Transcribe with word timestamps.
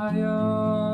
하여. 0.00 0.89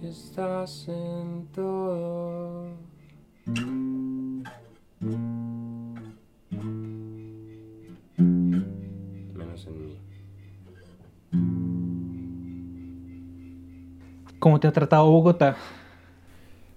Que 0.00 0.08
estás 0.08 0.88
en 0.88 1.46
todo. 1.54 2.68
Menos 9.34 9.66
en 9.66 9.86
mí. 9.86 9.98
¿Cómo 14.38 14.60
te 14.60 14.68
ha 14.68 14.72
tratado 14.72 15.10
Bogotá? 15.10 15.56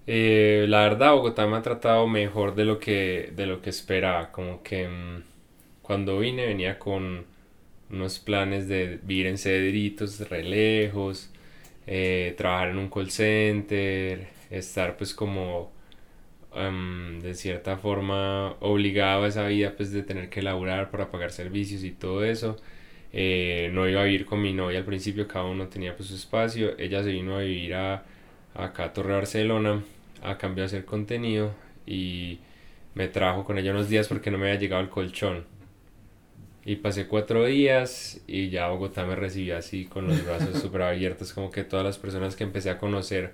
Eh, 0.06 0.66
la 0.68 0.80
verdad, 0.80 1.12
Bogotá 1.12 1.46
me 1.46 1.56
ha 1.56 1.62
tratado 1.62 2.06
mejor 2.08 2.54
de 2.54 2.64
lo 2.64 2.78
que, 2.78 3.32
de 3.36 3.46
lo 3.46 3.62
que 3.62 3.70
esperaba. 3.70 4.32
Como 4.32 4.62
que 4.62 4.88
mm, 4.88 5.22
cuando 5.82 6.18
vine 6.18 6.46
venía 6.46 6.78
con 6.78 7.24
unos 7.92 8.18
planes 8.18 8.68
de 8.68 8.98
vivir 9.02 9.26
en 9.26 9.38
Cedritos, 9.38 10.20
re 10.28 10.44
lejos, 10.44 11.30
eh, 11.86 12.34
trabajar 12.36 12.70
en 12.70 12.78
un 12.78 12.90
call 12.90 13.10
center, 13.10 14.28
estar 14.50 14.96
pues 14.96 15.14
como 15.14 15.72
em, 16.54 17.20
de 17.20 17.34
cierta 17.34 17.76
forma 17.78 18.52
obligado 18.60 19.24
a 19.24 19.28
esa 19.28 19.46
vida 19.46 19.74
pues 19.76 19.92
de 19.92 20.02
tener 20.02 20.28
que 20.30 20.42
laburar 20.42 20.90
para 20.90 21.10
pagar 21.10 21.32
servicios 21.32 21.84
y 21.84 21.92
todo 21.92 22.24
eso. 22.24 22.56
Eh, 23.12 23.70
no 23.72 23.88
iba 23.88 24.00
a 24.02 24.04
vivir 24.04 24.24
con 24.26 24.40
mi 24.42 24.52
novia 24.54 24.78
al 24.78 24.84
principio, 24.84 25.28
cada 25.28 25.44
uno 25.46 25.68
tenía 25.68 25.96
pues 25.96 26.08
su 26.08 26.14
espacio. 26.16 26.78
Ella 26.78 27.02
se 27.02 27.10
vino 27.12 27.36
a 27.36 27.42
vivir 27.42 27.74
a, 27.74 28.04
acá 28.54 28.84
a 28.86 28.92
Torre 28.92 29.14
Barcelona 29.14 29.82
a 30.22 30.38
cambio 30.38 30.62
de 30.62 30.66
hacer 30.66 30.84
contenido 30.84 31.54
y 31.86 32.38
me 32.94 33.08
trajo 33.08 33.44
con 33.44 33.58
ella 33.58 33.72
unos 33.72 33.88
días 33.88 34.08
porque 34.08 34.30
no 34.30 34.38
me 34.38 34.48
había 34.48 34.60
llegado 34.60 34.82
el 34.82 34.88
colchón. 34.90 35.44
Y 36.64 36.76
pasé 36.76 37.08
cuatro 37.08 37.44
días 37.44 38.20
y 38.26 38.50
ya 38.50 38.68
Bogotá 38.68 39.04
me 39.04 39.16
recibió 39.16 39.56
así 39.56 39.86
con 39.86 40.06
los 40.06 40.24
brazos 40.24 40.58
súper 40.62 40.82
abiertos, 40.82 41.32
como 41.32 41.50
que 41.50 41.64
todas 41.64 41.84
las 41.84 41.98
personas 41.98 42.36
que 42.36 42.44
empecé 42.44 42.70
a 42.70 42.78
conocer, 42.78 43.32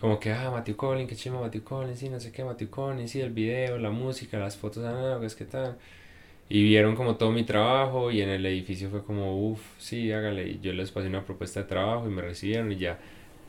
como 0.00 0.18
que, 0.18 0.32
ah, 0.32 0.50
Matthew 0.50 0.76
Collins, 0.76 1.08
qué 1.08 1.16
chimo 1.16 1.42
Matthew 1.42 1.62
Collins, 1.62 1.98
sí, 1.98 2.08
no 2.08 2.20
sé 2.20 2.32
qué, 2.32 2.44
Matthew 2.44 2.70
Collins, 2.70 3.10
sí, 3.10 3.20
el 3.20 3.32
video, 3.32 3.78
la 3.78 3.90
música, 3.90 4.38
las 4.38 4.56
fotos 4.56 4.84
análogas, 4.84 5.34
qué 5.34 5.44
tal. 5.44 5.76
Y 6.48 6.62
vieron 6.62 6.94
como 6.94 7.16
todo 7.16 7.32
mi 7.32 7.44
trabajo 7.44 8.10
y 8.10 8.20
en 8.20 8.28
el 8.28 8.44
edificio 8.44 8.90
fue 8.90 9.02
como, 9.02 9.50
uff, 9.50 9.60
sí, 9.78 10.12
hágale. 10.12 10.48
Y 10.48 10.60
yo 10.60 10.72
les 10.72 10.90
pasé 10.90 11.08
una 11.08 11.24
propuesta 11.24 11.60
de 11.60 11.66
trabajo 11.66 12.06
y 12.06 12.10
me 12.10 12.22
recibieron 12.22 12.70
y 12.72 12.76
ya 12.76 12.98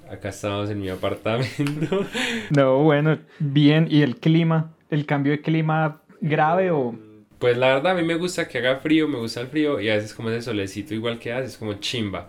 acá 0.10 0.30
estamos 0.30 0.70
en 0.70 0.80
mi 0.80 0.90
apartamento. 0.90 2.06
No, 2.56 2.80
bueno, 2.84 3.18
bien. 3.40 3.88
¿Y 3.90 4.02
el 4.02 4.18
clima? 4.18 4.74
¿El 4.90 5.06
cambio 5.06 5.34
de 5.34 5.42
clima 5.42 6.02
grave 6.22 6.72
o...? 6.72 7.05
Pues 7.40 7.58
la 7.58 7.76
verdad 7.76 7.94
a 7.94 7.96
mí 7.96 8.04
me 8.04 8.16
gusta 8.16 8.48
que 8.48 8.60
haga 8.60 8.78
frío, 8.78 9.08
me 9.08 9.18
gusta 9.18 9.42
el 9.42 9.48
frío 9.48 9.80
y 9.80 9.90
a 9.90 9.96
veces 9.96 10.14
como 10.14 10.30
ese 10.30 10.44
solecito 10.44 10.94
igual 10.94 11.20
que 11.20 11.34
hace, 11.34 11.48
es 11.48 11.58
como 11.58 11.74
chimba. 11.76 12.28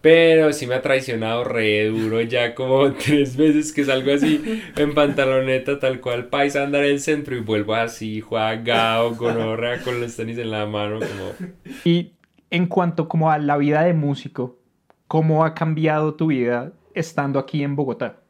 Pero 0.00 0.52
sí 0.52 0.66
me 0.66 0.76
ha 0.76 0.82
traicionado 0.82 1.42
re 1.44 1.86
duro 1.88 2.20
ya 2.20 2.54
como 2.54 2.92
tres 3.04 3.36
veces 3.36 3.72
que 3.72 3.84
salgo 3.84 4.12
así 4.12 4.62
en 4.76 4.94
pantaloneta 4.94 5.78
tal 5.78 6.00
cual 6.00 6.26
paisa 6.26 6.60
a 6.60 6.64
andar 6.64 6.84
en 6.84 6.92
el 6.92 7.00
centro 7.00 7.36
y 7.36 7.40
vuelvo 7.40 7.74
así 7.74 8.20
jugado 8.20 9.16
con 9.16 9.36
horra 9.36 9.82
con 9.82 10.00
los 10.00 10.16
tenis 10.16 10.38
en 10.38 10.50
la 10.50 10.66
mano 10.66 11.00
como... 11.00 11.50
Y 11.84 12.12
en 12.50 12.66
cuanto 12.66 13.08
como 13.08 13.30
a 13.30 13.38
la 13.38 13.56
vida 13.56 13.82
de 13.82 13.92
músico, 13.92 14.58
¿cómo 15.08 15.44
ha 15.44 15.54
cambiado 15.54 16.14
tu 16.14 16.28
vida 16.28 16.72
estando 16.94 17.38
aquí 17.38 17.62
en 17.62 17.76
Bogotá? 17.76 18.20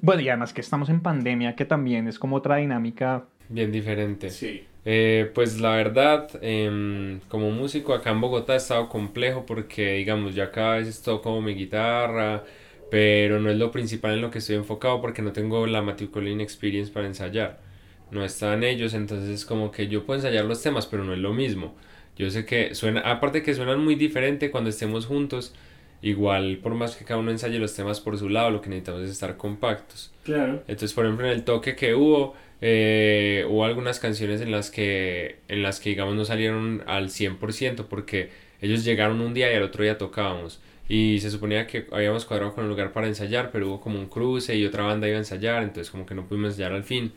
Bueno, 0.00 0.22
y 0.22 0.28
además 0.28 0.52
que 0.52 0.60
estamos 0.60 0.88
en 0.88 1.00
pandemia, 1.00 1.56
que 1.56 1.64
también 1.64 2.06
es 2.06 2.18
como 2.18 2.36
otra 2.36 2.56
dinámica. 2.56 3.24
Bien 3.48 3.72
diferente. 3.72 4.30
Sí. 4.30 4.64
Eh, 4.84 5.30
pues 5.34 5.60
la 5.60 5.70
verdad, 5.76 6.30
em, 6.42 7.20
como 7.28 7.50
músico 7.50 7.94
acá 7.94 8.10
en 8.10 8.20
Bogotá 8.20 8.54
ha 8.54 8.56
estado 8.56 8.88
complejo 8.88 9.44
porque, 9.46 9.94
digamos, 9.94 10.34
ya 10.34 10.50
cada 10.50 10.76
vez 10.76 11.02
toco 11.02 11.40
mi 11.40 11.54
guitarra, 11.54 12.44
pero 12.90 13.40
no 13.40 13.50
es 13.50 13.58
lo 13.58 13.70
principal 13.70 14.14
en 14.14 14.20
lo 14.22 14.30
que 14.30 14.38
estoy 14.38 14.56
enfocado 14.56 15.00
porque 15.00 15.22
no 15.22 15.32
tengo 15.32 15.66
la 15.66 15.82
Matthew 15.82 16.10
Collin 16.10 16.40
Experience 16.40 16.92
para 16.92 17.06
ensayar. 17.06 17.60
No 18.10 18.24
están 18.24 18.64
ellos, 18.64 18.94
entonces 18.94 19.28
es 19.30 19.44
como 19.44 19.70
que 19.70 19.88
yo 19.88 20.04
puedo 20.06 20.18
ensayar 20.18 20.44
los 20.46 20.62
temas, 20.62 20.86
pero 20.86 21.04
no 21.04 21.12
es 21.12 21.18
lo 21.18 21.34
mismo. 21.34 21.74
Yo 22.16 22.30
sé 22.30 22.44
que 22.46 22.74
suena, 22.74 23.00
aparte 23.00 23.42
que 23.42 23.54
suenan 23.54 23.80
muy 23.84 23.94
diferente 23.94 24.50
cuando 24.50 24.70
estemos 24.70 25.06
juntos, 25.06 25.54
igual 26.02 26.58
por 26.62 26.74
más 26.74 26.96
que 26.96 27.04
cada 27.04 27.20
uno 27.20 27.30
ensaye 27.30 27.58
los 27.58 27.74
temas 27.74 28.00
por 28.00 28.18
su 28.18 28.28
lado, 28.28 28.50
lo 28.50 28.60
que 28.60 28.68
necesitamos 28.68 29.02
es 29.02 29.10
estar 29.10 29.36
compactos. 29.36 30.12
Claro. 30.24 30.62
Entonces, 30.68 30.92
por 30.92 31.04
ejemplo, 31.04 31.26
en 31.26 31.32
el 31.32 31.44
toque 31.44 31.74
que 31.74 31.94
hubo, 31.94 32.34
eh, 32.60 33.44
hubo 33.48 33.64
algunas 33.64 33.98
canciones 33.98 34.40
en 34.40 34.50
las 34.50 34.70
que, 34.70 35.36
en 35.48 35.62
las 35.62 35.80
que, 35.80 35.90
digamos, 35.90 36.14
no 36.14 36.24
salieron 36.24 36.82
al 36.86 37.08
100% 37.08 37.86
porque 37.88 38.30
ellos 38.60 38.84
llegaron 38.84 39.20
un 39.20 39.34
día 39.34 39.52
y 39.52 39.56
al 39.56 39.62
otro 39.62 39.82
día 39.82 39.98
tocábamos. 39.98 40.60
Y 40.88 41.20
se 41.20 41.30
suponía 41.30 41.66
que 41.66 41.86
habíamos 41.92 42.24
cuadrado 42.24 42.54
con 42.54 42.64
el 42.64 42.70
lugar 42.70 42.92
para 42.92 43.06
ensayar, 43.06 43.50
pero 43.52 43.68
hubo 43.68 43.80
como 43.80 43.98
un 43.98 44.06
cruce 44.06 44.56
y 44.56 44.64
otra 44.64 44.84
banda 44.84 45.06
iba 45.06 45.16
a 45.16 45.20
ensayar, 45.20 45.62
entonces 45.62 45.90
como 45.90 46.06
que 46.06 46.14
no 46.14 46.26
pudimos 46.26 46.52
ensayar 46.52 46.72
al 46.72 46.84
fin. 46.84 47.12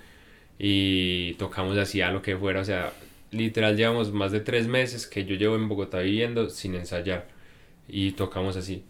Y 0.60 1.34
tocamos 1.36 1.78
así 1.78 2.02
a 2.02 2.12
lo 2.12 2.22
que 2.22 2.36
fuera, 2.38 2.62
o 2.62 2.66
sea, 2.66 2.92
literal 3.32 3.78
llevamos 3.78 4.12
más 4.12 4.32
de 4.32 4.42
tres 4.42 4.68
meses 4.68 5.08
que 5.08 5.26
yo 5.26 5.36
llevo 5.36 5.56
en 5.56 5.68
Bogotá 5.70 6.00
viviendo 6.00 6.50
sin 6.50 6.76
ensayar. 6.76 7.28
Y 7.92 8.14
tocamos 8.14 8.56
así. 8.56 8.84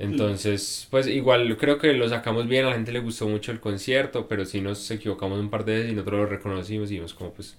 Entonces, 0.00 0.88
pues 0.90 1.06
igual 1.06 1.58
creo 1.58 1.78
que 1.78 1.92
lo 1.92 2.08
sacamos 2.08 2.48
bien, 2.48 2.64
a 2.64 2.70
la 2.70 2.74
gente 2.74 2.90
le 2.90 3.00
gustó 3.00 3.28
mucho 3.28 3.52
el 3.52 3.60
concierto, 3.60 4.28
pero 4.28 4.46
sí 4.46 4.62
nos 4.62 4.90
equivocamos 4.90 5.38
un 5.38 5.50
par 5.50 5.66
de 5.66 5.74
veces 5.74 5.92
y 5.92 5.94
nosotros 5.94 6.20
lo 6.20 6.26
reconocimos 6.26 6.90
y 6.90 6.94
vimos 6.94 7.12
como 7.12 7.34
pues 7.34 7.58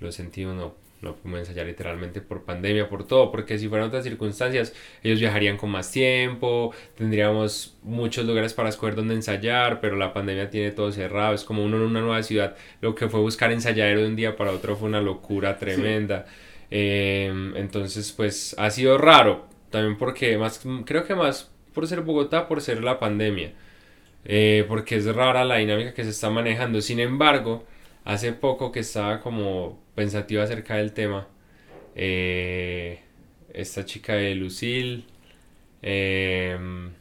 lo 0.00 0.10
sentimos, 0.10 0.56
no, 0.56 0.74
no 1.00 1.14
pudimos 1.14 1.40
ensayar 1.40 1.64
literalmente 1.64 2.20
por 2.20 2.42
pandemia, 2.42 2.88
por 2.88 3.06
todo, 3.06 3.30
porque 3.30 3.56
si 3.56 3.68
fueran 3.68 3.86
otras 3.86 4.02
circunstancias, 4.02 4.74
ellos 5.04 5.20
viajarían 5.20 5.56
con 5.56 5.70
más 5.70 5.92
tiempo, 5.92 6.74
tendríamos 6.96 7.76
muchos 7.84 8.26
lugares 8.26 8.52
para 8.52 8.68
escoger 8.68 8.96
donde 8.96 9.14
ensayar, 9.14 9.80
pero 9.80 9.94
la 9.94 10.12
pandemia 10.12 10.50
tiene 10.50 10.72
todo 10.72 10.90
cerrado, 10.90 11.34
es 11.34 11.44
como 11.44 11.64
uno 11.64 11.76
en 11.76 11.82
una 11.84 12.00
nueva 12.00 12.24
ciudad, 12.24 12.56
lo 12.80 12.96
que 12.96 13.08
fue 13.08 13.20
buscar 13.20 13.52
ensayadero 13.52 14.00
de 14.00 14.08
un 14.08 14.16
día 14.16 14.36
para 14.36 14.50
otro 14.50 14.74
fue 14.74 14.88
una 14.88 15.00
locura 15.00 15.56
tremenda. 15.56 16.26
Eh, 16.68 17.32
entonces, 17.54 18.10
pues 18.10 18.56
ha 18.58 18.70
sido 18.70 18.98
raro, 18.98 19.46
también 19.70 19.96
porque 19.96 20.36
más, 20.38 20.60
creo 20.84 21.04
que 21.04 21.14
más 21.14 21.50
por 21.74 21.86
ser 21.86 22.00
Bogotá, 22.00 22.48
por 22.48 22.60
ser 22.62 22.82
la 22.82 22.98
pandemia, 22.98 23.52
eh, 24.24 24.64
porque 24.68 24.96
es 24.96 25.06
rara 25.14 25.44
la 25.44 25.56
dinámica 25.56 25.94
que 25.94 26.04
se 26.04 26.10
está 26.10 26.30
manejando. 26.30 26.80
Sin 26.80 27.00
embargo, 27.00 27.64
hace 28.04 28.32
poco 28.32 28.72
que 28.72 28.80
estaba 28.80 29.20
como 29.20 29.78
pensativa 29.94 30.42
acerca 30.42 30.76
del 30.76 30.92
tema, 30.92 31.28
eh, 31.94 33.00
esta 33.52 33.84
chica 33.84 34.14
de 34.14 34.34
Lucille, 34.34 35.04
em, 35.82 36.92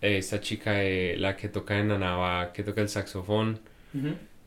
esta 0.00 0.40
chica 0.40 0.72
de 0.72 1.16
la 1.18 1.36
que 1.36 1.48
toca 1.48 1.78
en 1.78 1.90
Anaba, 1.92 2.52
que 2.52 2.62
toca 2.62 2.80
el 2.80 2.88
saxofón, 2.88 3.60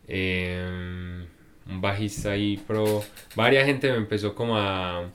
em, 0.07 1.25
un 1.67 1.81
bajista 1.81 2.31
ahí 2.31 2.57
pro, 2.57 3.03
varias 3.35 3.65
gente 3.65 3.91
me 3.91 3.97
empezó 3.97 4.35
como 4.35 4.57
a 4.57 5.09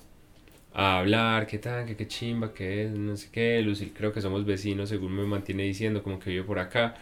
a 0.74 0.98
hablar, 0.98 1.46
qué 1.46 1.58
tal, 1.58 1.86
qué, 1.86 1.96
qué 1.96 2.06
chimba, 2.08 2.52
qué 2.52 2.84
es, 2.84 2.90
no 2.92 3.16
sé 3.16 3.28
qué. 3.32 3.62
Lucil, 3.62 3.92
creo 3.96 4.12
que 4.12 4.20
somos 4.20 4.44
vecinos, 4.44 4.88
según 4.88 5.14
me 5.14 5.24
mantiene 5.24 5.62
diciendo, 5.62 6.02
como 6.02 6.18
que 6.18 6.30
vive 6.30 6.42
por 6.44 6.58
acá. 6.58 6.94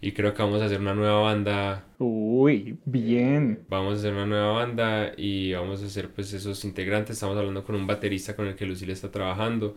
Y 0.00 0.12
creo 0.12 0.32
que 0.32 0.42
vamos 0.42 0.62
a 0.62 0.66
hacer 0.66 0.80
una 0.80 0.94
nueva 0.94 1.20
banda. 1.22 1.84
Uy, 1.98 2.78
bien. 2.84 3.64
Vamos 3.68 3.94
a 3.94 3.96
hacer 3.98 4.12
una 4.12 4.26
nueva 4.26 4.52
banda 4.52 5.12
y 5.16 5.52
vamos 5.52 5.82
a 5.82 5.86
hacer 5.86 6.10
pues 6.10 6.32
esos 6.32 6.64
integrantes. 6.64 7.16
Estamos 7.16 7.36
hablando 7.36 7.64
con 7.64 7.74
un 7.74 7.86
baterista 7.88 8.36
con 8.36 8.46
el 8.46 8.54
que 8.54 8.64
Lucil 8.64 8.90
está 8.90 9.10
trabajando. 9.10 9.74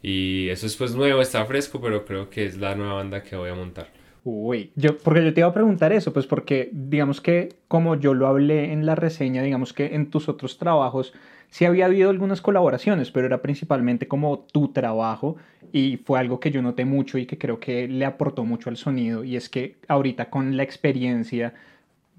Y 0.00 0.48
eso 0.48 0.66
es 0.66 0.76
pues 0.76 0.94
nuevo, 0.94 1.20
está 1.20 1.44
fresco, 1.44 1.80
pero 1.80 2.04
creo 2.04 2.30
que 2.30 2.46
es 2.46 2.56
la 2.56 2.76
nueva 2.76 2.94
banda 2.94 3.24
que 3.24 3.34
voy 3.34 3.50
a 3.50 3.54
montar. 3.54 3.88
Uy, 4.22 4.70
yo, 4.76 4.96
porque 4.98 5.24
yo 5.24 5.34
te 5.34 5.40
iba 5.40 5.48
a 5.48 5.54
preguntar 5.54 5.92
eso, 5.92 6.12
pues 6.12 6.26
porque 6.26 6.70
digamos 6.72 7.20
que 7.20 7.56
como 7.66 7.96
yo 7.96 8.14
lo 8.14 8.28
hablé 8.28 8.72
en 8.72 8.86
la 8.86 8.94
reseña, 8.94 9.42
digamos 9.42 9.72
que 9.72 9.94
en 9.94 10.10
tus 10.10 10.28
otros 10.28 10.58
trabajos 10.58 11.14
sí 11.50 11.64
había 11.64 11.86
habido 11.86 12.10
algunas 12.10 12.40
colaboraciones, 12.40 13.10
pero 13.10 13.26
era 13.26 13.42
principalmente 13.42 14.08
como 14.08 14.40
tu 14.40 14.68
trabajo 14.68 15.36
y 15.72 15.98
fue 15.98 16.18
algo 16.18 16.40
que 16.40 16.50
yo 16.50 16.62
noté 16.62 16.84
mucho 16.84 17.18
y 17.18 17.26
que 17.26 17.38
creo 17.38 17.60
que 17.60 17.88
le 17.88 18.04
aportó 18.04 18.44
mucho 18.44 18.70
al 18.70 18.76
sonido. 18.76 19.24
Y 19.24 19.36
es 19.36 19.48
que 19.48 19.76
ahorita 19.88 20.30
con 20.30 20.56
la 20.56 20.62
experiencia 20.62 21.54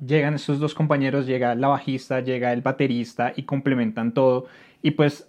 llegan 0.05 0.35
estos 0.35 0.59
dos 0.59 0.73
compañeros, 0.73 1.27
llega 1.27 1.55
la 1.55 1.67
bajista, 1.67 2.21
llega 2.21 2.53
el 2.53 2.61
baterista 2.61 3.33
y 3.35 3.43
complementan 3.43 4.13
todo. 4.13 4.47
Y 4.81 4.91
pues 4.91 5.27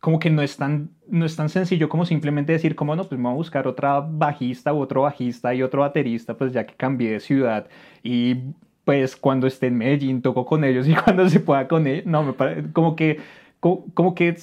como 0.00 0.18
que 0.18 0.28
no 0.28 0.42
es 0.42 0.58
tan, 0.58 0.90
no 1.08 1.24
es 1.24 1.34
tan 1.34 1.48
sencillo 1.48 1.88
como 1.88 2.04
simplemente 2.04 2.52
decir 2.52 2.76
como 2.76 2.94
no, 2.94 3.04
pues 3.04 3.18
me 3.18 3.24
voy 3.24 3.32
a 3.32 3.36
buscar 3.36 3.66
otra 3.66 4.00
bajista 4.00 4.74
u 4.74 4.80
otro 4.80 5.02
bajista 5.02 5.54
y 5.54 5.62
otro 5.62 5.80
baterista, 5.80 6.36
pues 6.36 6.52
ya 6.52 6.66
que 6.66 6.74
cambié 6.74 7.12
de 7.12 7.20
ciudad 7.20 7.68
y 8.02 8.36
pues 8.84 9.16
cuando 9.16 9.46
esté 9.46 9.68
en 9.68 9.78
Medellín 9.78 10.22
toco 10.22 10.44
con 10.46 10.64
ellos 10.64 10.86
y 10.86 10.94
cuando 11.04 11.28
se 11.28 11.40
pueda 11.40 11.68
con 11.68 11.86
ellos, 11.86 12.06
no, 12.06 12.22
me 12.22 12.32
parece 12.32 12.70
como 12.72 12.96
que, 12.96 13.20
como, 13.60 14.14
que 14.14 14.36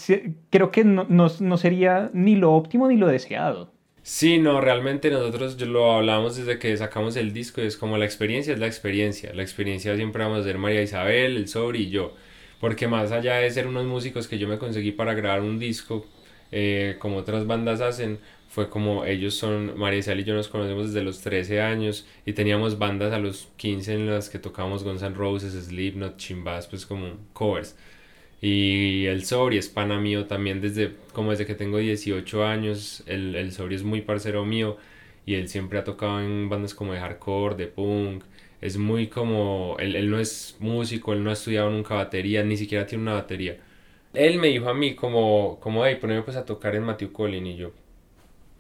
creo 0.50 0.72
que 0.72 0.84
no, 0.84 1.06
no, 1.10 1.58
sería 1.58 2.10
ni 2.14 2.36
lo 2.36 2.54
óptimo 2.54 2.88
ni 2.88 2.98
lo 2.98 3.08
deseado. 3.08 3.72
Sí, 4.04 4.40
no, 4.40 4.62
realmente 4.62 5.12
nosotros 5.12 5.62
lo 5.62 5.94
hablamos 5.94 6.36
desde 6.36 6.58
que 6.58 6.76
sacamos 6.76 7.16
el 7.18 7.34
disco 7.34 7.62
y 7.62 7.66
es 7.66 7.78
como 7.78 7.98
la 7.98 8.06
experiencia 8.06 8.54
es 8.54 8.60
la 8.60 8.66
experiencia. 8.66 9.32
La 9.34 9.44
experiencia 9.44 9.96
siempre 9.96 10.24
vamos 10.24 10.40
a 10.40 10.44
ser 10.44 10.58
María 10.58 10.82
Isabel, 10.82 11.38
el 11.38 11.48
Sobri 11.48 11.84
y 11.84 11.90
yo. 11.92 12.16
Porque 12.60 12.88
más 12.88 13.12
allá 13.12 13.36
de 13.36 13.52
ser 13.52 13.68
unos 13.68 13.86
músicos 13.86 14.28
que 14.28 14.40
yo 14.40 14.48
me 14.48 14.58
conseguí 14.58 14.92
para 14.92 15.14
grabar 15.14 15.42
un 15.42 15.60
disco, 15.60 16.08
eh, 16.52 16.96
como 16.98 17.18
otras 17.18 17.46
bandas 17.46 17.80
hacen, 17.80 18.18
fue 18.52 18.70
como 18.70 19.06
ellos 19.06 19.36
son, 19.36 19.80
Marisal 19.80 20.20
y 20.20 20.26
yo 20.26 20.34
nos 20.34 20.50
conocemos 20.50 20.88
desde 20.88 21.04
los 21.06 21.22
13 21.22 21.62
años 21.62 22.06
y 22.26 22.34
teníamos 22.34 22.78
bandas 22.78 23.14
a 23.14 23.18
los 23.20 23.48
15 23.56 23.94
en 23.94 24.08
las 24.08 24.30
que 24.30 24.40
tocábamos 24.40 24.84
Guns 24.84 25.04
N' 25.04 25.16
Roses, 25.16 25.54
Slipknot, 25.54 26.18
Chimbas, 26.18 26.68
pues 26.68 26.86
como 26.86 27.16
covers. 27.32 27.78
Y 28.42 29.06
el 29.06 29.24
Sobri 29.26 29.58
es 29.58 29.70
pana 29.70 30.00
mío 30.00 30.26
también 30.26 30.60
desde, 30.62 30.94
como 31.14 31.32
desde 31.32 31.46
que 31.46 31.56
tengo 31.56 31.78
18 31.78 32.44
años, 32.46 33.04
el, 33.08 33.36
el 33.36 33.54
Sobri 33.54 33.76
es 33.76 33.84
muy 33.84 34.02
parcero 34.02 34.44
mío 34.46 34.78
y 35.26 35.36
él 35.36 35.48
siempre 35.48 35.80
ha 35.80 35.84
tocado 35.86 36.20
en 36.22 36.50
bandas 36.50 36.74
como 36.74 36.92
de 36.94 37.00
hardcore, 37.00 37.56
de 37.56 37.68
punk, 37.68 38.26
es 38.60 38.78
muy 38.78 39.08
como, 39.08 39.78
él, 39.80 39.96
él 39.96 40.10
no 40.10 40.20
es 40.20 40.58
músico, 40.60 41.14
él 41.14 41.24
no 41.24 41.30
ha 41.30 41.34
estudiado 41.34 41.70
nunca 41.70 41.96
batería, 41.96 42.44
ni 42.44 42.58
siquiera 42.58 42.86
tiene 42.86 43.04
una 43.04 43.14
batería. 43.14 43.58
Él 44.14 44.40
me 44.40 44.48
dijo 44.50 44.70
a 44.70 44.74
mí 44.74 44.96
como, 44.96 45.60
como, 45.62 45.86
hey, 45.86 45.98
poneme 46.02 46.22
pues 46.24 46.38
a 46.38 46.46
tocar 46.46 46.76
en 46.76 46.84
Matthew 46.84 47.12
Collin 47.14 47.48
y 47.48 47.56
yo, 47.58 47.72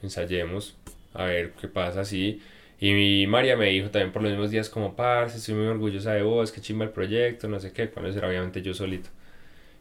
ensayemos, 0.03 0.77
a 1.13 1.25
ver 1.25 1.51
qué 1.59 1.68
pasa 1.68 2.01
así. 2.01 2.42
Y 2.80 3.27
María 3.27 3.56
me 3.57 3.68
dijo 3.68 3.89
también 3.92 4.12
por 4.12 4.24
los 4.24 4.31
mismos 4.31 4.51
días 4.51 4.69
como, 4.69 4.95
parce, 4.95 5.38
estoy 5.38 5.56
muy 5.56 5.68
orgullosa 5.68 6.13
de 6.13 6.24
vos, 6.24 6.51
que 6.51 6.62
chimba 6.62 6.86
el 6.86 6.92
proyecto, 6.92 7.48
no 7.48 7.59
sé 7.59 7.71
qué, 7.74 7.89
cuando 7.89 8.12
era 8.12 8.27
obviamente 8.27 8.62
yo 8.62 8.74
solito. 8.74 9.09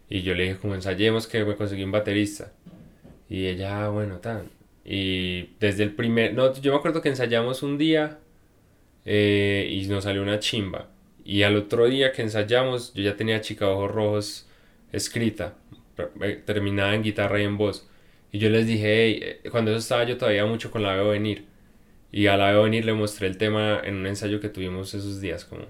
Y 0.08 0.22
yo 0.22 0.34
le 0.34 0.44
dije 0.44 0.56
como 0.56 0.74
ensayemos 0.74 1.26
que 1.26 1.44
me 1.44 1.56
conseguí 1.56 1.84
un 1.84 1.92
baterista. 1.92 2.52
Y 3.28 3.46
ella, 3.46 3.86
ah, 3.86 3.88
bueno, 3.90 4.18
tan. 4.18 4.50
Y 4.84 5.50
desde 5.60 5.84
el 5.84 5.94
primer, 5.94 6.34
no, 6.34 6.52
yo 6.60 6.72
me 6.72 6.78
acuerdo 6.78 7.00
que 7.00 7.08
ensayamos 7.10 7.62
un 7.62 7.78
día 7.78 8.18
eh, 9.04 9.68
y 9.70 9.86
nos 9.86 10.04
salió 10.04 10.22
una 10.22 10.38
chimba. 10.40 10.88
Y 11.24 11.42
al 11.42 11.56
otro 11.56 11.86
día 11.86 12.12
que 12.12 12.22
ensayamos, 12.22 12.92
yo 12.94 13.02
ya 13.02 13.16
tenía 13.16 13.40
Chica 13.40 13.68
Ojos 13.68 13.90
Rojos 13.90 14.48
escrita, 14.92 15.54
eh, 16.22 16.42
terminada 16.44 16.94
en 16.94 17.02
guitarra 17.02 17.40
y 17.40 17.44
en 17.44 17.56
voz. 17.56 17.88
Y 18.32 18.38
yo 18.38 18.48
les 18.48 18.66
dije, 18.66 19.30
eh, 19.44 19.50
cuando 19.50 19.70
eso 19.72 19.80
estaba 19.80 20.04
yo 20.04 20.16
todavía 20.16 20.46
mucho 20.46 20.70
con 20.70 20.82
la 20.82 20.94
veo 20.94 21.10
venir. 21.10 21.46
Y 22.12 22.26
a 22.26 22.36
la 22.36 22.50
veo 22.50 22.64
venir 22.64 22.84
le 22.84 22.92
mostré 22.92 23.26
el 23.28 23.38
tema 23.38 23.80
en 23.84 23.96
un 23.96 24.06
ensayo 24.06 24.40
que 24.40 24.48
tuvimos 24.48 24.94
esos 24.94 25.20
días, 25.20 25.44
como, 25.44 25.64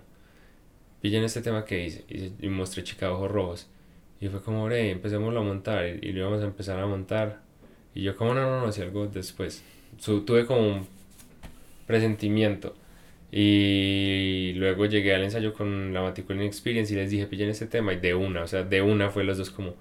pillen 1.01 1.25
este 1.25 1.43
tema 1.43 1.65
que 1.65 1.87
hice. 1.87 2.05
Y, 2.09 2.49
mostré 2.49 2.85
Chica 2.85 3.13
Ojos 3.13 3.31
Rojos. 3.31 3.69
Y 4.21 4.29
fue 4.29 4.43
como, 4.43 4.71
hey, 4.71 4.91
empecemos 4.91 5.35
a 5.37 5.41
montar. 5.41 5.87
Y, 5.87 6.09
y, 6.09 6.13
lo 6.13 6.21
íbamos 6.21 6.43
a 6.43 6.47
empezar 6.47 6.79
a 6.79 6.87
montar. 6.87 7.41
Y 7.95 8.03
yo 8.03 8.17
como, 8.17 8.35
no, 8.35 8.43
no, 8.43 8.67
no, 8.67 8.73
si 8.73 8.83
algo 8.83 9.07
después. 9.07 9.65
tuve 9.99 10.47
como 10.47 10.67
un 10.67 10.87
presentimiento. 11.87 12.75
Y 13.33 14.53
luego 14.57 14.87
llegué 14.87 15.15
al 15.15 15.23
ensayo 15.25 15.55
con 15.55 15.95
la 15.95 16.03
Maticulin 16.03 16.43
Experience 16.43 16.93
y 16.93 16.97
les 16.97 17.11
dije, 17.11 17.27
pillen 17.27 17.51
este 17.51 17.67
tema. 17.67 17.93
Y 17.95 18.01
de 18.01 18.15
una, 18.15 18.43
o 18.43 18.47
sea, 18.49 18.65
de 18.65 18.83
una 18.83 19.11
fue 19.11 19.25
los 19.25 19.39
dos 19.39 19.51
como 19.51 19.75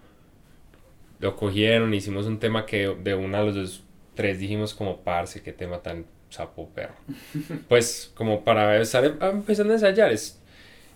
lo 1.19 1.36
cogieron, 1.36 1.94
hicimos 1.94 2.25
un 2.25 2.39
tema 2.39 2.66
que 2.66 2.95
de 3.01 3.16
una 3.16 3.39
a 3.39 3.44
los 3.44 3.56
dos, 3.56 3.83
tres 4.16 4.39
dijimos 4.39 4.74
como, 4.74 5.01
parce, 5.01 5.42
qué 5.42 5.54
tema 5.54 5.81
tan 5.81 6.06
sapo 6.30 6.69
perro. 6.69 6.95
pues 7.68 8.12
como 8.16 8.44
para 8.44 8.80
estar 8.81 9.06
empezando 9.06 9.74
a 9.74 9.75
ensayar, 9.75 10.12
es 10.12 10.38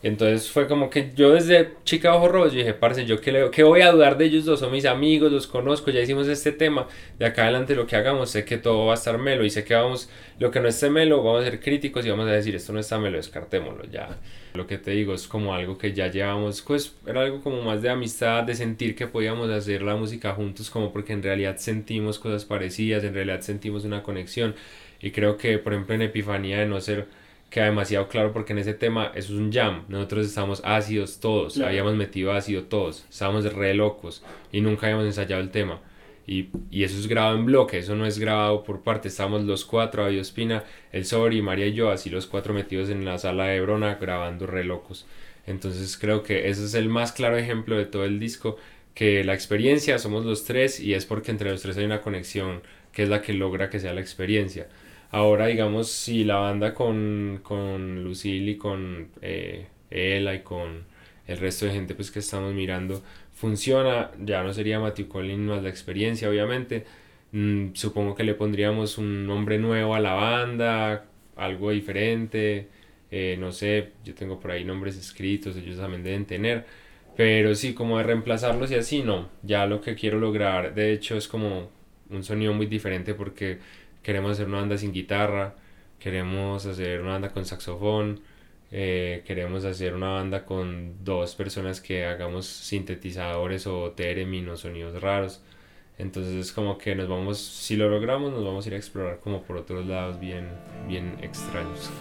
entonces 0.04 0.52
fue 0.52 0.68
como 0.68 0.90
que 0.90 1.12
yo 1.16 1.32
desde 1.32 1.72
chica 1.86 2.14
ojo 2.14 2.28
rojo, 2.28 2.48
yo 2.50 2.58
dije, 2.58 2.74
parce, 2.74 3.06
yo 3.06 3.22
qué, 3.22 3.50
qué 3.54 3.64
voy 3.64 3.82
a 3.82 3.92
dudar 3.92 4.18
de 4.18 4.26
ellos 4.26 4.44
dos, 4.44 4.60
son 4.60 4.72
mis 4.72 4.86
amigos, 4.86 5.32
los 5.32 5.48
conozco, 5.48 5.92
ya 5.92 6.02
hicimos 6.02 6.28
este 6.28 6.52
tema, 6.52 6.88
de 7.18 7.26
acá 7.26 7.44
adelante 7.44 7.74
lo 7.74 7.88
que 7.88 7.96
hagamos, 7.96 8.30
sé 8.30 8.44
que 8.44 8.58
todo 8.58 8.86
va 8.88 8.92
a 8.92 8.96
estar 8.96 9.18
melo 9.18 9.46
y 9.46 9.50
sé 9.50 9.64
que 9.64 9.74
vamos, 9.74 10.10
lo 10.40 10.52
que 10.52 10.60
no 10.60 10.68
esté 10.68 10.90
melo, 10.90 11.24
vamos 11.24 11.42
a 11.42 11.46
ser 11.46 11.62
críticos 11.62 12.06
y 12.06 12.10
vamos 12.10 12.28
a 12.28 12.32
decir, 12.32 12.54
esto 12.54 12.74
no 12.74 12.80
está 12.82 13.00
melo, 13.00 13.16
descartémoslo 13.16 13.86
ya. 13.86 14.20
Lo 14.56 14.68
que 14.68 14.78
te 14.78 14.92
digo 14.92 15.14
es 15.14 15.28
como 15.28 15.54
algo 15.56 15.78
que 15.78 15.94
ya 15.94 16.08
llevamos, 16.08 16.62
pues 16.62 16.96
era 17.08 17.22
algo 17.22 17.42
como 17.42 17.62
más 17.62 17.82
de 17.82 17.90
amistad, 17.90 18.44
de 18.44 18.56
sentir 18.56 18.96
que 18.96 19.08
podíamos 19.08 19.50
hacer 19.50 19.82
la 19.82 19.96
música 19.96 20.34
juntos, 20.34 20.70
como 20.70 20.92
porque 20.92 21.14
en 21.14 21.24
realidad 21.24 21.56
sentimos 21.58 22.20
cosas 22.20 22.46
parecidas, 22.46 23.04
en 23.04 23.14
realidad 23.14 23.42
sentimos 23.42 23.86
una 23.86 24.04
conexión. 24.04 24.54
Y 25.02 25.12
creo 25.12 25.38
que, 25.38 25.58
por 25.60 25.74
ejemplo, 25.74 25.96
en 25.96 26.04
Epifanía 26.04 26.60
de 26.60 26.66
no 26.66 26.80
ser 26.82 27.08
queda 27.54 27.66
demasiado 27.66 28.08
claro 28.08 28.34
porque 28.34 28.52
en 28.54 28.60
ese 28.60 28.74
tema 28.74 29.12
eso 29.14 29.32
es 29.32 29.40
un 29.40 29.52
jam. 29.54 29.84
Nosotros 29.88 30.26
estábamos 30.26 30.62
ácidos 30.66 31.20
todos, 31.20 31.60
habíamos 31.60 31.94
metido 31.94 32.32
ácido 32.32 32.64
todos, 32.64 33.06
estábamos 33.08 33.46
re 33.54 33.76
locos 33.76 34.24
y 34.52 34.60
nunca 34.60 34.88
habíamos 34.88 35.06
ensayado 35.06 35.40
el 35.40 35.52
tema. 35.52 35.80
Y, 36.26 36.50
y, 36.72 36.84
eso 36.84 36.98
es 36.98 37.06
grabado 37.06 37.36
en 37.38 37.46
bloque, 37.46 37.78
eso 37.78 37.96
no 37.96 38.08
es 38.08 38.18
grabado 38.18 38.64
por 38.64 38.82
parte. 38.82 39.08
Estamos 39.08 39.44
los 39.44 39.66
cuatro, 39.66 40.04
Adio 40.04 40.20
Espina, 40.20 40.64
el 40.92 41.06
Sobri, 41.06 41.44
María 41.44 41.68
y 41.68 41.74
yo, 41.74 41.92
así 41.92 42.10
los 42.10 42.26
cuatro 42.26 42.56
metidos 42.56 42.90
en 42.90 43.06
la 43.06 43.20
sala 43.20 43.46
de 43.46 43.62
Brona 43.62 43.96
grabando 43.96 44.48
re 44.48 44.64
locos. 44.64 45.06
Entonces 45.46 45.96
creo 45.98 46.24
que 46.24 46.50
ese 46.50 46.66
es 46.66 46.74
el 46.74 46.90
más 46.90 47.12
claro 47.12 47.38
ejemplo 47.38 47.78
de 47.78 47.86
todo 47.86 48.06
el 48.06 48.20
disco, 48.20 48.58
que 48.96 49.24
la 49.24 49.36
experiencia 49.36 50.00
somos 50.00 50.26
los 50.26 50.44
tres 50.44 50.80
y 50.80 50.96
es 50.96 51.06
porque 51.06 51.30
entre 51.30 51.52
los 51.52 51.62
tres 51.62 51.78
hay 51.78 51.86
una 51.86 52.02
conexión 52.02 52.64
que 52.94 53.04
es 53.04 53.10
la 53.10 53.22
que 53.22 53.34
logra 53.34 53.70
que 53.70 53.80
sea 53.80 53.94
la 53.94 54.02
experiencia. 54.02 54.68
Ahora, 55.14 55.46
digamos, 55.48 55.92
si 55.92 56.24
la 56.24 56.38
banda 56.38 56.74
con, 56.74 57.42
con 57.44 58.04
Lucille 58.04 58.52
y 58.54 58.58
con 58.58 59.10
eh, 59.22 59.68
Ella 59.92 60.34
y 60.34 60.42
con 60.42 60.86
el 61.28 61.38
resto 61.38 61.68
de 61.68 61.74
gente 61.74 61.94
pues 61.96 62.10
que 62.12 62.18
estamos 62.20 62.54
mirando 62.54 63.04
funciona, 63.32 64.12
ya 64.20 64.44
no 64.44 64.54
sería 64.54 64.80
Matthew 64.80 65.08
Collins 65.08 65.40
más 65.42 65.62
la 65.64 65.70
experiencia, 65.70 66.30
obviamente. 66.30 66.86
Mm, 67.32 67.74
supongo 67.74 68.16
que 68.16 68.24
le 68.24 68.34
pondríamos 68.34 68.98
un 68.98 69.28
nombre 69.28 69.60
nuevo 69.60 69.94
a 69.96 70.00
la 70.00 70.14
banda, 70.14 71.06
algo 71.36 71.70
diferente. 71.72 72.70
Eh, 73.12 73.38
no 73.40 73.52
sé, 73.52 73.92
yo 74.04 74.16
tengo 74.16 74.40
por 74.40 74.50
ahí 74.52 74.64
nombres 74.66 74.98
escritos, 74.98 75.56
ellos 75.58 75.78
también 75.78 76.04
deben 76.04 76.26
tener. 76.26 76.66
Pero 77.16 77.54
sí, 77.56 77.74
como 77.76 77.98
de 78.00 78.04
reemplazarlos 78.06 78.72
y 78.72 78.76
así, 78.76 79.04
no. 79.04 79.30
Ya 79.44 79.66
lo 79.68 79.80
que 79.82 79.94
quiero 79.96 80.20
lograr, 80.20 80.74
de 80.74 80.92
hecho, 80.94 81.16
es 81.18 81.28
como 81.28 81.70
un 82.10 82.24
sonido 82.24 82.54
muy 82.54 82.66
diferente 82.68 83.14
porque 83.14 83.60
queremos 84.04 84.34
hacer 84.34 84.48
una 84.48 84.60
banda 84.60 84.78
sin 84.78 84.92
guitarra, 84.92 85.56
queremos 86.00 86.66
hacer 86.66 87.02
una 87.02 87.14
banda 87.14 87.32
con 87.32 87.46
saxofón, 87.46 88.22
eh, 88.72 89.24
queremos 89.26 89.66
hacer 89.66 89.96
una 89.96 90.10
banda 90.10 90.46
con 90.46 91.04
dos 91.04 91.36
personas 91.36 91.80
que 91.80 92.06
hagamos 92.06 92.46
sintetizadores 92.46 93.68
o 93.68 93.92
theremin 93.92 94.50
o 94.50 94.58
sonidos 94.58 95.02
raros. 95.02 95.42
Entonces 95.98 96.34
es 96.34 96.52
como 96.52 96.78
que 96.78 96.96
nos 96.96 97.08
vamos, 97.08 97.38
si 97.38 97.76
lo 97.76 97.88
logramos, 97.88 98.32
nos 98.32 98.44
vamos 98.44 98.66
a 98.66 98.70
ir 98.70 98.74
a 98.74 98.78
explorar 98.78 99.20
como 99.20 99.44
por 99.44 99.58
otros 99.58 99.86
lados 99.86 100.20
bien, 100.20 100.50
bien 100.88 101.18
extraños. 101.22 101.92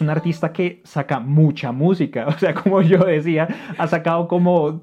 Es 0.00 0.02
un 0.02 0.10
artista 0.10 0.52
que 0.52 0.80
saca 0.82 1.20
mucha 1.20 1.72
música, 1.72 2.26
o 2.34 2.38
sea, 2.38 2.54
como 2.54 2.80
yo 2.80 3.04
decía, 3.04 3.48
ha 3.76 3.86
sacado 3.86 4.26
como 4.28 4.80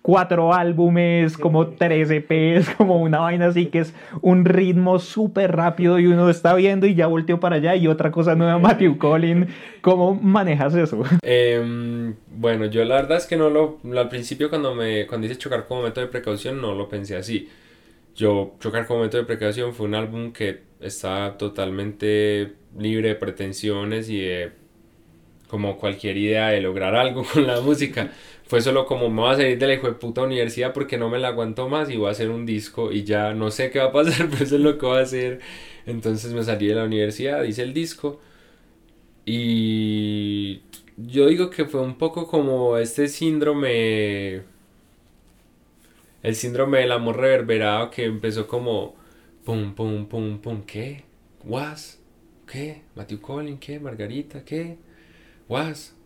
cuatro 0.00 0.52
álbumes, 0.52 1.36
como 1.38 1.68
tres 1.68 2.10
EPs, 2.10 2.70
como 2.76 3.00
una 3.00 3.20
vaina 3.20 3.46
así 3.46 3.66
que 3.66 3.80
es 3.80 3.94
un 4.20 4.44
ritmo 4.44 4.98
súper 4.98 5.54
rápido 5.56 5.98
y 5.98 6.06
uno 6.06 6.28
está 6.28 6.54
viendo 6.54 6.86
y 6.86 6.94
ya 6.94 7.06
volteó 7.06 7.40
para 7.40 7.56
allá 7.56 7.74
y 7.74 7.88
otra 7.88 8.10
cosa 8.10 8.34
nueva, 8.34 8.58
Matthew 8.58 8.98
Collin. 8.98 9.48
¿Cómo 9.80 10.14
manejas 10.14 10.74
eso? 10.74 11.02
Em, 11.22 12.14
bueno, 12.36 12.66
yo 12.66 12.84
la 12.84 12.96
verdad 12.96 13.18
es 13.18 13.26
que 13.26 13.36
no 13.36 13.50
lo, 13.50 13.78
al 13.96 14.08
principio 14.08 14.50
cuando 14.50 14.74
me 14.74 15.06
cuando 15.06 15.26
hice 15.26 15.36
chocar 15.36 15.66
como 15.66 15.82
método 15.82 16.04
de 16.04 16.10
precaución 16.10 16.60
no 16.60 16.74
lo 16.74 16.88
pensé 16.88 17.16
así. 17.16 17.48
Yo, 18.14 18.54
Chocar 18.60 18.86
como 18.86 19.00
método 19.02 19.22
de 19.22 19.26
precaución 19.26 19.74
fue 19.74 19.86
un 19.86 19.94
álbum 19.94 20.32
que 20.32 20.62
está 20.80 21.36
totalmente 21.36 22.52
libre 22.78 23.08
de 23.08 23.14
pretensiones 23.14 24.08
y 24.08 24.20
de 24.20 24.52
como 25.48 25.76
cualquier 25.78 26.16
idea 26.16 26.48
de 26.48 26.60
lograr 26.60 26.94
algo 26.96 27.24
con 27.32 27.46
la 27.46 27.60
música. 27.60 28.10
Fue 28.46 28.60
solo 28.60 28.86
como 28.86 29.08
me 29.08 29.22
voy 29.22 29.32
a 29.32 29.36
salir 29.36 29.58
de 29.58 29.66
la 29.66 29.74
hijo 29.74 29.86
de 29.86 29.94
puta 29.94 30.22
universidad 30.22 30.72
porque 30.72 30.98
no 30.98 31.08
me 31.08 31.18
la 31.18 31.28
aguanto 31.28 31.68
más 31.68 31.88
y 31.90 31.96
voy 31.96 32.08
a 32.08 32.12
hacer 32.12 32.30
un 32.30 32.44
disco 32.44 32.92
y 32.92 33.04
ya 33.04 33.32
no 33.34 33.50
sé 33.50 33.70
qué 33.70 33.78
va 33.78 33.86
a 33.86 33.92
pasar, 33.92 34.28
pero 34.30 34.44
eso 34.44 34.56
es 34.56 34.62
lo 34.62 34.78
que 34.78 34.86
voy 34.86 34.98
a 34.98 35.02
hacer. 35.02 35.40
Entonces 35.86 36.32
me 36.32 36.42
salí 36.42 36.66
de 36.66 36.74
la 36.74 36.84
universidad, 36.84 37.44
hice 37.44 37.62
el 37.62 37.72
disco 37.72 38.20
y 39.26 40.62
yo 40.96 41.26
digo 41.26 41.50
que 41.50 41.64
fue 41.64 41.80
un 41.80 41.96
poco 41.96 42.26
como 42.26 42.76
este 42.78 43.08
síndrome, 43.08 44.42
el 46.22 46.34
síndrome 46.34 46.80
del 46.80 46.92
amor 46.92 47.18
reverberado 47.18 47.90
que 47.90 48.04
empezó 48.04 48.46
como 48.46 48.94
pum, 49.44 49.74
pum, 49.74 50.06
pum, 50.06 50.38
pum, 50.38 50.62
¿qué? 50.66 51.04
¿Was? 51.44 52.03
¿Qué? 52.54 52.82
Matthew 52.94 53.20
Collin, 53.20 53.58
¿qué? 53.58 53.80
Margarita, 53.80 54.44
¿qué? 54.44 54.76
Was. 55.48 55.96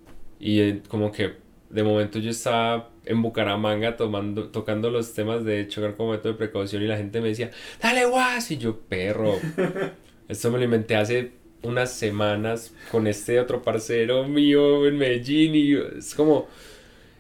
Y 0.40 0.60
eh, 0.60 0.82
como 0.88 1.12
que 1.12 1.34
de 1.68 1.82
momento 1.82 2.18
yo 2.18 2.30
estaba 2.30 2.90
en 3.04 3.20
Bucaramanga 3.20 3.98
tomando, 3.98 4.48
tocando 4.48 4.90
los 4.90 5.12
temas 5.12 5.44
de 5.44 5.68
chocar 5.68 5.94
como 5.94 6.12
método 6.12 6.32
de 6.32 6.38
precaución 6.38 6.82
y 6.82 6.86
la 6.86 6.96
gente 6.96 7.20
me 7.20 7.28
decía, 7.28 7.50
dale 7.82 8.06
was. 8.06 8.50
Y 8.50 8.56
yo, 8.56 8.78
perro. 8.80 9.34
Esto 10.28 10.50
me 10.50 10.56
lo 10.56 10.64
inventé 10.64 10.96
hace 10.96 11.32
unas 11.62 11.92
semanas 11.92 12.72
con 12.90 13.06
este 13.06 13.38
otro 13.40 13.60
parcero 13.60 14.26
mío 14.26 14.86
en 14.86 14.96
Medellín 14.96 15.54
y 15.54 15.74
es 15.98 16.14
como... 16.14 16.48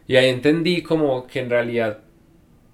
Y 0.06 0.16
ahí 0.16 0.30
entendí 0.30 0.80
como 0.82 1.26
que 1.26 1.40
en 1.40 1.50
realidad, 1.50 1.98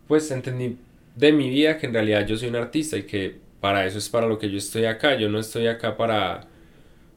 pues 0.06 0.30
entendí 0.30 0.76
de 1.16 1.32
mi 1.32 1.50
vida 1.50 1.78
que 1.78 1.86
en 1.86 1.94
realidad 1.94 2.24
yo 2.28 2.36
soy 2.36 2.48
un 2.48 2.56
artista 2.56 2.96
y 2.96 3.02
que 3.02 3.43
para 3.64 3.86
eso 3.86 3.96
es 3.96 4.10
para 4.10 4.26
lo 4.26 4.38
que 4.38 4.50
yo 4.50 4.58
estoy 4.58 4.84
acá. 4.84 5.16
Yo 5.16 5.30
no 5.30 5.38
estoy 5.38 5.68
acá 5.68 5.96
para, 5.96 6.48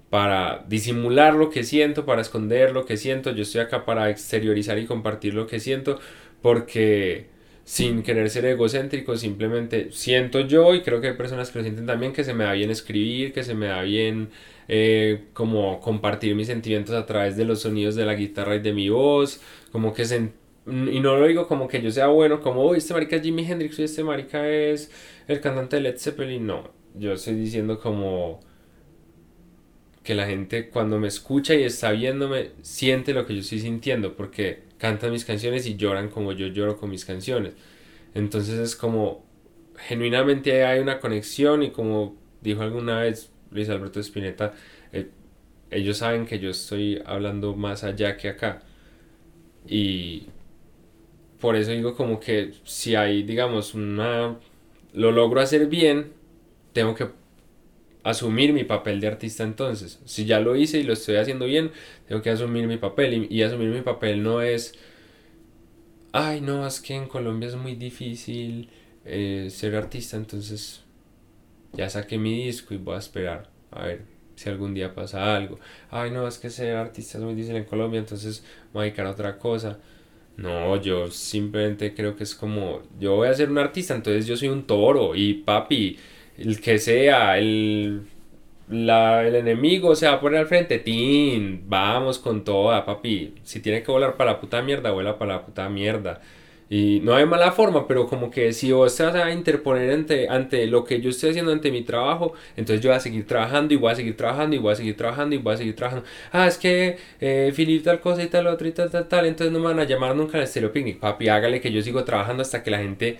para 0.10 0.64
disimular 0.70 1.34
lo 1.34 1.50
que 1.50 1.66
siento, 1.66 2.06
para 2.06 2.22
esconder 2.22 2.72
lo 2.72 2.86
que 2.86 2.96
siento. 2.96 3.32
Yo 3.32 3.42
estoy 3.42 3.60
acá 3.60 3.84
para 3.84 4.10
exteriorizar 4.10 4.80
y 4.80 4.86
compartir 4.86 5.34
lo 5.34 5.46
que 5.46 5.60
siento 5.60 6.00
porque 6.42 7.26
sin 7.66 8.02
querer 8.02 8.30
ser 8.30 8.46
egocéntrico, 8.46 9.18
simplemente 9.18 9.92
siento 9.92 10.40
yo 10.40 10.74
y 10.74 10.84
creo 10.84 11.02
que 11.02 11.08
hay 11.08 11.18
personas 11.18 11.52
que 11.52 11.60
lo 11.60 11.64
sienten 11.66 11.86
también 11.86 12.14
que 12.14 12.24
se 12.24 12.34
me 12.34 12.46
da 12.46 12.54
bien 12.54 12.72
escribir, 12.72 13.34
que 13.34 13.44
se 13.44 13.54
me 13.54 13.66
da 13.66 13.82
bien 13.82 14.30
eh, 14.70 15.26
como 15.34 15.82
compartir 15.82 16.34
mis 16.34 16.48
sentimientos 16.48 16.96
a 16.96 17.06
través 17.06 17.36
de 17.36 17.44
los 17.44 17.60
sonidos 17.60 17.96
de 17.96 18.06
la 18.06 18.16
guitarra 18.16 18.56
y 18.56 18.60
de 18.60 18.72
mi 18.72 18.88
voz, 18.88 19.42
como 19.74 19.94
que 19.94 20.06
se 20.06 20.32
y 20.68 21.00
no 21.00 21.16
lo 21.16 21.28
digo 21.28 21.48
como 21.48 21.68
que 21.68 21.82
yo 21.82 21.92
sea 21.92 22.08
bueno, 22.08 22.42
como, 22.42 22.76
este 22.76 22.94
marica 22.94 23.16
es 23.16 23.22
Jimi 23.22 23.50
Hendrix 23.50 23.80
y 23.80 23.84
este 23.84 24.04
marica 24.04 24.48
es 24.50 24.92
el 25.28 25.42
cantante 25.42 25.78
de 25.78 25.84
Led 25.84 25.98
Zeppelin. 25.98 26.46
No, 26.46 26.72
yo 26.96 27.14
estoy 27.14 27.36
diciendo 27.36 27.80
como 27.80 28.40
que 30.04 30.16
la 30.16 30.26
gente 30.26 30.70
cuando 30.70 31.00
me 31.00 31.08
escucha 31.10 31.54
y 31.54 31.64
está 31.64 31.92
viéndome 31.92 32.52
siente 32.62 33.14
lo 33.14 33.26
que 33.26 33.34
yo 33.36 33.42
estoy 33.42 33.60
sintiendo 33.60 34.16
porque 34.16 34.64
cantan 34.78 35.12
mis 35.12 35.26
canciones 35.26 35.66
y 35.68 35.76
lloran 35.76 36.10
como 36.10 36.32
yo 36.32 36.48
lloro 36.48 36.78
con 36.78 36.90
mis 36.90 37.04
canciones. 37.04 37.56
Entonces 38.14 38.58
es 38.60 38.76
como 38.76 39.26
genuinamente 39.78 40.66
hay 40.66 40.80
una 40.80 41.00
conexión 41.00 41.64
y 41.64 41.72
como 41.72 42.16
dijo 42.42 42.62
alguna 42.62 43.02
vez 43.02 43.32
Luis 43.52 43.70
Alberto 43.70 44.00
Spinetta, 44.00 44.54
eh, 44.94 45.10
ellos 45.72 45.98
saben 45.98 46.26
que 46.26 46.40
yo 46.40 46.50
estoy 46.50 47.02
hablando 47.06 47.56
más 47.56 47.84
allá 47.84 48.18
que 48.18 48.30
acá. 48.30 48.62
Y 49.68 50.28
por 51.40 51.56
eso 51.56 51.72
digo 51.72 51.96
como 51.96 52.20
que 52.20 52.54
si 52.64 52.96
hay, 52.96 53.24
digamos, 53.24 53.74
una... 53.74 54.38
lo 54.98 55.12
logro 55.12 55.42
hacer 55.42 55.68
bien, 55.68 56.12
tengo 56.74 56.96
que 56.96 57.08
asumir 58.04 58.52
mi 58.52 58.64
papel 58.64 59.00
de 59.00 59.08
artista 59.08 59.44
entonces. 59.44 60.00
Si 60.06 60.26
ya 60.26 60.40
lo 60.40 60.56
hice 60.56 60.80
y 60.80 60.84
lo 60.84 60.94
estoy 60.94 61.18
haciendo 61.18 61.46
bien, 61.46 61.72
tengo 62.08 62.22
que 62.24 62.32
asumir 62.32 62.68
mi 62.68 62.78
papel. 62.78 63.28
Y, 63.30 63.44
asumir 63.44 63.70
mi 63.70 63.82
papel 63.82 64.24
no 64.24 64.42
es, 64.42 64.74
ay, 66.14 66.42
no, 66.42 66.66
es 66.66 66.80
que 66.82 66.96
en 66.96 67.08
Colombia 67.08 67.48
es 67.48 67.56
muy 67.56 67.76
difícil 67.76 68.70
eh, 69.06 69.50
ser 69.52 69.76
artista, 69.76 70.18
entonces 70.18 70.84
ya 71.74 71.90
saqué 71.90 72.18
mi 72.18 72.46
disco 72.46 72.74
y 72.74 72.78
voy 72.78 72.96
a 72.96 73.00
esperar 73.00 73.52
a 73.70 73.86
ver 73.86 74.02
si 74.36 74.50
algún 74.50 74.74
día 74.74 74.96
pasa 74.96 75.36
algo. 75.36 75.60
Ay, 75.92 76.10
no, 76.10 76.28
es 76.28 76.40
que 76.40 76.50
ser 76.50 76.76
artista 76.76 77.20
es 77.20 77.24
muy 77.24 77.36
difícil 77.36 77.56
en 77.56 77.66
Colombia, 77.66 78.00
entonces 78.00 78.44
voy 78.74 78.82
a 78.82 78.84
dedicar 78.86 79.06
a 79.06 79.12
otra 79.12 79.38
cosa. 79.38 79.78
No, 80.38 80.80
yo 80.80 81.10
simplemente 81.10 81.96
creo 81.96 82.16
que 82.16 82.24
es 82.24 82.36
como, 82.36 82.84
yo 83.00 83.16
voy 83.16 83.28
a 83.28 83.34
ser 83.34 83.50
un 83.50 83.58
artista, 83.58 83.96
entonces 83.96 84.28
yo 84.28 84.38
soy 84.38 84.50
un 84.50 84.68
toro 84.68 85.16
y 85.16 85.34
papi, 85.34 85.98
el 86.38 86.62
que 86.62 86.78
sea, 86.78 87.40
el, 87.40 88.04
la, 88.70 89.28
el 89.28 89.36
enemigo 89.36 89.96
se 89.96 90.08
va 90.08 90.14
a 90.14 90.22
poner 90.22 90.42
al 90.42 90.48
frente, 90.48 90.80
tin, 90.80 91.64
vamos 91.68 92.20
con 92.20 92.44
toda, 92.44 92.86
papi. 92.86 93.36
Si 93.44 93.62
tiene 93.62 93.82
que 93.84 93.92
volar 93.92 94.16
para 94.18 94.34
la 94.34 94.40
puta 94.42 94.62
mierda, 94.62 94.92
vuela 94.92 95.18
para 95.18 95.36
la 95.36 95.46
puta 95.46 95.70
mierda. 95.70 96.22
Y 96.70 97.00
no 97.02 97.16
hay 97.16 97.26
mala 97.26 97.52
forma, 97.54 97.88
pero 97.88 98.08
como 98.08 98.30
que 98.30 98.52
si 98.52 98.72
vos 98.74 98.96
te 98.96 99.04
vas 99.04 99.16
a 99.16 99.32
interponer 99.32 99.90
ante, 99.92 100.28
ante 100.28 100.68
lo 100.68 100.84
que 100.84 101.00
yo 101.00 101.10
estoy 101.10 101.30
haciendo, 101.30 101.54
ante 101.54 101.72
mi 101.72 101.84
trabajo, 101.84 102.34
entonces 102.58 102.84
yo 102.84 102.90
voy 102.90 102.98
a 102.98 103.00
seguir 103.00 103.26
trabajando 103.26 103.74
y 103.74 103.78
voy 103.78 103.92
a 103.92 103.96
seguir 103.96 104.18
trabajando 104.18 104.56
y 104.56 104.60
voy 104.60 104.74
a 104.74 104.76
seguir 104.76 104.98
trabajando 104.98 105.36
y 105.36 105.38
voy 105.38 105.54
a 105.54 105.58
seguir 105.58 105.76
trabajando. 105.76 106.06
Ah, 106.32 106.46
es 106.48 106.58
que 106.58 106.98
eh, 107.22 107.52
Filip 107.56 107.84
tal 107.84 108.02
cosa 108.02 108.22
y 108.24 108.28
tal 108.28 108.48
otro 108.48 108.68
y 108.68 108.72
tal, 108.72 108.90
tal, 108.90 109.08
tal, 109.08 109.26
entonces 109.26 109.54
no 109.54 109.60
me 109.60 109.66
van 109.66 109.80
a 109.80 109.86
llamar 109.86 110.16
nunca 110.16 110.38
al 110.38 110.44
Estéreo 110.44 110.72
Picnic. 110.74 111.00
Papi, 111.00 111.30
hágale 111.30 111.62
que 111.62 111.72
yo 111.72 111.82
sigo 111.82 112.04
trabajando 112.04 112.42
hasta 112.42 112.64
que 112.64 112.72
la 112.72 112.80
gente 112.80 113.18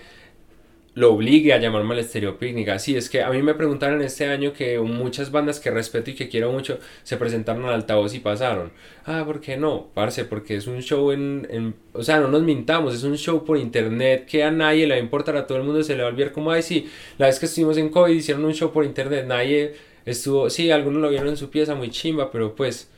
lo 0.98 1.12
obligue 1.12 1.52
a 1.52 1.58
llamarme 1.58 1.94
al 1.94 2.00
Estéreo 2.00 2.38
Picnic. 2.38 2.68
Así 2.70 2.96
es 2.96 3.08
que 3.08 3.22
a 3.22 3.30
mí 3.30 3.40
me 3.40 3.54
preguntaron 3.54 4.02
este 4.02 4.26
año 4.26 4.52
que 4.52 4.80
muchas 4.80 5.30
bandas 5.30 5.60
que 5.60 5.70
respeto 5.70 6.10
y 6.10 6.14
que 6.14 6.28
quiero 6.28 6.50
mucho 6.50 6.80
se 7.04 7.16
presentaron 7.16 7.64
al 7.66 7.74
altavoz 7.74 8.14
y 8.14 8.18
pasaron. 8.18 8.72
Ah, 9.06 9.22
¿por 9.24 9.40
qué 9.40 9.56
no? 9.56 9.90
Parce, 9.94 10.24
porque 10.24 10.56
es 10.56 10.66
un 10.66 10.82
show 10.82 11.12
en, 11.12 11.46
en, 11.50 11.74
O 11.92 12.02
sea, 12.02 12.18
no 12.18 12.26
nos 12.26 12.42
mintamos, 12.42 12.94
es 12.94 13.04
un 13.04 13.16
show 13.16 13.44
por 13.44 13.58
internet 13.58 14.26
que 14.26 14.42
a 14.42 14.50
nadie 14.50 14.88
le 14.88 14.94
va 14.94 15.00
a 15.00 15.02
importar, 15.02 15.36
a 15.36 15.46
todo 15.46 15.58
el 15.58 15.64
mundo 15.64 15.84
se 15.84 15.94
le 15.94 16.02
va 16.02 16.08
a 16.08 16.12
olvidar 16.12 16.32
como, 16.32 16.50
ay, 16.50 16.62
sí, 16.62 16.88
la 17.16 17.26
vez 17.26 17.38
que 17.38 17.46
estuvimos 17.46 17.78
en 17.78 17.90
COVID 17.90 18.12
hicieron 18.12 18.44
un 18.44 18.54
show 18.54 18.72
por 18.72 18.84
internet, 18.84 19.24
nadie 19.24 19.74
estuvo... 20.04 20.50
Sí, 20.50 20.72
algunos 20.72 21.00
lo 21.00 21.10
vieron 21.10 21.28
en 21.28 21.36
su 21.36 21.48
pieza 21.48 21.76
muy 21.76 21.90
chimba, 21.90 22.32
pero 22.32 22.56
pues 22.56 22.90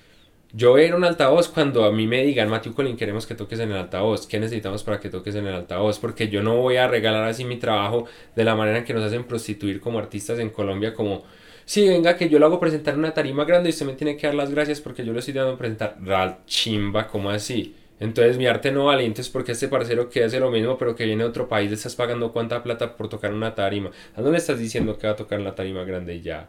yo 0.52 0.78
era 0.78 0.96
un 0.96 1.04
altavoz 1.04 1.48
cuando 1.48 1.84
a 1.84 1.92
mí 1.92 2.06
me 2.06 2.24
digan, 2.24 2.48
Matthew 2.48 2.74
Colin, 2.74 2.96
queremos 2.96 3.26
que 3.26 3.34
toques 3.34 3.60
en 3.60 3.70
el 3.70 3.76
altavoz. 3.76 4.26
¿Qué 4.26 4.40
necesitamos 4.40 4.82
para 4.82 4.98
que 4.98 5.08
toques 5.08 5.34
en 5.36 5.46
el 5.46 5.54
altavoz? 5.54 5.98
Porque 5.98 6.28
yo 6.28 6.42
no 6.42 6.56
voy 6.56 6.76
a 6.76 6.88
regalar 6.88 7.24
así 7.28 7.44
mi 7.44 7.56
trabajo 7.56 8.06
de 8.34 8.44
la 8.44 8.56
manera 8.56 8.78
en 8.78 8.84
que 8.84 8.92
nos 8.92 9.04
hacen 9.04 9.24
prostituir 9.24 9.80
como 9.80 9.98
artistas 9.98 10.38
en 10.40 10.50
Colombia, 10.50 10.92
como, 10.92 11.22
sí, 11.64 11.88
venga, 11.88 12.16
que 12.16 12.28
yo 12.28 12.38
lo 12.38 12.46
hago 12.46 12.58
presentar 12.58 12.94
en 12.94 13.00
una 13.00 13.14
tarima 13.14 13.44
grande 13.44 13.68
y 13.68 13.72
usted 13.72 13.86
me 13.86 13.92
tiene 13.92 14.16
que 14.16 14.26
dar 14.26 14.34
las 14.34 14.50
gracias 14.50 14.80
porque 14.80 15.04
yo 15.04 15.12
lo 15.12 15.20
estoy 15.20 15.34
dando 15.34 15.52
a 15.52 15.58
presentar. 15.58 15.96
Ral 16.02 16.38
chimba, 16.46 17.06
¿cómo 17.06 17.30
así? 17.30 17.76
Entonces 18.00 18.38
mi 18.38 18.46
arte 18.46 18.72
no 18.72 18.86
vale, 18.86 19.04
entonces 19.04 19.30
porque 19.30 19.52
este 19.52 19.68
parcero 19.68 20.08
que 20.08 20.24
hace 20.24 20.40
lo 20.40 20.50
mismo 20.50 20.78
pero 20.78 20.96
que 20.96 21.04
viene 21.04 21.22
de 21.22 21.28
otro 21.28 21.48
país 21.48 21.68
le 21.68 21.76
estás 21.76 21.94
pagando 21.94 22.32
cuánta 22.32 22.62
plata 22.62 22.96
por 22.96 23.08
tocar 23.08 23.32
una 23.32 23.54
tarima. 23.54 23.90
¿A 24.16 24.22
dónde 24.22 24.38
estás 24.38 24.58
diciendo 24.58 24.98
que 24.98 25.06
va 25.06 25.12
a 25.12 25.16
tocar 25.16 25.38
en 25.38 25.44
la 25.44 25.54
tarima 25.54 25.84
grande 25.84 26.20
ya? 26.22 26.48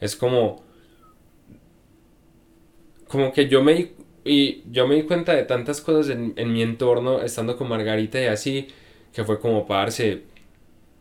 Es 0.00 0.16
como 0.16 0.64
como 3.12 3.32
que 3.32 3.46
yo 3.48 3.62
me, 3.62 3.92
y 4.24 4.62
yo 4.72 4.88
me 4.88 4.96
di 4.96 5.02
cuenta 5.02 5.34
de 5.34 5.44
tantas 5.44 5.82
cosas 5.82 6.08
en, 6.10 6.32
en 6.36 6.52
mi 6.52 6.62
entorno, 6.62 7.22
estando 7.22 7.56
con 7.58 7.68
Margarita 7.68 8.20
y 8.20 8.24
así, 8.24 8.68
que 9.12 9.24
fue 9.24 9.38
como, 9.38 9.66
parce, 9.66 10.22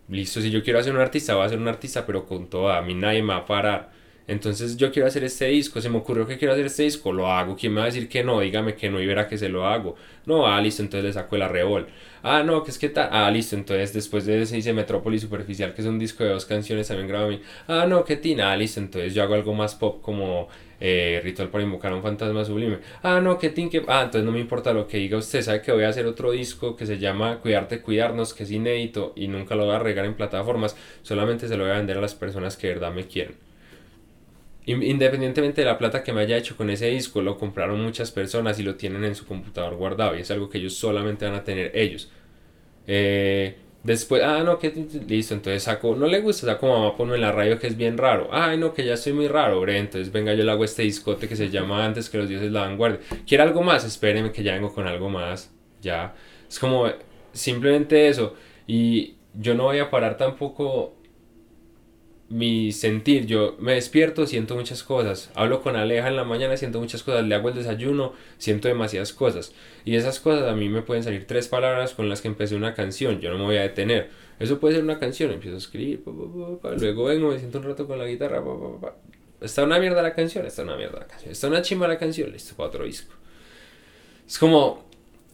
listo, 0.10 0.42
si 0.42 0.52
yo 0.52 0.64
quiero 0.64 0.84
ser 0.84 0.94
un 0.94 1.02
artista, 1.02 1.36
voy 1.36 1.46
a 1.46 1.50
ser 1.50 1.60
un 1.60 1.70
artista, 1.70 2.06
pero 2.06 2.26
con 2.26 2.50
toda, 2.50 2.78
a 2.78 2.82
mí 2.82 2.94
nadie 2.96 3.22
me 3.24 3.30
va 3.34 3.38
a 3.40 3.46
parar. 3.46 3.92
Entonces 4.28 4.78
yo 4.78 4.92
quiero 4.92 5.08
hacer 5.08 5.24
este 5.24 5.46
disco, 5.48 5.82
se 5.82 5.90
me 5.90 5.98
ocurrió 5.98 6.28
que 6.28 6.38
quiero 6.38 6.54
hacer 6.54 6.66
este 6.66 6.84
disco, 6.84 7.12
lo 7.12 7.28
hago. 7.32 7.56
¿Quién 7.56 7.74
me 7.74 7.80
va 7.80 7.86
a 7.86 7.88
decir 7.88 8.08
que 8.08 8.24
no? 8.24 8.40
Dígame 8.40 8.76
que 8.76 8.90
no 8.90 9.02
y 9.02 9.06
verá 9.08 9.28
que 9.28 9.38
se 9.38 9.50
lo 9.50 9.68
hago. 9.68 9.96
No, 10.26 10.48
ah, 10.48 10.62
listo, 10.62 10.84
entonces 10.84 11.06
le 11.06 11.14
saco 11.14 11.36
el 11.36 11.42
arrebol. 11.42 11.88
Ah, 12.24 12.44
no, 12.44 12.64
que 12.64 12.72
es 12.72 12.78
que 12.78 12.90
tal. 12.90 13.10
Ah, 13.12 13.30
listo, 13.32 13.56
entonces 13.56 13.94
después 13.94 14.26
de 14.26 14.42
ese 14.42 14.58
hice 14.58 14.74
Metrópolis 14.74 15.22
Superficial, 15.22 15.74
que 15.74 15.82
es 15.82 15.88
un 15.88 16.00
disco 16.00 16.24
de 16.24 16.30
dos 16.32 16.46
canciones, 16.46 16.88
también 16.88 17.08
grabo 17.08 17.26
a 17.26 17.30
mí. 17.30 17.42
Ah, 17.68 17.86
no, 17.88 18.06
que 18.06 18.16
tina. 18.18 18.52
Ah, 18.52 18.58
listo, 18.58 18.80
entonces 18.80 19.14
yo 19.14 19.24
hago 19.24 19.34
algo 19.34 19.54
más 19.54 19.76
pop 19.76 20.02
como 20.02 20.48
eh, 20.82 21.22
ritual 21.24 21.50
para 21.50 21.64
invocar 21.64 21.92
a 21.92 21.96
un 21.96 22.02
fantasma 22.02 22.44
sublime. 22.44 22.80
Ah, 23.04 23.22
no, 23.22 23.38
que 23.38 23.50
tinque. 23.52 23.84
Ah, 23.88 24.02
entonces 24.06 24.26
no 24.26 24.32
me 24.32 24.40
importa 24.40 24.74
lo 24.74 24.88
que 24.88 24.98
diga 24.98 25.18
usted. 25.18 25.42
Sabe 25.42 25.62
que 25.62 25.72
voy 25.72 25.84
a 25.84 25.90
hacer 25.90 26.08
otro 26.08 26.32
disco 26.32 26.76
que 26.76 26.88
se 26.88 26.98
llama 26.98 27.40
Cuidarte, 27.40 27.82
Cuidarnos, 27.82 28.34
que 28.34 28.44
es 28.44 28.52
inédito 28.52 29.14
y 29.16 29.28
nunca 29.28 29.56
lo 29.56 29.66
voy 29.66 29.76
a 29.76 29.80
regar 29.80 30.06
en 30.06 30.16
plataformas. 30.16 30.76
Solamente 31.04 31.48
se 31.48 31.56
lo 31.56 31.64
voy 31.66 31.74
a 31.74 31.78
vender 31.78 32.00
a 32.00 32.02
las 32.02 32.16
personas 32.16 32.58
que 32.58 32.68
de 32.68 32.74
verdad 32.74 32.92
me 32.92 33.06
quieren. 33.06 33.36
Independientemente 34.66 35.62
de 35.62 35.66
la 35.66 35.78
plata 35.78 36.04
que 36.04 36.14
me 36.14 36.22
haya 36.22 36.38
hecho 36.38 36.56
con 36.56 36.70
ese 36.70 36.88
disco, 36.88 37.22
lo 37.22 37.38
compraron 37.38 37.82
muchas 37.82 38.12
personas 38.12 38.60
y 38.60 38.64
lo 38.64 38.76
tienen 38.76 39.04
en 39.04 39.16
su 39.16 39.26
computador 39.26 39.76
guardado 39.76 40.16
y 40.16 40.22
es 40.22 40.32
algo 40.32 40.50
que 40.50 40.60
ellos 40.60 40.76
solamente 40.76 41.26
van 41.26 41.36
a 41.36 41.44
tener 41.44 41.72
ellos. 41.76 42.12
Eh, 42.88 43.56
Después, 43.84 44.22
ah, 44.24 44.44
no, 44.44 44.60
que 44.60 44.70
listo, 45.08 45.34
entonces 45.34 45.64
saco, 45.64 45.96
no 45.96 46.06
le 46.06 46.22
gusta, 46.22 46.46
saco 46.46 46.68
mamá 46.68 46.96
pongo 46.96 47.16
en 47.16 47.22
la 47.22 47.32
radio 47.32 47.58
que 47.58 47.68
es 47.68 47.76
bien 47.76 47.98
raro. 47.98 48.30
Ay, 48.32 48.58
no, 48.58 48.74
que 48.74 48.86
ya 48.86 48.94
estoy 48.94 49.14
muy 49.14 49.28
raro, 49.28 49.60
bre, 49.62 49.80
entonces 49.80 50.12
venga, 50.12 50.34
yo 50.36 50.44
le 50.44 50.52
hago 50.52 50.64
este 50.64 50.84
discote 50.84 51.28
que 51.28 51.36
se 51.36 51.50
llama 51.50 51.84
Antes 51.84 52.10
que 52.10 52.20
los 52.20 52.30
dioses 52.30 52.52
la 52.52 52.62
vanguardia. 52.62 53.00
¿Quiere 53.28 53.44
algo 53.44 53.64
más? 53.64 53.84
Espéreme 53.84 54.32
que 54.32 54.44
ya 54.44 54.54
vengo 54.54 54.72
con 54.74 54.88
algo 54.88 55.10
más. 55.10 55.52
Ya. 55.82 56.14
Es 56.48 56.60
como 56.60 56.88
simplemente 57.34 58.08
eso. 58.08 58.36
Y 58.68 59.16
yo 59.34 59.56
no 59.56 59.64
voy 59.64 59.80
a 59.80 59.90
parar 59.90 60.18
tampoco 60.18 60.94
mi 62.32 62.72
sentir, 62.72 63.26
yo 63.26 63.56
me 63.60 63.74
despierto, 63.74 64.26
siento 64.26 64.56
muchas 64.56 64.84
cosas, 64.84 65.30
hablo 65.36 65.62
con 65.62 65.76
Aleja 65.76 66.08
en 66.08 66.16
la 66.16 66.24
mañana, 66.24 66.56
siento 66.56 66.80
muchas 66.80 67.04
cosas, 67.04 67.26
le 67.26 67.36
hago 67.36 67.50
el 67.50 67.56
desayuno, 67.56 68.14
siento 68.38 68.68
demasiadas 68.68 69.14
cosas. 69.14 69.54
Y 69.84 69.96
esas 69.96 70.20
cosas 70.20 70.50
a 70.50 70.56
mí 70.56 70.70
me 70.70 70.82
pueden 70.82 71.04
salir 71.04 71.28
tres 71.28 71.48
palabras 71.48 71.94
con 71.94 72.10
las 72.10 72.22
que 72.22 72.30
empecé 72.30 72.56
una 72.56 72.74
canción, 72.74 73.20
yo 73.20 73.30
no 73.32 73.38
me 73.38 73.44
voy 73.44 73.58
a 73.58 73.64
detener. 73.64 74.10
Eso 74.40 74.60
puede 74.60 74.76
ser 74.76 74.84
una 74.84 74.98
canción, 74.98 75.32
empiezo 75.32 75.56
a 75.56 75.60
escribir, 75.60 76.04
luego 76.06 77.04
vengo, 77.04 77.30
me 77.30 77.38
siento 77.38 77.60
un 77.60 77.66
rato 77.66 77.86
con 77.86 78.00
la 78.00 78.06
guitarra, 78.06 78.42
está 79.42 79.64
una 79.64 79.78
mierda 79.80 80.02
la 80.02 80.14
canción, 80.14 80.46
está 80.46 80.64
una 80.64 80.78
mierda 80.78 81.00
la 81.00 81.08
canción, 81.08 81.32
está 81.32 81.48
una 81.48 81.62
chimba 81.62 81.88
la 81.88 81.98
canción, 81.98 82.32
listo, 82.32 82.56
para 82.56 82.70
otro 82.70 82.86
disco. 82.86 83.14
Es 84.26 84.40
como, 84.40 84.86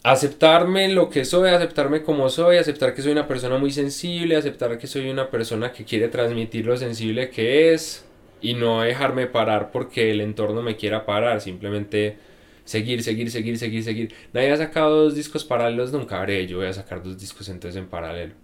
aceptarme 0.02 0.88
lo 0.88 1.10
que 1.10 1.24
soy, 1.24 1.50
aceptarme 1.50 2.02
como 2.02 2.28
soy, 2.28 2.56
aceptar 2.56 2.94
que 2.94 3.02
soy 3.02 3.12
una 3.12 3.26
persona 3.26 3.58
muy 3.58 3.70
sensible, 3.70 4.36
aceptar 4.36 4.78
que 4.78 4.86
soy 4.86 5.10
una 5.10 5.30
persona 5.30 5.72
que 5.72 5.84
quiere 5.84 6.08
transmitir 6.08 6.66
lo 6.66 6.76
sensible 6.76 7.30
que 7.30 7.72
es 7.72 8.04
y 8.40 8.54
no 8.54 8.82
dejarme 8.82 9.26
parar 9.26 9.70
porque 9.72 10.10
el 10.10 10.20
entorno 10.20 10.62
me 10.62 10.76
quiera 10.76 11.04
parar, 11.04 11.40
simplemente 11.40 12.16
seguir, 12.64 13.02
seguir, 13.02 13.30
seguir, 13.30 13.58
seguir, 13.58 13.82
seguir. 13.82 14.14
Nadie 14.32 14.52
ha 14.52 14.56
sacado 14.56 15.04
dos 15.04 15.14
discos 15.14 15.44
paralelos 15.44 15.92
nunca, 15.92 16.20
haré, 16.22 16.46
yo 16.46 16.58
voy 16.58 16.66
a 16.66 16.72
sacar 16.72 17.02
dos 17.02 17.18
discos 17.18 17.48
entonces 17.48 17.78
en 17.80 17.88
paralelo. 17.88 18.34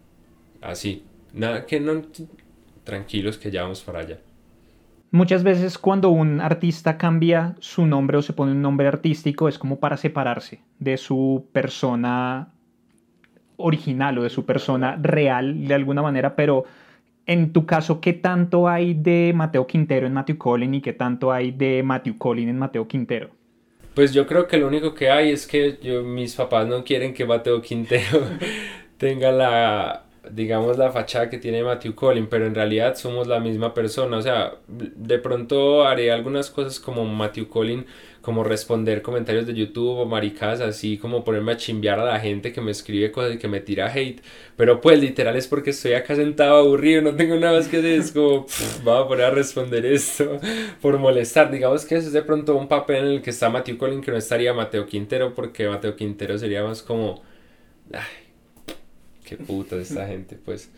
Así, 0.60 1.04
nada 1.32 1.66
que 1.66 1.78
no 1.80 2.02
tranquilos 2.84 3.38
que 3.38 3.50
ya 3.50 3.62
vamos 3.62 3.82
para 3.82 4.00
allá. 4.00 4.18
Muchas 5.14 5.44
veces 5.44 5.78
cuando 5.78 6.08
un 6.08 6.40
artista 6.40 6.98
cambia 6.98 7.54
su 7.60 7.86
nombre 7.86 8.18
o 8.18 8.22
se 8.22 8.32
pone 8.32 8.50
un 8.50 8.60
nombre 8.60 8.88
artístico 8.88 9.48
es 9.48 9.60
como 9.60 9.78
para 9.78 9.96
separarse 9.96 10.62
de 10.80 10.96
su 10.96 11.46
persona 11.52 12.48
original 13.56 14.18
o 14.18 14.24
de 14.24 14.30
su 14.30 14.44
persona 14.44 14.98
real 15.00 15.68
de 15.68 15.74
alguna 15.74 16.02
manera, 16.02 16.34
pero 16.34 16.64
en 17.26 17.52
tu 17.52 17.64
caso, 17.64 18.00
¿qué 18.00 18.12
tanto 18.12 18.66
hay 18.66 18.92
de 18.92 19.30
Mateo 19.36 19.68
Quintero 19.68 20.08
en 20.08 20.14
Matthew 20.14 20.36
Collin 20.36 20.74
y 20.74 20.80
qué 20.80 20.94
tanto 20.94 21.30
hay 21.30 21.52
de 21.52 21.84
Matthew 21.84 22.18
Collin 22.18 22.48
en 22.48 22.58
Mateo 22.58 22.88
Quintero? 22.88 23.30
Pues 23.94 24.12
yo 24.12 24.26
creo 24.26 24.48
que 24.48 24.58
lo 24.58 24.66
único 24.66 24.94
que 24.94 25.10
hay 25.10 25.30
es 25.30 25.46
que 25.46 25.78
yo, 25.80 26.02
mis 26.02 26.34
papás 26.34 26.66
no 26.66 26.82
quieren 26.82 27.14
que 27.14 27.24
Mateo 27.24 27.62
Quintero 27.62 28.20
tenga 28.98 29.30
la, 29.30 30.03
digamos, 30.30 30.78
la 30.78 30.90
fachada 30.92 31.30
que 31.30 31.38
tiene 31.38 31.62
Matthew 31.62 31.94
Collin, 31.94 32.26
pero 32.28 32.46
en 32.46 32.54
realidad 32.54 32.96
somos 32.96 33.26
la 33.26 33.40
misma 33.40 33.74
persona. 33.74 34.16
O 34.16 34.22
sea, 34.22 34.54
de 34.68 35.18
pronto 35.18 35.84
haré 35.86 36.10
algunas 36.12 36.50
cosas 36.50 36.80
como 36.80 37.04
Matthew 37.04 37.48
Collin, 37.48 37.86
como 38.20 38.42
responder 38.42 39.02
comentarios 39.02 39.46
de 39.46 39.54
YouTube 39.54 39.98
o 39.98 40.16
así 40.64 40.96
como 40.96 41.24
ponerme 41.24 41.52
a 41.52 41.56
chimbear 41.58 42.00
a 42.00 42.04
la 42.04 42.20
gente 42.20 42.52
que 42.52 42.60
me 42.62 42.70
escribe 42.70 43.12
cosas 43.12 43.34
y 43.34 43.38
que 43.38 43.48
me 43.48 43.60
tira 43.60 43.92
hate. 43.92 44.22
Pero 44.56 44.80
pues 44.80 44.98
literal 44.98 45.36
es 45.36 45.46
porque 45.46 45.70
estoy 45.70 45.92
acá 45.92 46.16
sentado 46.16 46.56
aburrido, 46.56 47.02
no 47.02 47.14
tengo 47.14 47.36
nada 47.36 47.58
más 47.58 47.68
que 47.68 47.82
decir. 47.82 48.00
Es 48.00 48.12
como, 48.12 48.46
vamos 48.84 49.04
a 49.04 49.08
poner 49.08 49.24
a 49.26 49.30
responder 49.30 49.84
esto 49.86 50.40
por 50.80 50.98
molestar. 50.98 51.50
Digamos 51.50 51.84
que 51.84 51.96
eso 51.96 52.06
es 52.06 52.12
de 52.14 52.22
pronto 52.22 52.56
un 52.56 52.68
papel 52.68 52.96
en 52.96 53.06
el 53.06 53.22
que 53.22 53.30
está 53.30 53.50
Matthew 53.50 53.76
Collin 53.76 54.00
que 54.00 54.10
no 54.10 54.16
estaría 54.16 54.54
Mateo 54.54 54.86
Quintero, 54.86 55.34
porque 55.34 55.68
Mateo 55.68 55.94
Quintero 55.96 56.38
sería 56.38 56.62
más 56.64 56.82
como 56.82 57.22
qué 59.36 59.44
puta 59.44 59.76
esta 59.76 60.06
gente, 60.06 60.38
pues. 60.44 60.70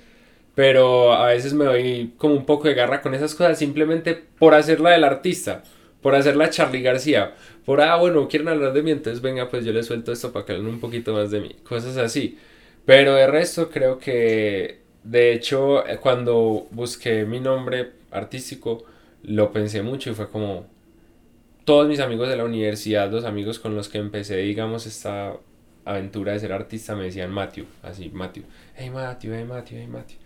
Pero 0.55 1.12
a 1.12 1.27
veces 1.27 1.53
me 1.53 1.64
doy 1.66 2.14
como 2.16 2.35
un 2.35 2.47
poco 2.47 2.69
de 2.69 2.75
garra 2.75 3.03
con 3.03 3.14
esas 3.14 3.35
cosas 3.35 3.59
simplemente 3.59 4.14
por 4.14 4.55
hacerla 4.55 4.90
del 4.90 5.05
artista, 5.05 5.62
por 6.01 6.14
hacerla 6.14 6.51
Charlie 6.51 6.83
García, 6.83 7.35
por, 7.64 7.81
ah, 7.81 7.97
bueno, 7.97 8.29
quieren 8.29 8.49
hablar 8.49 8.73
de 8.73 8.83
mí, 8.83 8.90
entonces 8.90 9.21
venga, 9.21 9.51
pues 9.51 9.64
yo 9.64 9.73
les 9.73 9.87
suelto 9.87 10.12
esto 10.12 10.33
para 10.33 10.47
que 10.47 10.53
hablen 10.53 10.69
un 10.69 10.81
poquito 10.81 11.12
más 11.12 11.31
de 11.31 11.40
mí, 11.40 11.57
cosas 11.62 11.97
así. 11.99 12.38
Pero 12.87 13.14
de 13.14 13.27
resto 13.27 13.71
creo 13.71 13.99
que, 13.99 14.81
de 15.05 15.33
hecho, 15.33 15.85
cuando 16.01 16.69
busqué 16.71 17.25
mi 17.25 17.40
nombre 17.40 17.90
artístico, 18.11 18.85
lo 19.25 19.53
pensé 19.53 19.83
mucho 19.83 20.11
y 20.11 20.14
fue 20.14 20.29
como, 20.29 20.66
todos 21.66 21.88
mis 21.88 22.01
amigos 22.01 22.29
de 22.29 22.37
la 22.37 22.45
universidad, 22.45 23.11
los 23.11 23.25
amigos 23.25 23.59
con 23.59 23.75
los 23.75 23.88
que 23.88 23.99
empecé, 23.99 24.37
digamos, 24.37 24.87
esta 24.87 25.35
aventura 25.87 26.33
de 26.33 26.40
ser 26.40 26.53
artista 26.53 26.94
me 26.94 27.05
decían 27.05 27.31
Matthew, 27.31 27.64
así, 27.83 28.11
Matthew, 28.11 28.44
hey 28.75 28.90
Matthew, 28.90 29.33
hey 29.35 29.44
Matthew, 29.44 29.79
hey 29.79 29.87
Matthew. 29.87 30.18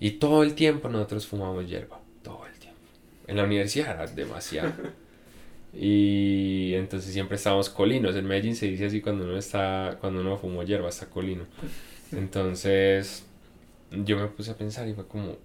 Y 0.00 0.12
todo 0.12 0.42
el 0.42 0.54
tiempo 0.54 0.88
nosotros 0.88 1.26
fumamos 1.26 1.68
hierba, 1.68 2.00
todo 2.22 2.44
el 2.46 2.58
tiempo. 2.58 2.80
en 3.28 3.36
la 3.36 3.44
universidad 3.44 3.94
era 3.94 4.06
demasiado. 4.06 4.72
Y 5.78 6.72
entonces 6.74 7.12
siempre 7.12 7.36
estábamos 7.36 7.68
colinos. 7.68 8.16
En 8.16 8.26
Medellín 8.26 8.56
se 8.56 8.66
dice 8.66 8.86
así 8.86 9.02
cuando 9.02 9.24
uno 9.24 9.36
está, 9.36 9.98
cuando 10.00 10.22
uno 10.22 10.38
fumó 10.38 10.62
hierba, 10.62 10.88
está 10.88 11.06
colino. 11.06 11.44
Entonces 12.12 13.26
yo 13.90 14.16
me 14.16 14.26
puse 14.28 14.52
a 14.52 14.56
pensar 14.56 14.88
y 14.88 14.94
fue 14.94 15.06
como, 15.06 15.36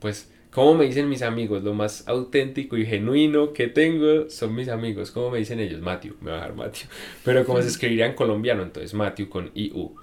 pues, 0.00 0.30
¿cómo 0.52 0.74
me 0.74 0.84
dicen 0.84 1.08
mis 1.08 1.22
amigos? 1.22 1.64
Lo 1.64 1.74
más 1.74 2.06
auténtico 2.06 2.76
y 2.76 2.86
genuino 2.86 3.52
que 3.52 3.66
tengo 3.66 4.30
son 4.30 4.54
mis 4.54 4.68
amigos. 4.68 5.10
¿Cómo 5.10 5.30
me 5.30 5.38
dicen 5.38 5.58
ellos? 5.58 5.80
Matthew, 5.80 6.16
me 6.20 6.30
va 6.30 6.36
a 6.36 6.40
dejar 6.40 6.54
Matthew. 6.54 6.88
Pero 7.24 7.44
como 7.44 7.60
se 7.60 7.68
escribiría 7.68 8.06
en 8.06 8.14
colombiano, 8.14 8.62
entonces 8.62 8.94
Matthew 8.94 9.28
con 9.28 9.50
IU. 9.54 9.96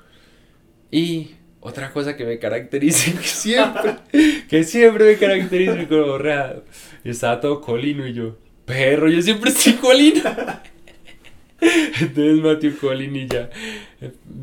Y 0.92 1.32
otra 1.62 1.92
cosa 1.94 2.18
que 2.18 2.26
me 2.26 2.40
caracteriza, 2.40 3.12
que 3.20 3.28
siempre, 3.28 3.96
que 4.50 4.64
siempre 4.64 5.06
me 5.06 5.18
caracteriza 5.18 5.76
mi 5.76 5.86
borrado. 5.86 6.66
Y 7.04 7.12
estaba 7.12 7.40
todo 7.40 7.62
colino 7.62 8.08
y 8.08 8.14
yo, 8.14 8.36
perro, 8.66 9.08
yo 9.08 9.22
siempre 9.22 9.52
estoy 9.52 9.74
colino. 9.74 10.22
Entonces 11.62 12.40
Matthew 12.42 12.78
Colin 12.80 13.16
y 13.18 13.28
ya 13.28 13.50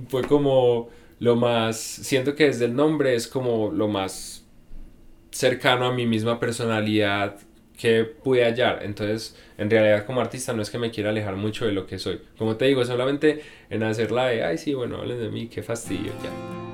fue 0.08 0.22
como 0.24 0.90
lo 1.18 1.34
más, 1.34 1.78
siento 1.78 2.34
que 2.34 2.44
desde 2.44 2.66
el 2.66 2.76
nombre 2.76 3.14
es 3.14 3.26
como 3.26 3.72
lo 3.72 3.88
más 3.88 4.45
cercano 5.30 5.86
a 5.86 5.92
mi 5.92 6.06
misma 6.06 6.40
personalidad 6.40 7.36
que 7.76 8.04
pude 8.04 8.44
hallar. 8.44 8.80
Entonces, 8.82 9.36
en 9.58 9.70
realidad 9.70 10.06
como 10.06 10.20
artista 10.20 10.52
no 10.52 10.62
es 10.62 10.70
que 10.70 10.78
me 10.78 10.90
quiera 10.90 11.10
alejar 11.10 11.36
mucho 11.36 11.66
de 11.66 11.72
lo 11.72 11.86
que 11.86 11.98
soy. 11.98 12.20
Como 12.38 12.56
te 12.56 12.66
digo, 12.66 12.84
solamente 12.84 13.42
en 13.70 13.82
hacerla 13.82 14.26
de, 14.26 14.44
ay 14.44 14.58
sí, 14.58 14.74
bueno, 14.74 14.96
hablen 14.96 15.18
de 15.20 15.28
mí, 15.28 15.48
qué 15.48 15.62
fastidio, 15.62 16.12
ya. 16.22 16.65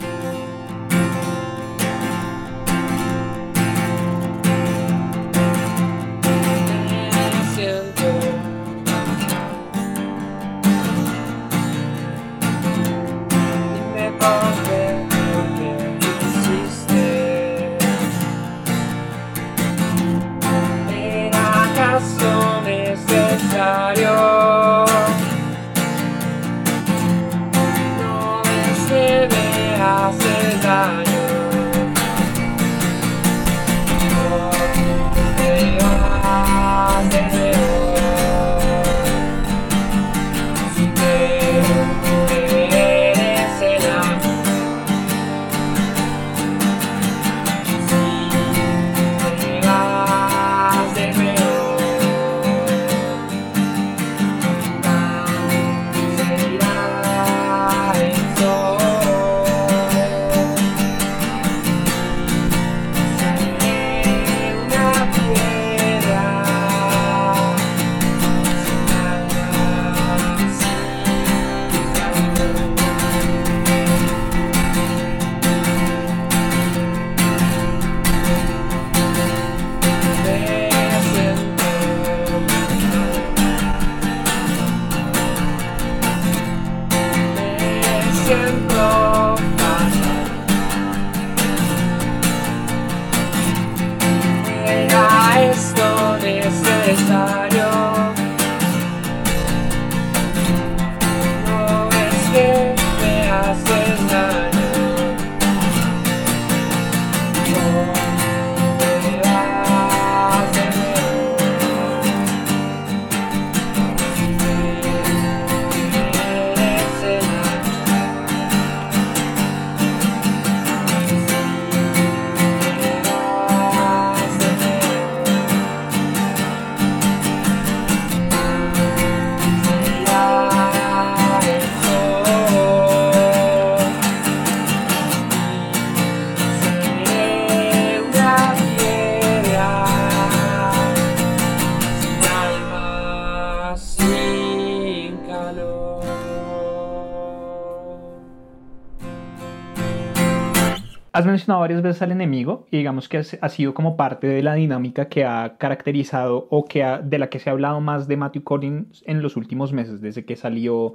Mencionado 151.32 151.60
varias 151.60 151.82
veces 151.82 152.02
al 152.02 152.12
enemigo 152.12 152.66
y 152.70 152.78
digamos 152.78 153.08
que 153.08 153.18
ha 153.18 153.48
sido 153.48 153.74
como 153.74 153.96
parte 153.96 154.26
de 154.26 154.42
la 154.42 154.54
dinámica 154.54 155.08
que 155.08 155.24
ha 155.24 155.56
caracterizado 155.58 156.46
o 156.50 156.64
que 156.64 156.84
de 157.02 157.18
la 157.18 157.28
que 157.28 157.38
se 157.38 157.50
ha 157.50 157.52
hablado 157.52 157.80
más 157.80 158.08
de 158.08 158.16
Matthew 158.16 158.44
Collins 158.44 159.02
en 159.06 159.22
los 159.22 159.36
últimos 159.36 159.72
meses, 159.72 160.00
desde 160.00 160.24
que 160.24 160.36
salió, 160.36 160.94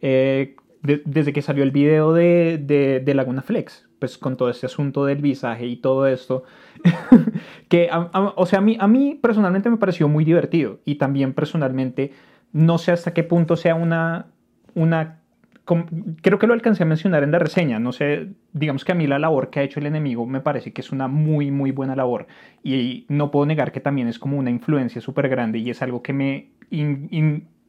eh, 0.00 0.56
desde 0.82 1.32
que 1.32 1.42
salió 1.42 1.64
el 1.64 1.70
video 1.70 2.12
de, 2.12 2.58
de, 3.04 3.14
Laguna 3.14 3.42
Flex, 3.42 3.88
pues 3.98 4.16
con 4.16 4.36
todo 4.36 4.48
este 4.50 4.66
asunto 4.66 5.04
del 5.04 5.22
visaje 5.22 5.66
y 5.66 5.76
todo 5.76 6.06
esto, 6.06 6.44
que, 7.68 7.90
o 7.92 8.46
sea, 8.46 8.60
a 8.60 8.62
mí, 8.62 8.76
a 8.78 8.86
mí 8.86 9.18
personalmente 9.20 9.70
me 9.70 9.76
pareció 9.76 10.08
muy 10.08 10.24
divertido 10.24 10.78
y 10.84 10.94
también 10.94 11.34
personalmente 11.34 12.12
no 12.52 12.78
sé 12.78 12.92
hasta 12.92 13.12
qué 13.12 13.24
punto 13.24 13.56
sea 13.56 13.74
una, 13.74 14.26
una 14.74 15.20
creo 16.22 16.38
que 16.38 16.46
lo 16.46 16.54
alcancé 16.54 16.82
a 16.82 16.86
mencionar 16.86 17.22
en 17.22 17.30
la 17.30 17.38
reseña, 17.38 17.78
no 17.78 17.92
sé, 17.92 18.28
digamos 18.52 18.84
que 18.84 18.92
a 18.92 18.94
mí 18.94 19.06
la 19.06 19.18
labor 19.18 19.50
que 19.50 19.60
ha 19.60 19.62
hecho 19.62 19.80
el 19.80 19.86
enemigo 19.86 20.24
me 20.26 20.40
parece 20.40 20.72
que 20.72 20.80
es 20.80 20.92
una 20.92 21.08
muy, 21.08 21.50
muy 21.50 21.72
buena 21.72 21.94
labor 21.94 22.26
y 22.62 23.04
no 23.08 23.30
puedo 23.30 23.44
negar 23.46 23.70
que 23.70 23.80
también 23.80 24.08
es 24.08 24.18
como 24.18 24.38
una 24.38 24.50
influencia 24.50 25.00
súper 25.00 25.28
grande 25.28 25.58
y 25.58 25.70
es 25.70 25.82
algo 25.82 26.02
que 26.02 26.12
me, 26.12 26.50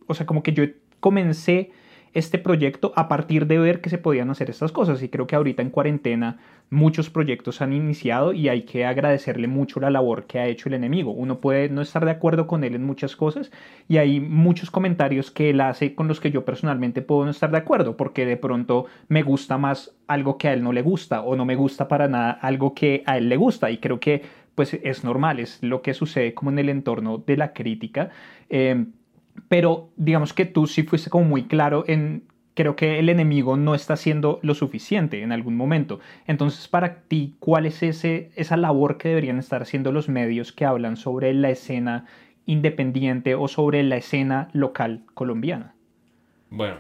o 0.08 0.14
sea, 0.14 0.26
como 0.26 0.44
que 0.44 0.54
yo 0.54 0.64
comencé 1.00 1.72
este 2.14 2.40
proyecto 2.40 2.94
a 2.96 3.08
partir 3.08 3.48
de 3.48 3.60
ver 3.60 3.82
que 3.82 3.90
se 3.90 3.98
podían 3.98 4.30
hacer 4.30 4.50
estas 4.50 4.72
cosas. 4.72 5.02
Y 5.04 5.10
creo 5.10 5.28
que 5.28 5.36
ahorita 5.36 5.62
en 5.62 5.70
cuarentena 5.70 6.38
muchos 6.70 7.10
proyectos 7.10 7.62
han 7.62 7.74
iniciado 7.74 8.34
y 8.34 8.48
hay 8.48 8.64
que 8.64 8.86
agradecerle 8.86 9.48
mucho 9.48 9.80
la 9.80 9.90
labor 9.90 10.26
que 10.26 10.40
ha 10.40 10.48
hecho 10.48 10.70
el 10.70 10.76
enemigo. 10.76 11.12
Uno 11.12 11.40
puede 11.40 11.70
no 11.70 11.82
estar 11.82 12.06
de 12.06 12.12
acuerdo 12.12 12.48
con 12.48 12.64
él 12.64 12.76
en 12.76 12.84
muchas 12.84 13.16
cosas 13.16 13.52
y 13.88 13.98
hay 13.98 14.20
muchos 14.20 14.70
comentarios 14.70 15.32
que 15.32 15.50
él 15.50 15.62
hace 15.62 15.96
con 15.96 16.08
los 16.08 16.20
que 16.20 16.32
yo 16.32 16.46
personalmente 16.46 17.02
puedo 17.02 17.26
no 17.26 17.32
estar 17.32 17.52
de 17.52 17.58
acuerdo 17.58 17.98
porque 17.98 18.26
de 18.26 18.38
pronto 18.38 18.86
me 19.08 19.24
gusta 19.24 19.58
más 19.58 19.96
algo 20.08 20.38
que 20.38 20.48
a 20.48 20.54
él 20.54 20.64
no 20.64 20.74
le 20.74 20.82
gusta 20.82 21.22
o 21.22 21.36
no 21.36 21.46
me 21.46 21.56
gusta 21.56 21.88
para 21.88 22.08
nada 22.08 22.32
algo 22.32 22.74
que 22.74 23.04
a 23.06 23.18
él 23.18 23.30
le 23.30 23.38
gusta. 23.38 23.72
Y 23.72 23.78
creo 23.78 24.00
que 24.00 24.22
pues 24.56 24.74
es 24.74 25.06
normal, 25.06 25.40
es 25.40 25.64
lo 25.64 25.82
que 25.82 25.94
sucede 25.94 26.34
como 26.34 26.52
en 26.52 26.60
el 26.60 26.70
entorno 26.70 27.18
de 27.18 27.38
la 27.38 27.54
crítica. 27.54 28.10
Eh, 28.50 28.88
pero 29.48 29.90
digamos 29.96 30.34
que 30.34 30.46
tú 30.46 30.68
sí 30.68 30.84
fuiste 30.84 31.10
como 31.10 31.26
muy 31.26 31.44
claro 31.44 31.84
en 31.88 32.24
creo 32.60 32.76
que 32.76 33.00
el 33.00 33.08
enemigo 33.08 33.56
no 33.56 33.74
está 33.74 33.94
haciendo 33.94 34.40
lo 34.42 34.54
suficiente 34.54 35.22
en 35.22 35.32
algún 35.32 35.56
momento. 35.56 36.02
Entonces, 36.28 36.68
para 36.68 37.04
ti, 37.04 37.36
¿cuál 37.40 37.66
es 37.66 37.82
ese, 37.82 38.32
esa 38.36 38.58
labor 38.58 38.98
que 38.98 39.08
deberían 39.08 39.40
estar 39.40 39.62
haciendo 39.62 39.94
los 39.94 40.10
medios 40.10 40.52
que 40.52 40.66
hablan 40.66 40.98
sobre 40.98 41.34
la 41.34 41.52
escena 41.52 42.06
independiente 42.46 43.34
o 43.34 43.48
sobre 43.48 43.82
la 43.84 43.96
escena 43.96 44.50
local 44.52 45.04
colombiana? 45.14 45.74
Bueno, 46.50 46.80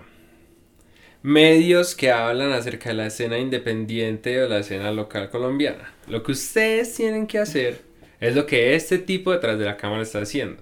medios 1.21 1.95
que 1.95 2.11
hablan 2.11 2.51
acerca 2.51 2.89
de 2.89 2.95
la 2.95 3.05
escena 3.05 3.37
independiente 3.37 4.43
o 4.43 4.49
la 4.49 4.59
escena 4.59 4.91
local 4.91 5.29
colombiana. 5.29 5.93
Lo 6.09 6.23
que 6.23 6.33
ustedes 6.33 6.93
tienen 6.95 7.25
que 7.25 7.39
hacer 7.39 7.83
Es 8.19 8.35
lo 8.35 8.45
que 8.45 8.75
este 8.75 8.97
tipo 8.97 9.31
detrás 9.31 9.57
de 9.57 9.63
la 9.63 9.77
cámara 9.77 10.01
está 10.01 10.19
haciendo. 10.19 10.61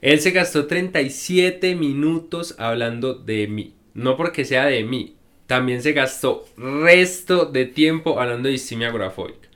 Él 0.00 0.20
se 0.20 0.30
gastó 0.30 0.66
37 0.66 1.74
minutos 1.74 2.54
hablando 2.58 3.14
de 3.14 3.48
mí. 3.48 3.74
No 3.94 4.16
porque 4.16 4.44
sea 4.44 4.66
de 4.66 4.84
mí. 4.84 5.16
También 5.46 5.82
se 5.82 5.92
gastó 5.92 6.44
resto 6.56 7.46
de 7.46 7.64
tiempo 7.64 8.20
hablando 8.20 8.48
de 8.48 8.52
distimia 8.52 8.88
agorafóbica. 8.88 9.48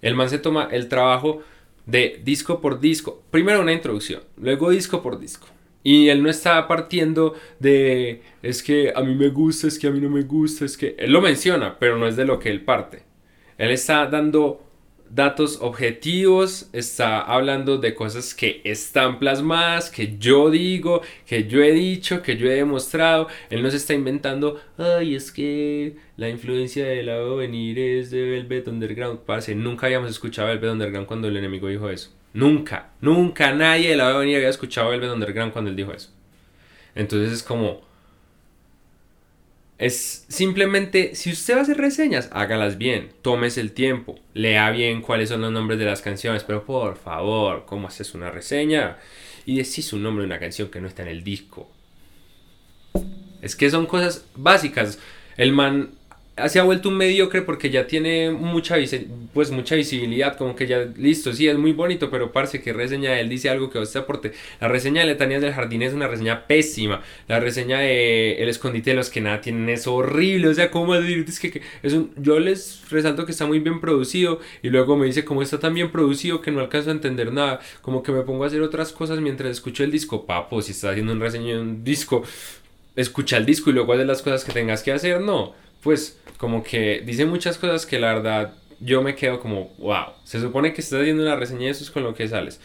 El 0.00 0.14
man 0.14 0.30
se 0.30 0.38
toma 0.38 0.68
el 0.70 0.88
trabajo 0.88 1.42
de 1.84 2.20
disco 2.24 2.60
por 2.60 2.80
disco. 2.80 3.22
Primero 3.30 3.60
una 3.60 3.72
introducción, 3.72 4.22
luego 4.36 4.70
disco 4.70 5.02
por 5.02 5.18
disco. 5.18 5.48
Y 5.82 6.08
él 6.08 6.22
no 6.22 6.30
está 6.30 6.66
partiendo 6.66 7.34
de 7.60 8.22
es 8.42 8.62
que 8.62 8.92
a 8.94 9.02
mí 9.02 9.14
me 9.14 9.28
gusta, 9.28 9.68
es 9.68 9.78
que 9.78 9.86
a 9.86 9.90
mí 9.90 10.00
no 10.00 10.10
me 10.10 10.22
gusta, 10.22 10.64
es 10.64 10.76
que 10.76 10.96
él 10.98 11.12
lo 11.12 11.20
menciona, 11.20 11.78
pero 11.78 11.96
no 11.96 12.08
es 12.08 12.16
de 12.16 12.24
lo 12.24 12.38
que 12.38 12.50
él 12.50 12.62
parte. 12.62 13.02
Él 13.56 13.70
está 13.70 14.06
dando 14.06 14.65
datos 15.10 15.58
objetivos, 15.60 16.68
está 16.72 17.20
hablando 17.20 17.78
de 17.78 17.94
cosas 17.94 18.34
que 18.34 18.60
están 18.64 19.18
plasmadas, 19.18 19.90
que 19.90 20.16
yo 20.18 20.50
digo, 20.50 21.02
que 21.26 21.44
yo 21.44 21.62
he 21.62 21.72
dicho, 21.72 22.22
que 22.22 22.36
yo 22.36 22.48
he 22.48 22.54
demostrado. 22.54 23.28
Él 23.50 23.62
no 23.62 23.70
se 23.70 23.76
está 23.76 23.94
inventando, 23.94 24.60
ay, 24.78 25.14
es 25.14 25.32
que 25.32 25.96
la 26.16 26.28
influencia 26.28 26.86
del 26.86 27.06
lado 27.06 27.36
venir 27.36 27.78
es 27.78 28.10
de 28.10 28.22
Velvet 28.22 28.68
Underground. 28.68 29.20
Parce, 29.20 29.54
nunca 29.54 29.86
habíamos 29.86 30.10
escuchado 30.10 30.48
Velvet 30.48 30.70
Underground 30.70 31.06
cuando 31.06 31.28
el 31.28 31.36
enemigo 31.36 31.68
dijo 31.68 31.88
eso. 31.90 32.10
Nunca, 32.34 32.90
nunca 33.00 33.52
nadie 33.54 33.90
de 33.90 33.96
lado 33.96 34.18
venir 34.18 34.36
había 34.36 34.48
escuchado 34.48 34.90
Velvet 34.90 35.10
Underground 35.10 35.52
cuando 35.52 35.70
él 35.70 35.76
dijo 35.76 35.92
eso. 35.92 36.10
Entonces 36.94 37.32
es 37.32 37.42
como, 37.42 37.82
es 39.78 40.24
simplemente, 40.28 41.14
si 41.14 41.32
usted 41.32 41.54
va 41.54 41.58
a 41.58 41.62
hacer 41.62 41.76
reseñas, 41.76 42.30
hágalas 42.32 42.78
bien, 42.78 43.10
tómese 43.20 43.60
el 43.60 43.72
tiempo, 43.72 44.18
lea 44.32 44.70
bien 44.70 45.02
cuáles 45.02 45.28
son 45.28 45.42
los 45.42 45.52
nombres 45.52 45.78
de 45.78 45.84
las 45.84 46.00
canciones, 46.00 46.44
pero 46.44 46.64
por 46.64 46.96
favor, 46.96 47.64
¿cómo 47.66 47.88
haces 47.88 48.14
una 48.14 48.30
reseña? 48.30 48.96
Y 49.44 49.58
decís 49.58 49.92
un 49.92 50.02
nombre 50.02 50.22
de 50.22 50.26
una 50.26 50.40
canción 50.40 50.70
que 50.70 50.80
no 50.80 50.88
está 50.88 51.02
en 51.02 51.08
el 51.08 51.22
disco. 51.22 51.70
Es 53.42 53.54
que 53.54 53.70
son 53.70 53.86
cosas 53.86 54.24
básicas. 54.34 54.98
El 55.36 55.52
man 55.52 55.90
se 56.48 56.58
ha 56.58 56.62
vuelto 56.64 56.90
un 56.90 56.96
mediocre 56.96 57.40
porque 57.40 57.70
ya 57.70 57.86
tiene 57.86 58.30
mucha, 58.30 58.76
pues, 59.32 59.50
mucha 59.50 59.74
visibilidad, 59.74 60.36
como 60.36 60.54
que 60.54 60.66
ya, 60.66 60.80
listo, 60.96 61.32
sí, 61.32 61.48
es 61.48 61.56
muy 61.56 61.72
bonito, 61.72 62.10
pero 62.10 62.30
parece 62.30 62.60
que 62.60 62.74
reseña 62.74 63.18
él 63.18 63.30
dice 63.30 63.48
algo 63.48 63.70
que 63.70 63.78
a 63.78 63.80
usted 63.80 64.00
aporte. 64.00 64.32
La 64.60 64.68
reseña 64.68 65.00
de 65.00 65.06
Letanías 65.06 65.40
del 65.40 65.54
Jardín 65.54 65.80
es 65.82 65.94
una 65.94 66.08
reseña 66.08 66.46
pésima. 66.46 67.02
La 67.26 67.40
reseña 67.40 67.78
de 67.78 68.42
El 68.42 68.50
Escondite 68.50 68.90
de 68.90 68.96
los 68.96 69.08
que 69.08 69.22
nada 69.22 69.40
tienen 69.40 69.68
es 69.70 69.86
horrible. 69.86 70.48
O 70.48 70.54
sea, 70.54 70.70
¿cómo 70.70 70.94
decir? 70.94 71.24
Es 71.26 71.40
que, 71.40 71.62
es 71.82 71.94
un, 71.94 72.12
yo 72.16 72.38
les 72.38 72.82
resalto 72.90 73.24
que 73.24 73.32
está 73.32 73.46
muy 73.46 73.60
bien 73.60 73.80
producido 73.80 74.40
y 74.62 74.68
luego 74.68 74.96
me 74.96 75.06
dice, 75.06 75.24
como 75.24 75.40
está 75.40 75.58
tan 75.58 75.72
bien 75.72 75.90
producido 75.90 76.42
que 76.42 76.50
no 76.50 76.60
alcanzo 76.60 76.90
a 76.90 76.92
entender 76.92 77.32
nada, 77.32 77.60
como 77.80 78.02
que 78.02 78.12
me 78.12 78.22
pongo 78.22 78.44
a 78.44 78.48
hacer 78.48 78.60
otras 78.60 78.92
cosas 78.92 79.20
mientras 79.20 79.50
escucho 79.50 79.84
el 79.84 79.90
disco. 79.90 80.26
Papo, 80.26 80.60
si 80.60 80.72
estás 80.72 80.90
haciendo 80.90 81.12
un 81.12 81.20
reseña 81.20 81.54
de 81.54 81.60
un 81.60 81.82
disco, 81.82 82.24
escucha 82.94 83.38
el 83.38 83.46
disco 83.46 83.70
y 83.70 83.72
luego 83.72 83.94
haces 83.94 84.06
las 84.06 84.20
cosas 84.20 84.44
que 84.44 84.52
tengas 84.52 84.82
que 84.82 84.92
hacer, 84.92 85.20
no. 85.22 85.54
Pues 85.86 86.18
como 86.36 86.64
que 86.64 87.00
dice 87.06 87.26
muchas 87.26 87.58
cosas 87.58 87.86
que 87.86 88.00
la 88.00 88.12
verdad 88.12 88.54
yo 88.80 89.02
me 89.02 89.14
quedo 89.14 89.38
como, 89.38 89.72
wow, 89.78 90.14
se 90.24 90.40
supone 90.40 90.72
que 90.72 90.80
estás 90.80 91.00
haciendo 91.00 91.22
una 91.22 91.36
reseña 91.36 91.66
de 91.66 91.70
eso 91.70 91.84
es 91.84 91.92
con 91.92 92.02
lo 92.02 92.12
que 92.12 92.26
sales. 92.26 92.60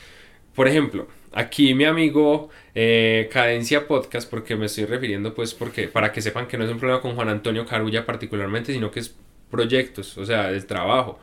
Por 0.56 0.68
ejemplo, 0.68 1.08
aquí 1.32 1.76
mi 1.76 1.86
amigo 1.86 2.50
eh, 2.74 3.30
Cadencia 3.32 3.88
Podcast, 3.88 4.28
porque 4.28 4.56
me 4.56 4.66
estoy 4.66 4.86
refiriendo 4.86 5.36
pues 5.36 5.54
porque 5.54 5.88
para 5.88 6.12
que 6.12 6.20
sepan 6.20 6.48
que 6.48 6.58
no 6.58 6.66
es 6.66 6.72
un 6.72 6.80
problema 6.80 7.00
con 7.00 7.14
Juan 7.14 7.30
Antonio 7.30 7.64
Carulla 7.64 8.08
particularmente, 8.08 8.74
sino 8.74 8.90
que 8.90 9.02
es 9.02 9.16
proyectos, 9.52 10.18
o 10.18 10.26
sea, 10.26 10.50
el 10.50 10.66
trabajo. 10.66 11.20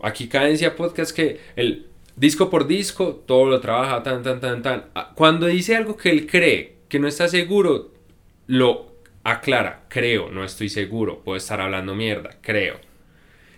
Aquí 0.00 0.28
Cadencia 0.28 0.76
Podcast 0.76 1.10
que 1.10 1.40
el 1.56 1.88
disco 2.14 2.50
por 2.50 2.68
disco, 2.68 3.24
todo 3.26 3.46
lo 3.46 3.58
trabaja 3.58 4.00
tan, 4.04 4.22
tan, 4.22 4.40
tan, 4.40 4.62
tan. 4.62 4.84
Ah, 4.94 5.12
cuando 5.16 5.46
dice 5.46 5.74
algo 5.74 5.96
que 5.96 6.10
él 6.10 6.28
cree 6.28 6.76
que 6.88 7.00
no 7.00 7.08
está 7.08 7.26
seguro, 7.26 7.90
lo 8.46 8.94
aclara, 9.30 9.84
creo, 9.88 10.30
no 10.30 10.44
estoy 10.44 10.68
seguro, 10.68 11.22
puedo 11.24 11.36
estar 11.36 11.60
hablando 11.60 11.94
mierda, 11.94 12.36
creo. 12.40 12.78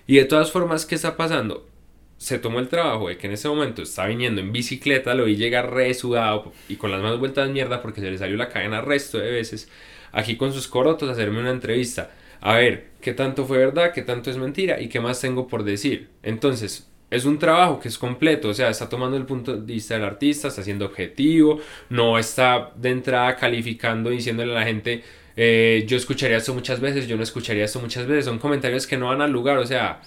Y 0.07 0.17
de 0.17 0.25
todas 0.25 0.51
formas, 0.51 0.87
¿qué 0.87 0.95
está 0.95 1.17
pasando? 1.17 1.69
Se 2.17 2.39
tomó 2.39 2.59
el 2.59 2.69
trabajo 2.69 3.09
de 3.09 3.19
que 3.19 3.27
en 3.27 3.35
ese 3.35 3.49
momento 3.49 3.83
está 3.83 4.07
viniendo 4.07 4.41
en 4.41 4.51
bicicleta, 4.51 5.15
lo 5.15 5.27
vi 5.27 5.37
llegar 5.37 5.73
re 5.73 5.93
sudado 5.95 6.53
y 6.69 6.77
con 6.77 6.91
las 6.91 7.03
manos 7.03 7.19
vueltas 7.19 7.47
de 7.47 7.53
mierda 7.53 7.83
porque 7.83 8.01
se 8.01 8.11
le 8.11 8.19
salió 8.19 8.37
la 8.37 8.49
cadena 8.49 8.81
resto 8.81 9.19
de 9.19 9.31
veces, 9.31 9.71
aquí 10.13 10.37
con 10.37 10.53
sus 10.53 10.67
corotos 10.69 11.09
a 11.09 11.13
hacerme 11.13 11.41
una 11.41 11.51
entrevista. 11.51 12.11
A 12.41 12.55
ver, 12.55 12.89
qué 13.01 13.13
tanto 13.13 13.45
fue 13.45 13.59
verdad, 13.59 13.93
qué 13.93 14.03
tanto 14.03 14.31
es 14.31 14.39
mentira 14.39 14.81
y 14.81 14.89
qué 14.89 15.01
más 15.01 15.21
tengo 15.21 15.49
por 15.49 15.65
decir. 15.65 16.09
Entonces, 16.23 16.89
es 17.11 17.25
un 17.25 17.39
trabajo 17.39 17.81
que 17.81 17.89
es 17.89 17.99
completo, 17.99 18.49
o 18.49 18.55
sea, 18.55 18.69
está 18.69 18.89
tomando 18.89 19.17
el 19.17 19.25
punto 19.25 19.57
de 19.57 19.73
vista 19.73 19.95
del 19.95 20.05
artista, 20.05 20.49
está 20.49 20.63
siendo 20.63 20.87
objetivo, 20.87 21.61
no 21.89 22.19
está 22.19 22.73
de 22.77 22.91
entrada 22.91 23.37
calificando, 23.37 24.11
diciéndole 24.11 24.53
a 24.53 24.57
la 24.57 24.65
gente, 24.65 25.03
eh, 25.41 25.85
yo 25.87 25.97
escucharía 25.97 26.39
esto 26.39 26.53
muchas 26.53 26.81
veces, 26.81 27.07
yo 27.07 27.17
no 27.17 27.23
escucharía 27.23 27.65
esto 27.65 27.79
muchas 27.81 28.07
veces. 28.09 28.25
Son 28.25 28.41
comentarios 28.41 28.89
que 28.89 28.97
no 28.97 29.07
van 29.07 29.23
al 29.23 29.31
lugar, 29.31 29.59
o 29.59 29.67
sea, 29.67 30.03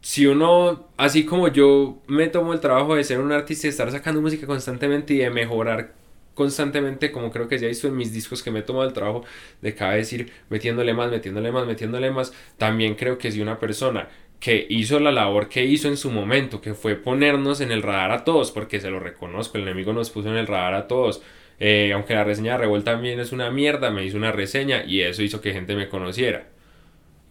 si 0.00 0.26
uno, 0.26 0.88
así 0.96 1.26
como 1.26 1.48
yo 1.48 1.98
me 2.06 2.28
tomo 2.28 2.54
el 2.54 2.60
trabajo 2.60 2.94
de 2.94 3.04
ser 3.04 3.20
un 3.20 3.32
artista 3.32 3.66
y 3.66 3.70
estar 3.70 3.90
sacando 3.90 4.22
música 4.22 4.46
constantemente 4.46 5.12
y 5.12 5.18
de 5.18 5.28
mejorar 5.28 5.92
constantemente, 6.32 7.12
como 7.12 7.30
creo 7.30 7.48
que 7.48 7.58
ya 7.58 7.68
visto 7.68 7.86
en 7.86 7.96
mis 7.98 8.14
discos 8.14 8.42
que 8.42 8.50
me 8.50 8.60
he 8.60 8.62
tomado 8.62 8.86
el 8.86 8.94
trabajo 8.94 9.24
de 9.60 9.74
cada 9.74 9.96
vez 9.96 10.10
ir 10.14 10.32
metiéndole 10.48 10.94
más, 10.94 11.10
metiéndole 11.10 11.52
más, 11.52 11.66
metiéndole 11.66 12.10
más, 12.10 12.32
también 12.56 12.94
creo 12.94 13.18
que 13.18 13.30
si 13.30 13.42
una 13.42 13.58
persona 13.58 14.08
que 14.40 14.66
hizo 14.70 15.00
la 15.00 15.12
labor 15.12 15.50
que 15.50 15.66
hizo 15.66 15.88
en 15.88 15.98
su 15.98 16.10
momento, 16.10 16.62
que 16.62 16.72
fue 16.72 16.96
ponernos 16.96 17.60
en 17.60 17.72
el 17.72 17.82
radar 17.82 18.10
a 18.10 18.24
todos, 18.24 18.52
porque 18.52 18.80
se 18.80 18.90
lo 18.90 19.00
reconozco, 19.00 19.58
el 19.58 19.64
enemigo 19.64 19.92
nos 19.92 20.10
puso 20.10 20.30
en 20.30 20.36
el 20.36 20.46
radar 20.46 20.74
a 20.74 20.88
todos, 20.88 21.22
eh, 21.66 21.94
aunque 21.94 22.12
la 22.12 22.24
reseña 22.24 22.52
de 22.52 22.58
Revuelta 22.58 22.92
también 22.92 23.18
es 23.20 23.32
una 23.32 23.50
mierda, 23.50 23.90
me 23.90 24.04
hizo 24.04 24.18
una 24.18 24.32
reseña 24.32 24.84
y 24.84 25.00
eso 25.00 25.22
hizo 25.22 25.40
que 25.40 25.54
gente 25.54 25.74
me 25.74 25.88
conociera. 25.88 26.48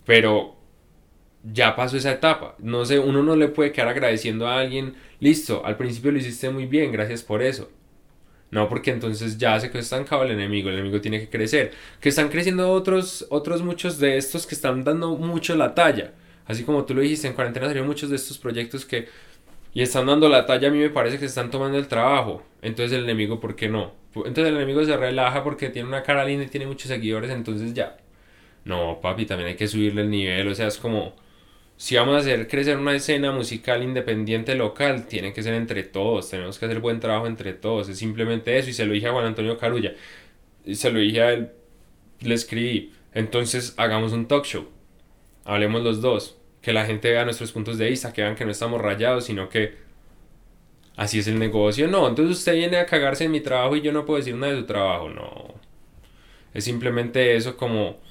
Pero 0.07 0.55
ya 1.43 1.75
pasó 1.75 1.97
esa 1.97 2.13
etapa. 2.13 2.55
No 2.57 2.83
sé, 2.83 2.97
uno 2.97 3.21
no 3.21 3.35
le 3.35 3.49
puede 3.49 3.71
quedar 3.71 3.89
agradeciendo 3.89 4.47
a 4.47 4.59
alguien, 4.59 4.95
listo, 5.19 5.63
al 5.63 5.77
principio 5.77 6.11
lo 6.11 6.17
hiciste 6.17 6.49
muy 6.49 6.65
bien, 6.65 6.91
gracias 6.91 7.21
por 7.21 7.43
eso. 7.43 7.69
No, 8.49 8.67
porque 8.69 8.89
entonces 8.89 9.37
ya 9.37 9.59
se 9.59 9.69
quedó 9.69 9.81
estancado 9.81 10.23
el 10.23 10.31
enemigo, 10.31 10.69
el 10.69 10.75
enemigo 10.79 10.99
tiene 10.99 11.19
que 11.19 11.29
crecer. 11.29 11.71
Que 12.01 12.09
están 12.09 12.29
creciendo 12.29 12.71
otros, 12.71 13.27
otros 13.29 13.61
muchos 13.61 13.99
de 13.99 14.17
estos 14.17 14.47
que 14.47 14.55
están 14.55 14.83
dando 14.83 15.15
mucho 15.15 15.55
la 15.55 15.75
talla. 15.75 16.13
Así 16.47 16.63
como 16.63 16.85
tú 16.85 16.95
lo 16.95 17.01
dijiste, 17.01 17.27
en 17.27 17.33
cuarentena 17.33 17.67
salieron 17.67 17.87
muchos 17.87 18.09
de 18.09 18.15
estos 18.15 18.39
proyectos 18.39 18.83
que 18.83 19.09
y 19.75 19.83
están 19.83 20.07
dando 20.07 20.27
la 20.27 20.47
talla, 20.47 20.69
a 20.69 20.71
mí 20.71 20.79
me 20.79 20.89
parece 20.89 21.17
que 21.17 21.21
se 21.21 21.27
están 21.27 21.51
tomando 21.51 21.77
el 21.77 21.87
trabajo. 21.87 22.43
Entonces 22.63 22.97
el 22.97 23.03
enemigo, 23.03 23.39
¿por 23.39 23.55
qué 23.55 23.69
no? 23.69 24.02
Entonces 24.15 24.47
el 24.47 24.55
enemigo 24.55 24.83
se 24.85 24.95
relaja 24.97 25.43
porque 25.43 25.69
tiene 25.69 25.87
una 25.87 26.03
cara 26.03 26.25
linda 26.25 26.45
y 26.45 26.47
tiene 26.47 26.67
muchos 26.67 26.87
seguidores, 26.87 27.31
entonces 27.31 27.73
ya. 27.73 27.97
No, 28.65 28.99
papi, 29.01 29.25
también 29.25 29.49
hay 29.49 29.55
que 29.55 29.67
subirle 29.67 30.01
el 30.03 30.09
nivel, 30.09 30.47
o 30.47 30.55
sea, 30.55 30.67
es 30.67 30.77
como 30.77 31.15
si 31.75 31.95
vamos 31.95 32.15
a 32.15 32.19
hacer 32.19 32.47
crecer 32.47 32.77
una 32.77 32.95
escena 32.95 33.31
musical 33.31 33.83
independiente 33.83 34.55
local, 34.55 35.07
tiene 35.07 35.33
que 35.33 35.43
ser 35.43 35.53
entre 35.55 35.83
todos, 35.83 36.29
tenemos 36.29 36.59
que 36.59 36.65
hacer 36.65 36.79
buen 36.79 36.99
trabajo 36.99 37.27
entre 37.27 37.53
todos, 37.53 37.89
es 37.89 37.97
simplemente 37.97 38.57
eso, 38.57 38.69
y 38.69 38.73
se 38.73 38.85
lo 38.85 38.93
dije 38.93 39.07
a 39.07 39.11
Juan 39.11 39.25
Antonio 39.25 39.57
Carulla, 39.57 39.93
y 40.65 40.75
se 40.75 40.91
lo 40.91 40.99
dije 40.99 41.21
a 41.21 41.33
él, 41.33 41.51
le 42.21 42.35
escribí, 42.35 42.93
entonces 43.13 43.73
hagamos 43.77 44.13
un 44.13 44.27
talk 44.27 44.45
show, 44.45 44.69
hablemos 45.45 45.83
los 45.83 46.01
dos, 46.01 46.37
que 46.61 46.71
la 46.71 46.85
gente 46.85 47.11
vea 47.11 47.25
nuestros 47.25 47.51
puntos 47.51 47.77
de 47.77 47.89
vista, 47.89 48.13
que 48.13 48.21
vean 48.21 48.35
que 48.35 48.45
no 48.45 48.51
estamos 48.51 48.81
rayados, 48.81 49.25
sino 49.25 49.49
que 49.49 49.82
así 50.95 51.19
es 51.19 51.27
el 51.27 51.39
negocio. 51.39 51.87
No, 51.87 52.07
entonces 52.07 52.37
usted 52.37 52.53
viene 52.53 52.77
a 52.77 52.85
cagarse 52.85 53.25
en 53.25 53.31
mi 53.31 53.41
trabajo 53.41 53.75
y 53.75 53.81
yo 53.81 53.91
no 53.91 54.05
puedo 54.05 54.19
decir 54.19 54.35
nada 54.35 54.53
de 54.53 54.59
su 54.59 54.65
trabajo. 54.65 55.09
No. 55.09 55.53
Es 56.53 56.65
simplemente 56.65 57.35
eso 57.35 57.57
como... 57.57 58.01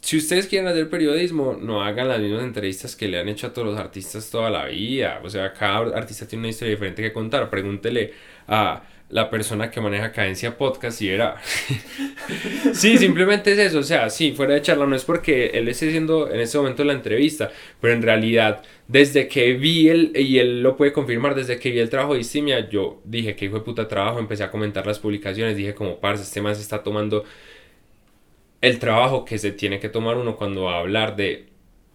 Si 0.00 0.16
ustedes 0.18 0.46
quieren 0.46 0.68
hacer 0.68 0.88
periodismo, 0.88 1.56
no 1.60 1.82
hagan 1.82 2.08
las 2.08 2.20
mismas 2.20 2.44
entrevistas 2.44 2.94
que 2.94 3.08
le 3.08 3.18
han 3.18 3.28
hecho 3.28 3.48
a 3.48 3.52
todos 3.52 3.66
los 3.66 3.78
artistas 3.78 4.30
toda 4.30 4.50
la 4.50 4.66
vida. 4.66 5.20
O 5.24 5.30
sea, 5.30 5.52
cada 5.52 5.96
artista 5.96 6.28
tiene 6.28 6.42
una 6.42 6.50
historia 6.50 6.74
diferente 6.74 7.02
que 7.02 7.12
contar. 7.12 7.50
Pregúntele 7.50 8.12
a 8.46 8.84
la 9.08 9.30
persona 9.30 9.70
que 9.70 9.80
maneja 9.80 10.10
Cadencia 10.12 10.58
Podcast 10.58 11.00
y 11.00 11.10
era. 11.10 11.36
sí, 12.72 12.98
simplemente 12.98 13.52
es 13.52 13.58
eso. 13.58 13.78
O 13.78 13.82
sea, 13.82 14.10
sí, 14.10 14.32
fuera 14.32 14.54
de 14.54 14.62
charla, 14.62 14.86
no 14.86 14.96
es 14.96 15.04
porque 15.04 15.46
él 15.54 15.68
esté 15.68 15.88
haciendo 15.88 16.30
en 16.30 16.40
ese 16.40 16.58
momento 16.58 16.82
la 16.84 16.92
entrevista, 16.92 17.50
pero 17.80 17.94
en 17.94 18.02
realidad, 18.02 18.62
desde 18.88 19.28
que 19.28 19.52
vi 19.54 19.88
él, 19.88 20.12
y 20.14 20.38
él 20.38 20.62
lo 20.62 20.76
puede 20.76 20.92
confirmar, 20.92 21.34
desde 21.34 21.58
que 21.58 21.70
vi 21.70 21.78
el 21.78 21.90
trabajo 21.90 22.14
de 22.14 22.20
Istimia, 22.20 22.68
yo 22.68 23.00
dije 23.04 23.36
que 23.36 23.46
hijo 23.46 23.56
de 23.56 23.64
puta 23.64 23.86
trabajo, 23.88 24.18
empecé 24.18 24.42
a 24.44 24.50
comentar 24.50 24.86
las 24.86 24.98
publicaciones, 24.98 25.56
dije 25.56 25.74
como, 25.74 26.00
parce, 26.00 26.24
este 26.24 26.42
man 26.42 26.52
está 26.52 26.82
tomando 26.82 27.24
el 28.60 28.78
trabajo 28.78 29.24
que 29.24 29.38
se 29.38 29.52
tiene 29.52 29.78
que 29.78 29.88
tomar 29.88 30.16
uno 30.16 30.36
cuando 30.36 30.64
va 30.64 30.76
a 30.76 30.80
hablar 30.80 31.14
de 31.16 31.46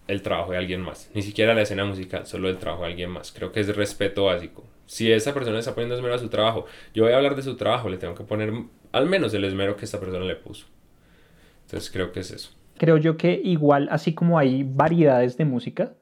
el 0.08 0.22
trabajo 0.22 0.52
de 0.52 0.58
alguien 0.58 0.80
más. 0.80 1.10
Ni 1.14 1.22
siquiera 1.22 1.54
la 1.54 1.62
escena 1.62 1.84
musical, 1.84 2.26
solo 2.26 2.48
el 2.48 2.58
trabajo 2.58 2.82
de 2.84 2.90
alguien 2.90 3.10
más. 3.10 3.32
Creo 3.32 3.52
que 3.52 3.60
es 3.60 3.74
respeto 3.76 4.24
básico 4.24 4.64
si 4.86 5.10
esa 5.12 5.32
persona 5.34 5.58
está 5.58 5.74
poniendo 5.74 5.94
esmero 5.94 6.14
a 6.14 6.18
su 6.18 6.28
trabajo, 6.28 6.66
yo 6.94 7.04
voy 7.04 7.12
a 7.12 7.16
hablar 7.16 7.36
de 7.36 7.42
su 7.42 7.56
trabajo, 7.56 7.88
le 7.88 7.96
tengo 7.96 8.14
que 8.14 8.24
poner 8.24 8.52
al 8.92 9.06
menos 9.08 9.32
el 9.34 9.44
esmero 9.44 9.76
que 9.76 9.84
esta 9.84 10.00
persona 10.00 10.24
le 10.24 10.36
puso. 10.36 10.66
Entonces 11.66 11.90
creo 11.90 12.12
que 12.12 12.20
es 12.20 12.30
eso. 12.30 12.50
Creo 12.78 12.96
yo 12.96 13.16
que 13.16 13.40
igual, 13.42 13.88
así 13.90 14.14
como 14.14 14.38
hay 14.38 14.64
variedades 14.64 15.36
de 15.36 15.44
música, 15.44 15.92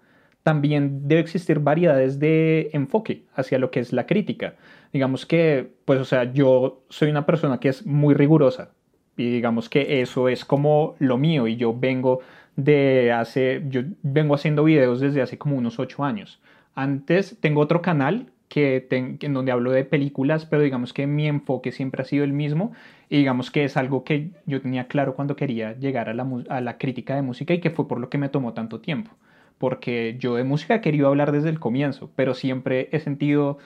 también 0.43 1.07
debe 1.07 1.21
existir 1.21 1.59
variedades 1.59 2.19
de 2.19 2.71
enfoque 2.73 3.25
hacia 3.35 3.59
lo 3.59 3.71
que 3.71 3.81
es 3.81 3.93
la 3.93 4.07
crítica. 4.07 4.57
Digamos 4.93 5.27
que, 5.27 5.75
pues, 5.85 6.01
o 6.01 6.05
sea, 6.05 6.33
yo 6.33 6.83
soy 6.89 7.11
una 7.11 7.27
persona 7.27 7.61
que 7.61 7.69
es 7.69 7.87
muy 7.87 8.15
rigurosa 8.15 8.73
y 9.17 9.31
digamos 9.31 9.69
que 9.69 10.01
eso 10.01 10.29
es 10.29 10.45
como 10.45 10.97
lo 10.99 11.19
mío 11.19 11.47
y 11.47 11.57
yo 11.57 11.79
vengo 11.79 12.21
de 12.57 13.13
hace, 13.13 13.63
yo 13.69 13.83
vengo 14.03 14.35
haciendo 14.35 14.65
videos 14.65 15.01
desde 15.01 15.23
hace 15.23 15.39
como 15.39 15.57
unos 15.57 15.79
ocho 15.79 16.05
años. 16.05 16.41
Antes 16.75 17.37
tengo 17.41 17.61
otro 17.61 17.83
canal 17.83 18.33
que 18.51 18.89
en 18.91 19.33
donde 19.33 19.53
hablo 19.53 19.71
de 19.71 19.85
películas, 19.85 20.45
pero 20.45 20.63
digamos 20.63 20.93
que 20.93 21.07
mi 21.07 21.29
enfoque 21.29 21.71
siempre 21.71 22.03
ha 22.03 22.05
sido 22.05 22.25
el 22.25 22.33
mismo 22.33 22.73
y 23.09 23.19
digamos 23.19 23.53
que 23.53 23.63
es 23.63 23.77
algo 23.77 24.03
que 24.03 24.33
yo 24.45 24.61
tenía 24.61 24.89
claro 24.89 25.15
cuando 25.15 25.37
quería 25.37 25.79
llegar 25.79 26.09
a 26.09 26.15
la, 26.15 26.27
a 26.49 26.61
la 26.61 26.77
crítica 26.77 27.15
de 27.15 27.23
música 27.23 27.55
y 27.55 27.61
que 27.61 27.71
fue 27.71 27.87
por 27.87 28.01
lo 28.01 28.11
que 28.11 28.19
me 28.19 28.29
tomó 28.29 28.53
tanto 28.53 28.81
tiempo. 28.81 29.13
Porque 29.57 30.17
yo 30.19 30.35
de 30.35 30.43
música 30.43 30.75
he 30.75 30.81
querido 30.81 31.07
hablar 31.07 31.31
desde 31.31 31.49
el 31.49 31.61
comienzo, 31.61 32.11
pero 32.17 32.35
siempre 32.35 32.89
he 32.91 32.99
sentido 32.99 33.59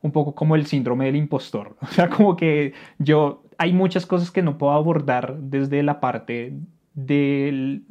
un 0.00 0.12
poco 0.12 0.36
como 0.36 0.54
el 0.54 0.64
síndrome 0.66 1.06
del 1.06 1.16
impostor. 1.16 1.76
O 1.82 1.86
sea, 1.86 2.08
como 2.08 2.36
que 2.36 2.72
yo, 2.98 3.42
hay 3.58 3.72
muchas 3.72 4.06
cosas 4.06 4.30
que 4.30 4.42
no 4.42 4.58
puedo 4.58 4.74
abordar 4.74 5.38
desde 5.40 5.82
la 5.82 5.98
parte 5.98 6.52
del, 6.94 7.82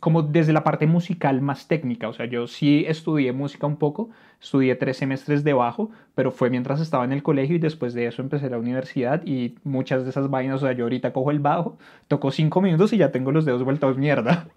como 0.00 0.22
desde 0.22 0.52
la 0.52 0.64
parte 0.64 0.86
musical 0.86 1.40
más 1.40 1.68
técnica. 1.68 2.08
O 2.08 2.12
sea, 2.12 2.26
yo 2.26 2.46
sí 2.48 2.84
estudié 2.88 3.32
música 3.32 3.66
un 3.66 3.76
poco, 3.76 4.10
estudié 4.40 4.74
tres 4.74 4.96
semestres 4.96 5.44
de 5.44 5.52
bajo, 5.52 5.90
pero 6.16 6.32
fue 6.32 6.50
mientras 6.50 6.80
estaba 6.80 7.04
en 7.04 7.12
el 7.12 7.22
colegio 7.22 7.56
y 7.56 7.58
después 7.60 7.94
de 7.94 8.06
eso 8.06 8.22
empecé 8.22 8.50
la 8.50 8.58
universidad 8.58 9.24
y 9.24 9.54
muchas 9.62 10.02
de 10.02 10.10
esas 10.10 10.28
vainas, 10.30 10.62
o 10.62 10.66
sea, 10.66 10.72
yo 10.72 10.84
ahorita 10.84 11.12
cojo 11.12 11.30
el 11.30 11.38
bajo, 11.38 11.78
toco 12.08 12.32
cinco 12.32 12.60
minutos 12.60 12.92
y 12.92 12.96
ya 12.96 13.12
tengo 13.12 13.30
los 13.30 13.44
dedos 13.44 13.62
vueltos 13.62 13.96
mierda. 13.96 14.48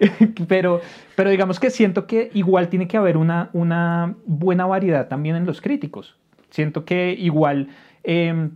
pero, 0.48 0.80
pero 1.14 1.28
digamos 1.28 1.60
que 1.60 1.68
siento 1.68 2.06
que 2.06 2.30
igual 2.32 2.68
tiene 2.68 2.88
que 2.88 2.96
haber 2.96 3.18
una, 3.18 3.50
una 3.52 4.14
buena 4.24 4.64
variedad 4.64 5.08
también 5.08 5.36
en 5.36 5.44
los 5.44 5.60
críticos. 5.60 6.16
Siento 6.50 6.84
que 6.84 7.12
igual... 7.12 7.68
Em, 8.02 8.52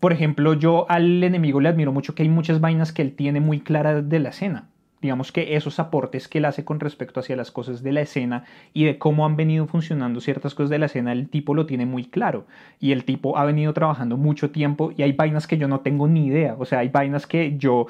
por 0.00 0.12
ejemplo, 0.12 0.54
yo 0.54 0.88
al 0.88 1.24
enemigo 1.24 1.60
le 1.60 1.68
admiro 1.68 1.90
mucho 1.90 2.14
que 2.14 2.22
hay 2.22 2.28
muchas 2.28 2.60
vainas 2.60 2.92
que 2.92 3.02
él 3.02 3.16
tiene 3.16 3.40
muy 3.40 3.58
claras 3.58 4.08
de 4.08 4.20
la 4.20 4.28
escena 4.28 4.68
digamos 5.00 5.32
que 5.32 5.56
esos 5.56 5.78
aportes 5.78 6.28
que 6.28 6.38
él 6.38 6.44
hace 6.44 6.64
con 6.64 6.80
respecto 6.80 7.20
hacia 7.20 7.36
las 7.36 7.50
cosas 7.50 7.82
de 7.82 7.92
la 7.92 8.00
escena 8.00 8.44
y 8.72 8.84
de 8.84 8.98
cómo 8.98 9.26
han 9.26 9.36
venido 9.36 9.66
funcionando 9.66 10.20
ciertas 10.20 10.54
cosas 10.54 10.70
de 10.70 10.78
la 10.78 10.86
escena, 10.86 11.12
el 11.12 11.28
tipo 11.28 11.54
lo 11.54 11.66
tiene 11.66 11.86
muy 11.86 12.04
claro. 12.04 12.46
Y 12.80 12.92
el 12.92 13.04
tipo 13.04 13.38
ha 13.38 13.44
venido 13.44 13.72
trabajando 13.72 14.16
mucho 14.16 14.50
tiempo 14.50 14.92
y 14.96 15.02
hay 15.02 15.12
vainas 15.12 15.46
que 15.46 15.58
yo 15.58 15.68
no 15.68 15.80
tengo 15.80 16.08
ni 16.08 16.26
idea. 16.26 16.56
O 16.58 16.64
sea, 16.64 16.80
hay 16.80 16.88
vainas 16.88 17.26
que 17.26 17.56
yo, 17.58 17.86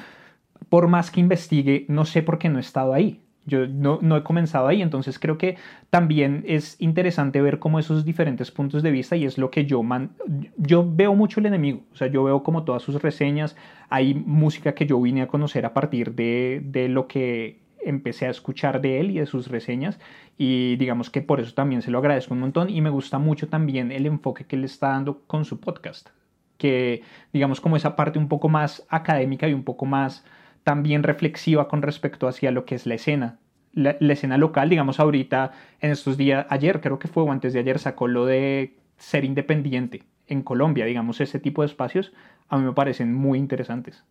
por 0.68 0.88
más 0.88 1.11
que 1.11 1.21
investigue, 1.21 1.87
no 1.88 2.05
sé 2.05 2.23
por 2.23 2.38
qué 2.38 2.49
no 2.49 2.59
he 2.59 2.61
estado 2.61 2.92
ahí. 2.94 3.21
Yo 3.48 3.66
no, 3.66 3.98
no, 4.00 4.16
he 4.16 4.22
comenzado 4.22 4.68
ahí, 4.68 4.82
entonces 4.82 5.18
creo 5.18 5.38
que 5.38 5.56
también 5.90 6.44
es 6.46 6.76
interesante 6.80 7.40
ver 7.40 7.58
cómo 7.58 7.78
esos 7.78 8.04
diferentes 8.04 8.50
puntos 8.50 8.82
de 8.82 8.90
vista 8.90 9.16
y 9.16 9.24
es 9.24 9.38
lo 9.38 9.50
que 9.50 9.64
yo 9.64 9.82
man, 9.82 10.12
yo 10.56 10.88
veo 10.88 11.14
mucho 11.14 11.40
el 11.40 11.46
enemigo, 11.46 11.80
o 11.92 11.96
sea, 11.96 12.08
yo 12.08 12.24
veo 12.24 12.42
como 12.42 12.64
todas 12.64 12.82
sus 12.82 13.02
reseñas, 13.02 13.56
hay 13.88 14.14
música 14.14 14.74
que 14.74 14.87
yo 14.87 15.00
vine 15.00 15.22
a 15.22 15.28
conocer 15.28 15.66
a 15.66 15.74
partir 15.74 16.14
de, 16.14 16.61
de 16.64 16.88
lo 16.88 17.08
que 17.08 17.68
empecé 17.80 18.26
a 18.26 18.30
escuchar 18.30 18.80
de 18.80 19.00
él 19.00 19.11
y 19.11 19.18
de 19.18 19.26
sus 19.26 19.48
reseñas. 19.48 19.98
Y 20.37 20.76
digamos 20.76 21.11
que 21.11 21.22
por 21.22 21.40
eso 21.40 21.54
también 21.54 21.82
se 21.82 21.90
lo 21.90 21.98
agradezco 21.98 22.34
un 22.34 22.40
montón. 22.40 22.70
Y 22.70 22.80
me 22.80 22.90
gusta 22.90 23.18
mucho 23.18 23.48
también 23.48 23.92
el 23.92 24.06
enfoque 24.06 24.44
que 24.44 24.56
él 24.56 24.64
está 24.64 24.88
dando 24.88 25.22
con 25.26 25.44
su 25.44 25.61
podcast, 25.61 26.08
que 26.56 27.02
digamos 27.32 27.61
como 27.61 27.76
esa 27.76 27.96
parte 27.96 28.18
un 28.18 28.28
poco 28.28 28.48
más 28.48 28.87
académica 28.88 29.48
y 29.48 29.54
un 29.54 29.64
poco 29.64 29.87
más 29.87 30.24
también 30.64 31.03
reflexiva 31.03 31.68
con 31.68 31.83
respecto 31.83 32.29
hacia 32.29 32.51
lo 32.51 32.64
que 32.64 32.75
es 32.75 32.87
la 32.87 32.94
escena. 32.94 33.38
La, 33.73 33.97
escena 34.01 34.38
local, 34.38 34.68
digamos 34.68 34.99
ahorita, 34.99 35.53
en 35.81 35.90
estos 35.92 36.16
días, 36.16 36.47
ayer 36.51 36.81
creo 36.81 36.99
que 36.99 37.09
fue 37.09 37.23
o 37.23 37.31
antes 37.31 37.53
de 37.53 37.61
ayer, 37.61 37.79
sacó 37.79 38.09
lo 38.09 38.27
de 38.27 38.75
ser 38.97 39.25
independiente 39.25 40.03
en 40.27 40.42
Colombia, 40.42 40.85
digamos, 40.85 41.21
ese 41.21 41.38
tipo 41.38 41.62
de 41.62 41.66
espacios 41.66 42.12
a 42.49 42.59
mí 42.59 42.64
me 42.64 42.73
parecen 42.73 43.14
muy 43.14 43.38
interesantes. 43.38 44.03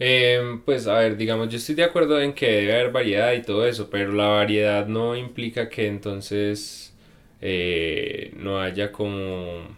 Em, 0.00 0.60
pues 0.62 0.86
a 0.86 0.98
ver, 0.98 1.16
digamos, 1.16 1.48
yo 1.48 1.56
estoy 1.56 1.74
de 1.74 1.84
acuerdo 1.84 2.20
en 2.20 2.32
que 2.32 2.46
debe 2.46 2.74
haber 2.74 2.92
variedad 2.92 3.32
y 3.32 3.42
todo 3.42 3.66
eso, 3.66 3.90
pero 3.90 4.12
la 4.12 4.28
variedad 4.28 4.86
no 4.86 5.16
implica 5.16 5.68
que 5.68 5.88
entonces 5.88 6.96
eh, 7.40 8.32
no 8.36 8.60
haya 8.60 8.92
como, 8.92 9.76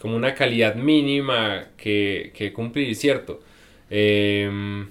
como 0.00 0.16
una 0.16 0.34
calidad 0.34 0.74
mínima 0.74 1.68
que, 1.76 2.32
que 2.34 2.52
cumplir, 2.52 2.94
¿cierto? 2.96 3.40
Em, 3.94 4.88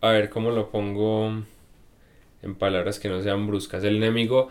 a 0.00 0.10
ver, 0.10 0.30
¿cómo 0.30 0.50
lo 0.50 0.70
pongo 0.70 1.30
en 2.42 2.54
palabras 2.56 2.98
que 2.98 3.08
no 3.08 3.22
sean 3.22 3.46
bruscas? 3.46 3.84
El 3.84 3.98
enemigo, 3.98 4.48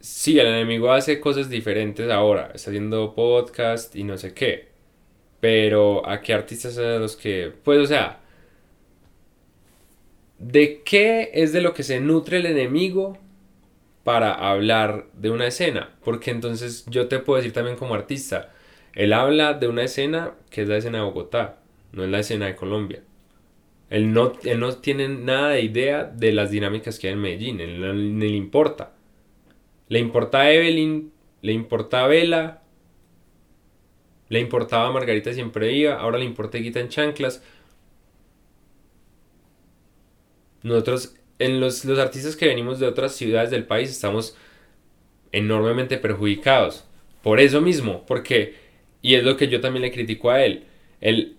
sí, 0.00 0.38
el 0.38 0.48
enemigo 0.48 0.92
hace 0.92 1.18
cosas 1.20 1.48
diferentes 1.48 2.10
ahora. 2.10 2.52
Está 2.54 2.70
haciendo 2.70 3.14
podcast 3.14 3.96
y 3.96 4.04
no 4.04 4.18
sé 4.18 4.34
qué. 4.34 4.68
Pero 5.40 6.06
¿a 6.08 6.20
qué 6.20 6.34
artistas 6.34 6.74
son 6.74 7.00
los 7.00 7.16
que... 7.16 7.52
Pues, 7.64 7.78
o 7.80 7.86
sea... 7.86 8.20
¿De 10.38 10.82
qué 10.84 11.30
es 11.34 11.52
de 11.54 11.62
lo 11.62 11.74
que 11.74 11.82
se 11.84 12.00
nutre 12.00 12.38
el 12.38 12.46
enemigo 12.46 13.18
para 14.04 14.34
hablar 14.34 15.06
de 15.14 15.30
una 15.30 15.46
escena? 15.46 15.96
Porque 16.04 16.30
entonces 16.32 16.84
yo 16.86 17.08
te 17.08 17.18
puedo 17.18 17.38
decir 17.38 17.52
también 17.54 17.76
como 17.76 17.94
artista, 17.94 18.52
él 18.94 19.12
habla 19.14 19.54
de 19.54 19.68
una 19.68 19.84
escena 19.84 20.34
que 20.50 20.62
es 20.62 20.68
la 20.68 20.76
escena 20.78 20.98
de 20.98 21.04
Bogotá 21.04 21.59
no 21.92 22.04
es 22.04 22.10
la 22.10 22.20
escena 22.20 22.46
de 22.46 22.56
Colombia. 22.56 23.02
Él 23.90 24.12
no, 24.12 24.32
no 24.56 24.76
tiene 24.76 25.08
nada 25.08 25.50
de 25.50 25.62
idea 25.62 26.04
de 26.04 26.32
las 26.32 26.50
dinámicas 26.50 26.98
que 26.98 27.08
hay 27.08 27.14
en 27.14 27.20
Medellín, 27.20 27.60
él 27.60 28.18
ni 28.18 28.28
le 28.28 28.36
importa. 28.36 28.92
Le 29.88 29.98
importa 29.98 30.40
a 30.42 30.52
Evelyn, 30.52 31.12
le 31.42 31.52
importa 31.52 32.04
a 32.04 32.06
Vela, 32.06 32.62
le 34.28 34.38
importaba 34.38 34.92
Margarita 34.92 35.32
siempre 35.32 35.72
iba, 35.72 35.94
ahora 35.94 36.18
le 36.18 36.24
importa 36.24 36.58
Guita 36.58 36.78
en 36.78 36.88
chanclas. 36.88 37.42
Nosotros, 40.62 41.16
en 41.40 41.58
los, 41.58 41.84
los 41.84 41.98
artistas 41.98 42.36
que 42.36 42.46
venimos 42.46 42.78
de 42.78 42.86
otras 42.86 43.16
ciudades 43.16 43.50
del 43.50 43.64
país, 43.64 43.90
estamos 43.90 44.36
enormemente 45.32 45.98
perjudicados. 45.98 46.84
Por 47.22 47.40
eso 47.40 47.60
mismo, 47.60 48.06
porque, 48.06 48.54
y 49.02 49.16
es 49.16 49.24
lo 49.24 49.36
que 49.36 49.48
yo 49.48 49.60
también 49.60 49.82
le 49.82 49.90
critico 49.90 50.30
a 50.30 50.44
él, 50.44 50.64
él 51.00 51.36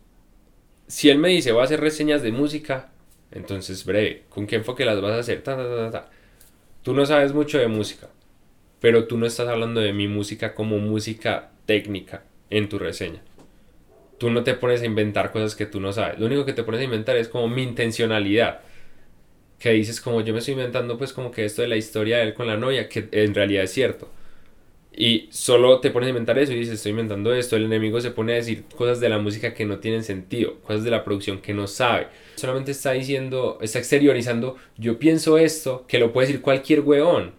si 0.91 1.09
él 1.09 1.19
me 1.19 1.29
dice, 1.29 1.53
voy 1.53 1.61
a 1.61 1.63
hacer 1.63 1.79
reseñas 1.79 2.21
de 2.21 2.33
música, 2.33 2.89
entonces 3.31 3.85
breve, 3.85 4.23
¿con 4.27 4.45
qué 4.45 4.57
enfoque 4.57 4.83
las 4.83 4.99
vas 4.99 5.13
a 5.13 5.19
hacer? 5.19 5.41
Tú 6.83 6.93
no 6.93 7.05
sabes 7.05 7.31
mucho 7.31 7.59
de 7.59 7.69
música, 7.69 8.09
pero 8.81 9.05
tú 9.05 9.17
no 9.17 9.25
estás 9.25 9.47
hablando 9.47 9.79
de 9.79 9.93
mi 9.93 10.09
música 10.09 10.53
como 10.53 10.79
música 10.79 11.51
técnica 11.65 12.25
en 12.49 12.67
tu 12.67 12.77
reseña. 12.77 13.21
Tú 14.17 14.31
no 14.31 14.43
te 14.43 14.53
pones 14.53 14.81
a 14.81 14.85
inventar 14.85 15.31
cosas 15.31 15.55
que 15.55 15.65
tú 15.65 15.79
no 15.79 15.93
sabes. 15.93 16.19
Lo 16.19 16.25
único 16.25 16.43
que 16.43 16.51
te 16.51 16.63
pones 16.63 16.81
a 16.81 16.83
inventar 16.83 17.15
es 17.15 17.29
como 17.29 17.47
mi 17.47 17.63
intencionalidad. 17.63 18.59
Que 19.59 19.69
dices 19.69 20.01
como 20.01 20.19
yo 20.19 20.33
me 20.33 20.39
estoy 20.39 20.55
inventando 20.55 20.97
pues 20.97 21.13
como 21.13 21.31
que 21.31 21.45
esto 21.45 21.61
de 21.61 21.69
la 21.69 21.77
historia 21.77 22.17
de 22.17 22.23
él 22.23 22.33
con 22.33 22.47
la 22.47 22.57
novia, 22.57 22.89
que 22.89 23.07
en 23.13 23.33
realidad 23.33 23.63
es 23.63 23.71
cierto 23.71 24.09
y 24.93 25.29
solo 25.31 25.79
te 25.79 25.89
pones 25.89 26.07
a 26.07 26.09
inventar 26.09 26.37
eso 26.37 26.51
y 26.51 26.59
dices, 26.59 26.75
estoy 26.75 26.91
inventando 26.91 27.33
esto. 27.33 27.55
El 27.55 27.65
enemigo 27.65 28.01
se 28.01 28.11
pone 28.11 28.33
a 28.33 28.35
decir 28.35 28.65
cosas 28.75 28.99
de 28.99 29.09
la 29.09 29.19
música 29.19 29.53
que 29.53 29.65
no 29.65 29.79
tienen 29.79 30.03
sentido, 30.03 30.59
cosas 30.61 30.83
de 30.83 30.91
la 30.91 31.03
producción 31.03 31.41
que 31.41 31.53
no 31.53 31.67
sabe. 31.67 32.07
Solamente 32.35 32.71
está 32.71 32.91
diciendo, 32.91 33.57
está 33.61 33.79
exteriorizando, 33.79 34.57
yo 34.77 34.99
pienso 34.99 35.37
esto, 35.37 35.85
que 35.87 35.99
lo 35.99 36.11
puede 36.11 36.27
decir 36.27 36.41
cualquier 36.41 36.81
weón. 36.81 37.33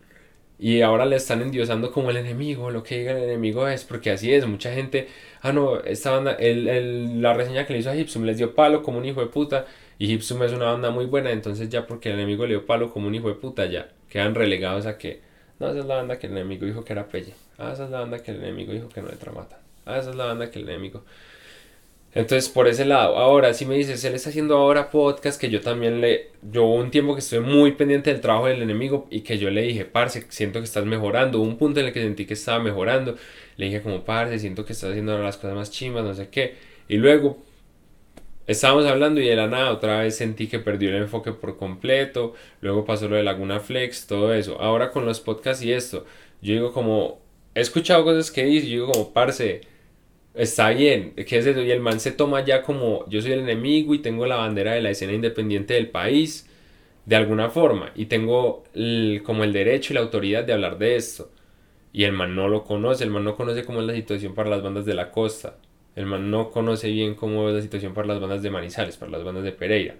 Y 0.59 0.81
ahora 0.83 1.05
le 1.07 1.17
están 1.17 1.43
endiosando 1.43 1.91
como 1.91 2.11
el 2.11 2.17
enemigo, 2.17 2.71
lo 2.71 2.85
que 2.85 2.99
diga 2.99 3.12
el 3.12 3.25
enemigo 3.25 3.67
es, 3.67 3.85
porque 3.85 4.11
así 4.12 4.33
es, 4.33 4.47
mucha 4.47 4.73
gente, 4.73 5.09
ah 5.41 5.53
no, 5.53 5.81
esta 5.81 6.13
banda, 6.13 6.33
el, 6.35 7.21
la 7.21 7.35
reseña 7.35 7.67
que 7.67 7.73
le 7.73 7.81
hizo 7.81 7.90
a 7.90 7.96
Hipsum 7.96 8.23
les 8.25 8.38
dio 8.38 8.55
palo 8.55 8.83
como 8.85 8.98
un 8.98 9.05
hijo 9.05 9.21
de 9.21 9.27
puta, 9.27 9.67
y 9.98 10.13
Hipsum 10.13 10.40
es 10.44 10.53
una 10.53 10.67
banda 10.67 10.90
muy 10.90 11.07
buena, 11.07 11.33
entonces 11.33 11.69
ya 11.69 11.87
porque 11.87 12.11
el 12.11 12.15
enemigo 12.15 12.44
le 12.46 12.50
dio 12.50 12.65
palo 12.65 12.92
como 12.92 13.09
un 13.09 13.15
hijo 13.17 13.29
de 13.29 13.35
puta, 13.35 13.67
ya 13.67 13.88
quedan 14.09 14.37
relegados 14.37 14.87
a 14.87 14.98
que 14.98 15.21
no, 15.63 15.69
esa 15.69 15.79
es 15.79 15.87
la 15.87 15.94
banda 15.94 16.19
que 16.19 16.27
el 16.27 16.33
enemigo 16.33 16.67
dijo 16.67 16.85
que 16.85 16.92
era 16.92 17.06
Pelle. 17.06 17.35
Ah, 17.56 17.71
esa 17.73 17.85
es 17.85 17.90
la 17.90 18.00
banda 18.00 18.21
que 18.21 18.33
el 18.33 18.38
enemigo 18.38 18.73
dijo 18.73 18.88
que 18.88 19.00
no 19.00 19.08
le 19.08 19.15
tramata. 19.15 19.60
Ah, 19.87 19.96
esa 19.96 20.10
es 20.10 20.17
la 20.17 20.25
banda 20.25 20.50
que 20.50 20.58
el 20.58 20.69
enemigo. 20.69 21.04
Entonces, 22.15 22.48
por 22.48 22.67
ese 22.67 22.85
lado, 22.85 23.17
ahora, 23.17 23.54
si 23.54 23.65
me 23.65 23.77
dices, 23.77 24.04
él 24.04 24.17
está 24.17 24.31
haciendo 24.31 24.56
ahora 24.56 24.90
podcast, 24.90 25.40
que 25.40 25.50
yo 25.50 25.60
también 25.60 26.00
le. 26.00 26.31
Yo 26.42 26.65
un 26.65 26.90
tiempo 26.90 27.15
que 27.15 27.21
estoy 27.21 27.38
muy 27.38 27.71
pendiente 27.73 28.10
del 28.10 28.21
trabajo 28.21 28.48
del 28.48 28.60
enemigo 28.60 29.06
y 29.08 29.21
que 29.21 29.38
yo 29.38 29.50
le 29.50 29.63
dije, 29.63 29.85
parce, 29.85 30.27
siento 30.31 30.58
que 30.58 30.65
estás 30.65 30.85
mejorando. 30.85 31.38
Hubo 31.38 31.46
un 31.46 31.56
punto 31.56 31.79
en 31.79 31.87
el 31.87 31.92
que 31.92 32.02
sentí 32.02 32.27
que 32.27 32.35
estaba 32.35 32.58
mejorando. 32.58 33.15
Le 33.56 33.67
dije, 33.67 33.83
como, 33.83 34.02
parce, 34.02 34.40
siento 34.40 34.65
que 34.65 34.73
estás 34.73 34.90
haciendo 34.90 35.17
las 35.17 35.37
cosas 35.37 35.54
más 35.54 35.71
chimas, 35.71 36.02
no 36.02 36.13
sé 36.13 36.29
qué. 36.29 36.56
Y 36.88 36.96
luego, 36.96 37.38
Estábamos 38.47 38.87
hablando 38.87 39.21
y 39.21 39.27
de 39.27 39.37
la 39.37 39.47
nada 39.47 39.71
otra 39.73 40.01
vez 40.01 40.17
sentí 40.17 40.49
que 40.49 40.59
perdió 40.59 40.88
el 40.90 40.97
enfoque 40.97 41.33
por 41.33 41.57
completo, 41.57 42.35
luego 42.61 42.85
pasó 42.85 43.09
lo 43.09 43.17
de 43.17 43.23
Laguna 43.23 43.61
Flex, 43.61 44.07
todo 44.07 44.35
eso. 44.35 44.61
Ahora 44.61 44.90
con 44.90 45.07
los 45.07 45.21
podcasts 45.21 45.63
y 45.65 45.73
esto, 45.73 46.05
yo 46.40 46.55
digo 46.55 46.73
como, 46.73 47.21
he 47.55 47.61
escuchado 47.61 48.05
cosas 48.05 48.31
que 48.33 48.45
dice, 48.45 48.67
yo 48.69 48.73
digo 48.83 48.93
como, 48.93 49.13
parce, 49.13 49.61
está 50.35 50.71
bien, 50.71 51.15
¿qué 51.15 51.38
es 51.38 51.47
eso? 51.47 51.63
Y 51.63 51.71
el 51.71 51.81
man 51.81 52.01
se 52.01 52.13
toma 52.13 52.45
ya 52.45 52.63
como, 52.63 53.09
yo 53.09 53.23
soy 53.23 53.33
el 53.33 53.40
enemigo 53.40 53.95
y 53.95 54.01
tengo 54.01 54.27
la 54.27 54.37
bandera 54.37 54.73
de 54.75 54.83
la 54.83 54.90
escena 54.90 55.13
independiente 55.13 55.75
del 55.75 55.90
país 55.90 56.49
de 57.07 57.17
alguna 57.17 57.51
forma 57.51 57.93
y 57.97 58.07
tengo 58.07 58.65
como 59.25 59.45
el 59.45 59.53
derecho 59.53 59.93
y 59.93 59.95
la 59.95 60.01
autoridad 60.03 60.45
de 60.45 60.53
hablar 60.53 60.79
de 60.79 60.97
esto. 60.97 61.31
Y 61.93 62.05
el 62.05 62.13
man 62.13 62.35
no 62.35 62.49
lo 62.49 62.65
conoce, 62.65 63.05
el 63.05 63.11
man 63.11 63.25
no 63.25 63.37
conoce 63.37 63.65
cómo 63.65 63.81
es 63.81 63.87
la 63.87 63.95
situación 63.95 64.35
para 64.35 64.51
las 64.51 64.63
bandas 64.63 64.87
de 64.87 64.95
la 64.95 65.11
costa. 65.11 65.59
El 65.95 66.07
man 66.07 66.31
no 66.31 66.51
conoce 66.51 66.88
bien 66.88 67.15
cómo 67.15 67.49
es 67.49 67.55
la 67.55 67.63
situación 67.63 67.93
para 67.95 68.09
las 68.09 68.21
bandas 68.21 68.43
de 68.43 68.51
Manizales, 68.51 68.97
para 68.97 69.13
las 69.13 69.25
bandas 69.25 69.45
de 69.45 69.53
Pereira. 69.53 69.97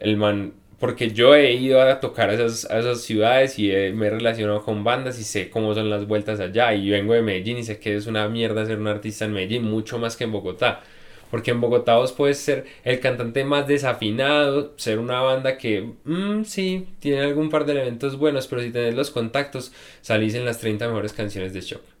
El 0.00 0.16
man, 0.16 0.54
porque 0.78 1.10
yo 1.10 1.34
he 1.34 1.52
ido 1.54 1.82
a 1.82 2.00
tocar 2.00 2.30
a 2.30 2.34
esas, 2.34 2.64
esas 2.64 3.02
ciudades 3.02 3.58
y 3.58 3.68
me 3.92 4.06
he 4.06 4.10
relacionado 4.10 4.62
con 4.62 4.84
bandas 4.84 5.18
y 5.18 5.24
sé 5.24 5.50
cómo 5.50 5.74
son 5.74 5.90
las 5.90 6.06
vueltas 6.06 6.38
allá. 6.40 6.74
Y 6.74 6.90
vengo 6.90 7.14
de 7.14 7.22
Medellín 7.22 7.58
y 7.58 7.64
sé 7.64 7.80
que 7.80 7.96
es 7.96 8.06
una 8.06 8.28
mierda 8.28 8.64
ser 8.66 8.78
un 8.78 8.86
artista 8.86 9.24
en 9.24 9.32
Medellín, 9.32 9.64
mucho 9.64 9.98
más 9.98 10.16
que 10.16 10.24
en 10.24 10.32
Bogotá. 10.32 10.82
Porque 11.30 11.50
en 11.50 11.60
Bogotá 11.60 11.96
vos 11.96 12.12
puedes 12.12 12.38
ser 12.38 12.64
el 12.84 13.00
cantante 13.00 13.44
más 13.44 13.66
desafinado, 13.66 14.74
ser 14.76 14.98
una 14.98 15.20
banda 15.20 15.58
que, 15.58 15.92
mmm, 16.04 16.44
sí, 16.44 16.88
tiene 17.00 17.20
algún 17.20 17.50
par 17.50 17.66
de 17.66 17.72
elementos 17.72 18.16
buenos, 18.16 18.46
pero 18.46 18.62
si 18.62 18.70
tenés 18.70 18.94
los 18.94 19.10
contactos, 19.10 19.72
salís 20.00 20.34
en 20.34 20.44
las 20.46 20.58
30 20.58 20.86
mejores 20.88 21.12
canciones 21.12 21.52
de 21.52 21.60
Shock. 21.60 21.97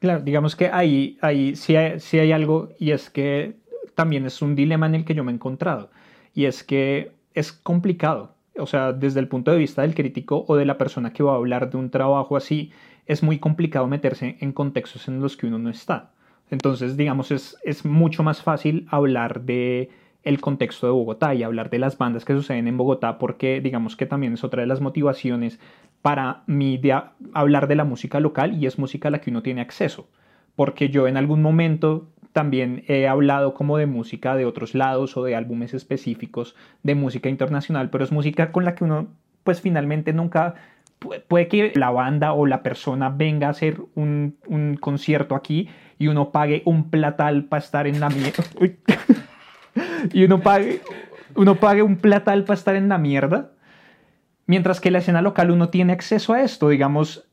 Claro, 0.00 0.22
digamos 0.22 0.54
que 0.54 0.68
ahí, 0.68 1.18
ahí 1.20 1.56
sí, 1.56 1.74
hay, 1.74 1.98
sí 1.98 2.18
hay 2.18 2.30
algo 2.32 2.70
y 2.78 2.92
es 2.92 3.10
que 3.10 3.56
también 3.96 4.26
es 4.26 4.40
un 4.42 4.54
dilema 4.54 4.86
en 4.86 4.94
el 4.94 5.04
que 5.04 5.14
yo 5.14 5.24
me 5.24 5.32
he 5.32 5.34
encontrado 5.34 5.90
y 6.34 6.44
es 6.44 6.62
que 6.62 7.12
es 7.34 7.52
complicado, 7.52 8.36
o 8.56 8.66
sea, 8.66 8.92
desde 8.92 9.18
el 9.20 9.28
punto 9.28 9.50
de 9.50 9.58
vista 9.58 9.82
del 9.82 9.94
crítico 9.94 10.44
o 10.46 10.56
de 10.56 10.64
la 10.66 10.78
persona 10.78 11.12
que 11.12 11.24
va 11.24 11.32
a 11.32 11.36
hablar 11.36 11.70
de 11.70 11.78
un 11.78 11.90
trabajo 11.90 12.36
así, 12.36 12.70
es 13.06 13.22
muy 13.24 13.38
complicado 13.38 13.88
meterse 13.88 14.36
en 14.40 14.52
contextos 14.52 15.08
en 15.08 15.20
los 15.20 15.36
que 15.36 15.46
uno 15.46 15.58
no 15.58 15.70
está. 15.70 16.12
Entonces, 16.50 16.96
digamos, 16.96 17.30
es, 17.30 17.56
es 17.64 17.84
mucho 17.84 18.22
más 18.22 18.42
fácil 18.42 18.86
hablar 18.90 19.42
de 19.42 19.90
el 20.28 20.42
contexto 20.42 20.86
de 20.86 20.92
Bogotá 20.92 21.34
y 21.34 21.42
hablar 21.42 21.70
de 21.70 21.78
las 21.78 21.96
bandas 21.96 22.26
que 22.26 22.34
suceden 22.34 22.68
en 22.68 22.76
Bogotá 22.76 23.18
porque 23.18 23.62
digamos 23.62 23.96
que 23.96 24.04
también 24.04 24.34
es 24.34 24.44
otra 24.44 24.60
de 24.60 24.66
las 24.66 24.82
motivaciones 24.82 25.58
para 26.02 26.42
mí 26.46 26.76
de 26.76 27.00
hablar 27.32 27.66
de 27.66 27.76
la 27.76 27.84
música 27.84 28.20
local 28.20 28.54
y 28.54 28.66
es 28.66 28.78
música 28.78 29.08
a 29.08 29.10
la 29.10 29.22
que 29.22 29.30
uno 29.30 29.42
tiene 29.42 29.62
acceso. 29.62 30.06
Porque 30.54 30.90
yo 30.90 31.08
en 31.08 31.16
algún 31.16 31.40
momento 31.40 32.08
también 32.32 32.84
he 32.88 33.08
hablado 33.08 33.54
como 33.54 33.78
de 33.78 33.86
música 33.86 34.36
de 34.36 34.44
otros 34.44 34.74
lados 34.74 35.16
o 35.16 35.24
de 35.24 35.34
álbumes 35.34 35.72
específicos 35.72 36.54
de 36.82 36.94
música 36.94 37.30
internacional, 37.30 37.88
pero 37.88 38.04
es 38.04 38.12
música 38.12 38.52
con 38.52 38.66
la 38.66 38.74
que 38.74 38.84
uno 38.84 39.08
pues 39.44 39.62
finalmente 39.62 40.12
nunca 40.12 40.56
puede 41.26 41.48
que 41.48 41.72
la 41.74 41.90
banda 41.90 42.34
o 42.34 42.44
la 42.44 42.62
persona 42.62 43.08
venga 43.08 43.46
a 43.46 43.50
hacer 43.50 43.80
un, 43.94 44.36
un 44.46 44.76
concierto 44.76 45.34
aquí 45.34 45.70
y 45.98 46.08
uno 46.08 46.32
pague 46.32 46.60
un 46.66 46.90
platal 46.90 47.44
para 47.44 47.62
estar 47.62 47.86
en 47.86 47.98
la 47.98 48.10
mierda. 48.10 48.44
y 50.12 50.24
uno 50.24 50.40
pague, 50.40 50.80
uno 51.34 51.56
pague 51.56 51.82
un 51.82 51.96
platal 51.96 52.44
para 52.44 52.58
estar 52.58 52.76
en 52.76 52.88
la 52.88 52.98
mierda 52.98 53.52
Mientras 54.48 54.80
que 54.80 54.90
la 54.90 55.00
escena 55.00 55.20
local 55.20 55.50
uno 55.50 55.68
tiene 55.68 55.92
acceso 55.92 56.32
a 56.32 56.40
esto, 56.40 56.70
digamos, 56.70 57.28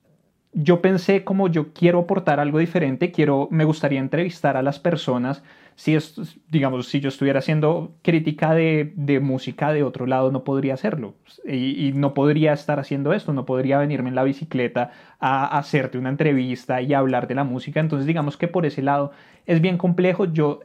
yo 0.52 0.82
pensé 0.82 1.24
como 1.24 1.48
yo 1.48 1.72
quiero 1.72 2.00
aportar 2.00 2.42
algo 2.42 2.60
diferente, 2.60 3.14
quiero, 3.14 3.48
me 3.52 3.64
gustaría 3.64 4.02
entrevistar 4.02 4.58
a 4.58 4.62
las 4.62 4.80
personas. 4.80 5.42
Si 5.76 5.96
esto, 5.96 6.24
digamos, 6.50 6.90
si 6.90 7.00
yo 7.00 7.08
estuviera 7.08 7.40
haciendo 7.40 7.96
crítica 8.02 8.54
de, 8.54 8.92
de 8.98 9.22
música 9.22 9.72
de 9.72 9.84
otro 9.84 10.08
lado, 10.08 10.30
no 10.30 10.44
podría 10.44 10.74
hacerlo. 10.74 11.16
Y, 11.48 11.94
no 11.96 12.14
podría 12.14 12.52
estar 12.52 12.82
haciendo 12.82 13.14
esto, 13.14 13.32
no 13.32 13.46
podría 13.46 13.78
venirme 13.78 14.10
en 14.10 14.16
la 14.16 14.24
bicicleta 14.26 14.92
a 15.18 15.58
hacerte 15.58 15.98
una 15.98 16.10
entrevista 16.10 16.82
y 16.82 16.94
hablar 16.94 17.30
de 17.30 17.36
la 17.36 17.46
música. 17.46 17.80
Entonces, 17.80 18.08
digamos 18.08 18.36
que 18.36 18.50
por 18.50 18.66
ese 18.66 18.82
lado 18.82 19.12
es 19.46 19.62
bien 19.62 19.78
complejo. 19.78 20.26
Yo 20.26 20.60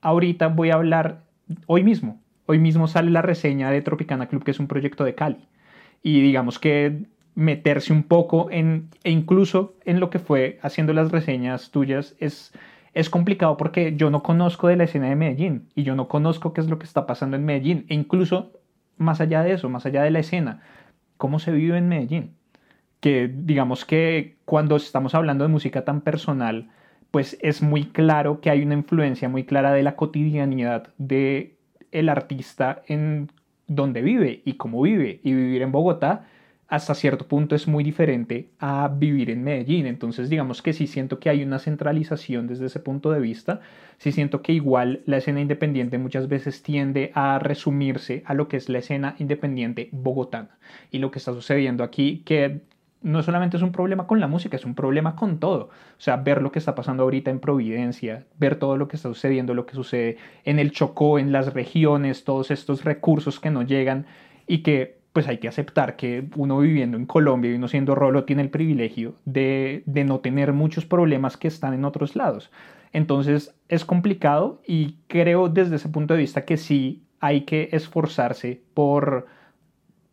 ahorita 0.00 0.48
voy 0.48 0.70
a 0.70 0.74
hablar, 0.74 1.24
hoy 1.66 1.82
mismo, 1.84 2.20
hoy 2.46 2.58
mismo 2.58 2.88
sale 2.88 3.10
la 3.10 3.22
reseña 3.22 3.70
de 3.70 3.82
Tropicana 3.82 4.28
Club, 4.28 4.44
que 4.44 4.50
es 4.50 4.60
un 4.60 4.66
proyecto 4.66 5.04
de 5.04 5.14
Cali. 5.14 5.48
Y 6.02 6.20
digamos 6.20 6.58
que 6.58 7.06
meterse 7.34 7.92
un 7.92 8.02
poco 8.02 8.50
en, 8.50 8.88
e 9.04 9.10
incluso 9.10 9.74
en 9.84 10.00
lo 10.00 10.10
que 10.10 10.18
fue 10.18 10.58
haciendo 10.62 10.92
las 10.92 11.10
reseñas 11.10 11.70
tuyas 11.70 12.16
es, 12.18 12.52
es 12.92 13.08
complicado 13.08 13.56
porque 13.56 13.94
yo 13.96 14.10
no 14.10 14.22
conozco 14.22 14.68
de 14.68 14.76
la 14.76 14.84
escena 14.84 15.08
de 15.08 15.16
Medellín 15.16 15.68
y 15.74 15.84
yo 15.84 15.94
no 15.94 16.08
conozco 16.08 16.52
qué 16.52 16.60
es 16.60 16.68
lo 16.68 16.78
que 16.78 16.86
está 16.86 17.06
pasando 17.06 17.36
en 17.36 17.44
Medellín. 17.44 17.86
E 17.88 17.94
incluso 17.94 18.52
más 18.96 19.20
allá 19.20 19.42
de 19.42 19.52
eso, 19.52 19.68
más 19.68 19.86
allá 19.86 20.02
de 20.02 20.10
la 20.10 20.18
escena, 20.18 20.60
cómo 21.16 21.38
se 21.38 21.52
vive 21.52 21.78
en 21.78 21.88
Medellín. 21.88 22.36
Que 23.00 23.28
digamos 23.32 23.84
que 23.84 24.36
cuando 24.44 24.76
estamos 24.76 25.14
hablando 25.14 25.44
de 25.44 25.48
música 25.48 25.84
tan 25.84 26.02
personal, 26.02 26.68
pues 27.10 27.36
es 27.40 27.62
muy 27.62 27.86
claro 27.86 28.40
que 28.40 28.50
hay 28.50 28.62
una 28.62 28.74
influencia 28.74 29.28
muy 29.28 29.44
clara 29.44 29.72
de 29.72 29.82
la 29.82 29.96
cotidianidad 29.96 30.92
de 30.98 31.56
el 31.92 32.08
artista 32.08 32.82
en 32.86 33.30
dónde 33.66 34.02
vive 34.02 34.42
y 34.44 34.54
cómo 34.54 34.82
vive. 34.82 35.20
Y 35.22 35.34
vivir 35.34 35.62
en 35.62 35.72
Bogotá 35.72 36.26
hasta 36.68 36.94
cierto 36.94 37.26
punto 37.26 37.56
es 37.56 37.66
muy 37.66 37.82
diferente 37.82 38.50
a 38.60 38.88
vivir 38.88 39.28
en 39.30 39.42
Medellín. 39.42 39.86
Entonces 39.86 40.30
digamos 40.30 40.62
que 40.62 40.72
sí 40.72 40.86
siento 40.86 41.18
que 41.18 41.28
hay 41.28 41.42
una 41.42 41.58
centralización 41.58 42.46
desde 42.46 42.66
ese 42.66 42.78
punto 42.78 43.10
de 43.10 43.18
vista. 43.18 43.60
Sí 43.98 44.12
siento 44.12 44.40
que 44.40 44.52
igual 44.52 45.02
la 45.04 45.16
escena 45.16 45.40
independiente 45.40 45.98
muchas 45.98 46.28
veces 46.28 46.62
tiende 46.62 47.10
a 47.14 47.40
resumirse 47.40 48.22
a 48.24 48.34
lo 48.34 48.46
que 48.46 48.56
es 48.56 48.68
la 48.68 48.78
escena 48.78 49.16
independiente 49.18 49.88
bogotana. 49.90 50.58
Y 50.92 50.98
lo 50.98 51.10
que 51.10 51.18
está 51.18 51.32
sucediendo 51.32 51.82
aquí, 51.82 52.22
que 52.24 52.60
no 53.02 53.22
solamente 53.22 53.56
es 53.56 53.62
un 53.62 53.72
problema 53.72 54.06
con 54.06 54.20
la 54.20 54.26
música, 54.26 54.56
es 54.56 54.64
un 54.64 54.74
problema 54.74 55.16
con 55.16 55.38
todo. 55.38 55.64
O 55.64 56.00
sea, 56.00 56.16
ver 56.18 56.42
lo 56.42 56.52
que 56.52 56.58
está 56.58 56.74
pasando 56.74 57.02
ahorita 57.02 57.30
en 57.30 57.40
Providencia, 57.40 58.26
ver 58.38 58.56
todo 58.56 58.76
lo 58.76 58.88
que 58.88 58.96
está 58.96 59.08
sucediendo, 59.08 59.54
lo 59.54 59.66
que 59.66 59.74
sucede 59.74 60.18
en 60.44 60.58
el 60.58 60.72
Chocó, 60.72 61.18
en 61.18 61.32
las 61.32 61.54
regiones, 61.54 62.24
todos 62.24 62.50
estos 62.50 62.84
recursos 62.84 63.40
que 63.40 63.50
no 63.50 63.62
llegan 63.62 64.06
y 64.46 64.58
que 64.58 65.00
pues 65.12 65.26
hay 65.26 65.38
que 65.38 65.48
aceptar 65.48 65.96
que 65.96 66.28
uno 66.36 66.58
viviendo 66.58 66.96
en 66.96 67.06
Colombia 67.06 67.50
y 67.50 67.54
uno 67.54 67.68
siendo 67.68 67.94
rolo 67.94 68.24
tiene 68.24 68.42
el 68.42 68.50
privilegio 68.50 69.16
de, 69.24 69.82
de 69.86 70.04
no 70.04 70.20
tener 70.20 70.52
muchos 70.52 70.86
problemas 70.86 71.36
que 71.36 71.48
están 71.48 71.74
en 71.74 71.84
otros 71.84 72.14
lados. 72.14 72.50
Entonces 72.92 73.54
es 73.68 73.84
complicado 73.84 74.60
y 74.66 74.98
creo 75.08 75.48
desde 75.48 75.76
ese 75.76 75.88
punto 75.88 76.14
de 76.14 76.20
vista 76.20 76.44
que 76.44 76.56
sí 76.56 77.02
hay 77.18 77.42
que 77.42 77.70
esforzarse 77.72 78.62
por 78.74 79.26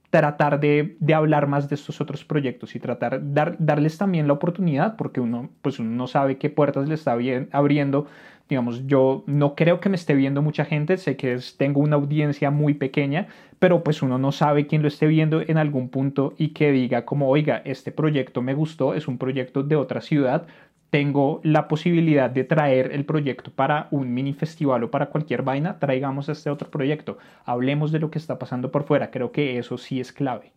tratar 0.10 0.60
de, 0.60 0.96
de, 1.00 1.14
hablar 1.14 1.48
más 1.48 1.68
de 1.70 1.76
estos 1.76 2.00
otros 2.00 2.24
proyectos 2.24 2.76
y 2.76 2.80
tratar 2.80 3.20
dar, 3.34 3.58
darles 3.60 3.98
también 3.98 4.28
la 4.28 4.34
oportunidad 4.34 4.96
porque 4.96 5.20
uno 5.20 5.50
pues 5.62 5.80
uno 5.80 5.90
no 5.92 6.08
sabe 6.08 6.38
qué 6.38 6.50
puertas 6.50 6.88
le 6.88 6.96
está 6.96 7.16
bien, 7.16 7.50
abriendo. 7.52 8.08
Digamos 8.48 8.88
yo 8.88 9.26
no 9.28 9.56
creo 9.56 9.82
que 9.82 9.90
me 9.90 9.98
esté 9.98 10.14
viendo 10.14 10.42
mucha 10.42 10.64
gente 10.64 10.96
sé 10.96 11.18
que 11.18 11.38
tengo 11.58 11.82
una 11.82 11.98
audiencia 11.98 12.50
muy 12.50 12.74
pequeña 12.76 13.28
pero 13.60 13.84
pues 13.84 14.02
uno 14.02 14.18
no 14.18 14.32
sabe 14.32 14.68
quién 14.68 14.82
lo 14.82 14.88
esté 14.88 15.08
viendo 15.08 15.42
en 15.42 15.58
algún 15.58 15.90
punto 15.90 16.34
y 16.38 16.50
que 16.50 16.72
diga 16.72 17.04
como 17.04 17.28
oiga 17.28 17.62
este 17.66 17.92
proyecto 17.92 18.42
me 18.42 18.54
gustó 18.54 18.94
es 18.94 19.10
un 19.10 19.18
proyecto 19.18 19.64
de 19.64 19.76
otra 19.76 20.00
ciudad 20.00 20.48
tengo 20.90 21.42
la 21.44 21.68
posibilidad 21.68 22.30
de 22.30 22.44
traer 22.44 22.92
el 22.94 23.06
proyecto 23.06 23.52
para 23.52 23.88
un 23.92 24.14
mini 24.14 24.34
festival 24.34 24.84
o 24.84 24.92
para 24.92 25.10
cualquier 25.10 25.44
vaina, 25.44 25.80
traigamos 25.80 26.30
este 26.30 26.50
otro 26.50 26.70
proyecto. 26.72 27.18
Hablemos 27.46 27.92
de 27.92 28.00
lo 28.00 28.12
que 28.12 28.20
está 28.20 28.40
pasando 28.40 28.72
por 28.72 28.84
fuera. 28.84 29.12
Creo 29.12 29.32
que 29.32 29.58
eso 29.58 29.78
sí 29.78 30.00
es 30.00 30.14
clave. 30.14 30.57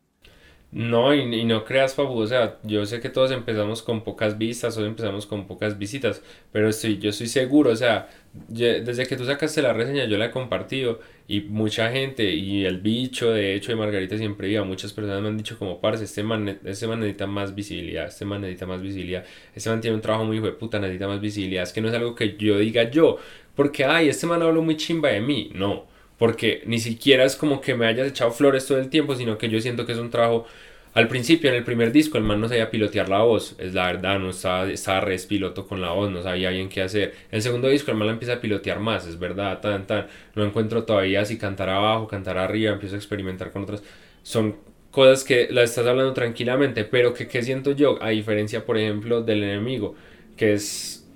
No, 0.72 1.12
y, 1.12 1.44
no 1.44 1.64
creas, 1.64 1.96
Fabu, 1.96 2.16
o 2.20 2.26
sea, 2.28 2.60
yo 2.62 2.86
sé 2.86 3.00
que 3.00 3.08
todos 3.08 3.32
empezamos 3.32 3.82
con 3.82 4.04
pocas 4.04 4.38
vistas, 4.38 4.78
o 4.78 4.86
empezamos 4.86 5.26
con 5.26 5.48
pocas 5.48 5.76
visitas, 5.78 6.22
pero 6.52 6.68
estoy, 6.68 6.98
yo 6.98 7.10
estoy 7.10 7.26
seguro, 7.26 7.70
o 7.72 7.76
sea, 7.76 8.08
desde 8.48 9.04
que 9.06 9.16
tú 9.16 9.24
sacaste 9.24 9.62
la 9.62 9.72
reseña 9.72 10.04
yo 10.04 10.16
la 10.16 10.26
he 10.26 10.30
compartido 10.30 11.00
y 11.26 11.40
mucha 11.40 11.90
gente, 11.90 12.30
y 12.32 12.64
el 12.64 12.78
bicho, 12.80 13.32
de 13.32 13.56
hecho, 13.56 13.72
de 13.72 13.76
Margarita 13.76 14.16
siempre 14.16 14.48
iba, 14.48 14.62
muchas 14.62 14.92
personas 14.92 15.20
me 15.20 15.26
han 15.28 15.36
dicho 15.38 15.58
como, 15.58 15.80
parce, 15.80 16.04
este 16.04 16.22
man, 16.22 16.60
este 16.64 16.86
man 16.86 17.00
necesita 17.00 17.26
más 17.26 17.52
visibilidad, 17.52 18.06
este 18.06 18.24
man 18.24 18.40
necesita 18.42 18.66
más 18.66 18.80
visibilidad, 18.80 19.24
este 19.52 19.70
man 19.70 19.80
tiene 19.80 19.96
un 19.96 20.02
trabajo 20.02 20.24
muy 20.24 20.36
hijo 20.36 20.46
de 20.46 20.52
puta, 20.52 20.78
necesita 20.78 21.08
más 21.08 21.20
visibilidad, 21.20 21.64
es 21.64 21.72
que 21.72 21.80
no 21.80 21.88
es 21.88 21.94
algo 21.94 22.14
que 22.14 22.36
yo 22.36 22.58
diga 22.60 22.88
yo, 22.88 23.18
porque, 23.56 23.84
ay, 23.86 24.08
este 24.08 24.28
man 24.28 24.40
habló 24.40 24.62
muy 24.62 24.76
chimba 24.76 25.08
de 25.08 25.20
mí, 25.20 25.50
no, 25.52 25.89
porque 26.20 26.62
ni 26.66 26.78
siquiera 26.78 27.24
es 27.24 27.34
como 27.34 27.62
que 27.62 27.74
me 27.74 27.86
hayas 27.86 28.06
echado 28.06 28.30
flores 28.30 28.66
todo 28.66 28.78
el 28.78 28.90
tiempo, 28.90 29.16
sino 29.16 29.38
que 29.38 29.48
yo 29.48 29.58
siento 29.58 29.86
que 29.86 29.92
es 29.92 29.98
un 29.98 30.10
trabajo 30.10 30.46
al 30.92 31.08
principio, 31.08 31.48
en 31.48 31.56
el 31.56 31.64
primer 31.64 31.92
disco, 31.92 32.18
el 32.18 32.24
man 32.24 32.40
no 32.40 32.48
sabía 32.48 32.70
pilotear 32.70 33.08
la 33.08 33.22
voz, 33.22 33.54
es 33.58 33.72
la 33.72 33.86
verdad, 33.86 34.18
no 34.18 34.28
estaba, 34.30 34.68
estaba 34.70 35.00
res 35.00 35.24
piloto 35.24 35.66
con 35.66 35.80
la 35.80 35.92
voz, 35.92 36.10
no 36.10 36.22
sabía 36.22 36.50
bien 36.50 36.68
qué 36.68 36.82
hacer. 36.82 37.14
En 37.30 37.36
el 37.36 37.42
segundo 37.42 37.68
disco, 37.68 37.90
el 37.90 37.96
man 37.96 38.08
la 38.08 38.12
empieza 38.12 38.34
a 38.34 38.40
pilotear 38.40 38.80
más, 38.80 39.06
es 39.06 39.18
verdad, 39.18 39.60
tan, 39.60 39.86
tan. 39.86 40.08
No 40.34 40.44
encuentro 40.44 40.84
todavía 40.84 41.24
si 41.24 41.38
cantar 41.38 41.70
abajo, 41.70 42.06
cantar 42.06 42.36
arriba, 42.36 42.72
empiezo 42.72 42.96
a 42.96 42.98
experimentar 42.98 43.50
con 43.50 43.62
otras. 43.62 43.82
Son 44.22 44.56
cosas 44.90 45.24
que 45.24 45.48
las 45.50 45.70
estás 45.70 45.86
hablando 45.86 46.12
tranquilamente, 46.12 46.84
pero 46.84 47.14
que 47.14 47.28
¿qué 47.28 47.42
siento 47.42 47.70
yo? 47.72 48.02
A 48.02 48.10
diferencia, 48.10 48.66
por 48.66 48.76
ejemplo, 48.76 49.22
del 49.22 49.42
enemigo, 49.44 49.94
que 50.36 50.52
es. 50.54 51.08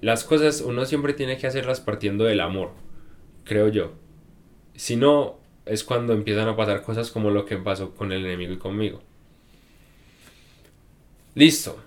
Las 0.00 0.24
cosas 0.24 0.62
uno 0.62 0.86
siempre 0.86 1.12
tiene 1.12 1.36
que 1.36 1.46
hacerlas 1.46 1.80
partiendo 1.80 2.24
del 2.24 2.40
amor 2.40 2.83
creo 3.44 3.68
yo. 3.68 3.92
Si 4.74 4.96
no, 4.96 5.38
es 5.66 5.84
cuando 5.84 6.12
empiezan 6.12 6.48
a 6.48 6.56
pasar 6.56 6.82
cosas 6.82 7.10
como 7.10 7.30
lo 7.30 7.46
que 7.46 7.56
pasó 7.56 7.94
con 7.94 8.12
el 8.12 8.24
enemigo 8.24 8.52
y 8.52 8.58
conmigo. 8.58 9.02
Listo. 11.34 11.78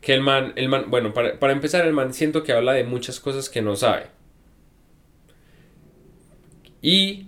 Que 0.00 0.14
el 0.14 0.20
man, 0.20 0.52
el 0.56 0.68
man, 0.68 0.86
bueno, 0.88 1.14
para, 1.14 1.38
para 1.38 1.52
empezar, 1.52 1.86
el 1.86 1.92
man 1.92 2.12
siento 2.12 2.42
que 2.42 2.52
habla 2.52 2.72
de 2.72 2.84
muchas 2.84 3.20
cosas 3.20 3.48
que 3.48 3.62
no 3.62 3.76
sabe. 3.76 4.06
Y 6.80 7.26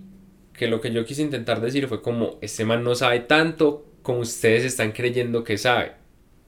que 0.53 0.67
lo 0.67 0.81
que 0.81 0.91
yo 0.91 1.05
quise 1.05 1.21
intentar 1.21 1.61
decir 1.61 1.87
fue 1.87 2.01
como, 2.01 2.37
este 2.41 2.65
man 2.65 2.83
no 2.83 2.95
sabe 2.95 3.21
tanto 3.21 3.85
como 4.01 4.19
ustedes 4.19 4.63
están 4.65 4.91
creyendo 4.91 5.43
que 5.43 5.57
sabe. 5.57 5.93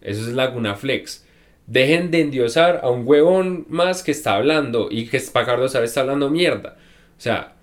Eso 0.02 0.22
es 0.22 0.34
Laguna 0.34 0.76
Flex. 0.76 1.26
Dejen 1.66 2.12
de 2.12 2.22
endiosar 2.22 2.82
a 2.84 2.90
un 2.90 3.06
huevón 3.06 3.66
más 3.70 4.04
que 4.04 4.12
está 4.12 4.36
hablando 4.36 4.88
y 4.90 5.08
que 5.08 5.20
Pacardo 5.20 5.68
sabe 5.68 5.86
está 5.86 6.02
hablando 6.02 6.30
mierda. 6.30 6.78
O 7.18 7.22
sea, 7.22 7.55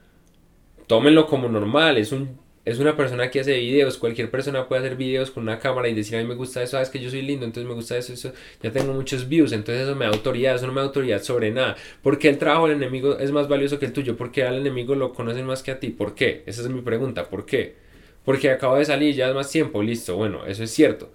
tómenlo 0.86 1.26
como 1.26 1.48
normal, 1.48 1.98
es 1.98 2.12
un 2.12 2.44
es 2.64 2.78
una 2.78 2.96
persona 2.96 3.30
que 3.30 3.40
hace 3.40 3.58
videos, 3.58 3.98
cualquier 3.98 4.30
persona 4.30 4.66
puede 4.66 4.80
hacer 4.80 4.96
videos 4.96 5.30
con 5.30 5.42
una 5.42 5.58
cámara 5.58 5.88
y 5.88 5.94
decir 5.94 6.16
a 6.16 6.22
mí 6.22 6.26
me 6.26 6.34
gusta 6.34 6.62
eso, 6.62 6.72
sabes 6.72 6.88
que 6.88 6.98
yo 6.98 7.10
soy 7.10 7.20
lindo, 7.20 7.44
entonces 7.44 7.68
me 7.68 7.74
gusta 7.74 7.96
eso, 7.98 8.14
eso, 8.14 8.32
ya 8.62 8.72
tengo 8.72 8.94
muchos 8.94 9.28
views, 9.28 9.52
entonces 9.52 9.84
eso 9.84 9.94
me 9.94 10.06
da 10.06 10.12
autoridad, 10.12 10.54
eso 10.54 10.66
no 10.66 10.72
me 10.72 10.80
da 10.80 10.86
autoridad 10.86 11.22
sobre 11.22 11.50
nada. 11.50 11.76
¿Por 12.02 12.18
qué 12.18 12.30
el 12.30 12.38
trabajo 12.38 12.66
del 12.66 12.78
enemigo 12.78 13.18
es 13.18 13.30
más 13.32 13.48
valioso 13.48 13.78
que 13.78 13.86
el 13.86 13.92
tuyo? 13.92 14.16
¿Por 14.16 14.32
qué 14.32 14.44
al 14.44 14.56
enemigo 14.56 14.94
lo 14.94 15.12
conocen 15.12 15.44
más 15.44 15.62
que 15.62 15.72
a 15.72 15.80
ti? 15.80 15.90
¿Por 15.90 16.14
qué? 16.14 16.42
Esa 16.46 16.62
es 16.62 16.68
mi 16.68 16.80
pregunta, 16.80 17.28
¿por 17.28 17.44
qué? 17.44 17.76
Porque 18.24 18.50
acabo 18.50 18.76
de 18.76 18.86
salir 18.86 19.14
ya 19.14 19.28
es 19.28 19.34
más 19.34 19.50
tiempo, 19.50 19.82
listo, 19.82 20.16
bueno, 20.16 20.46
eso 20.46 20.64
es 20.64 20.70
cierto. 20.70 21.12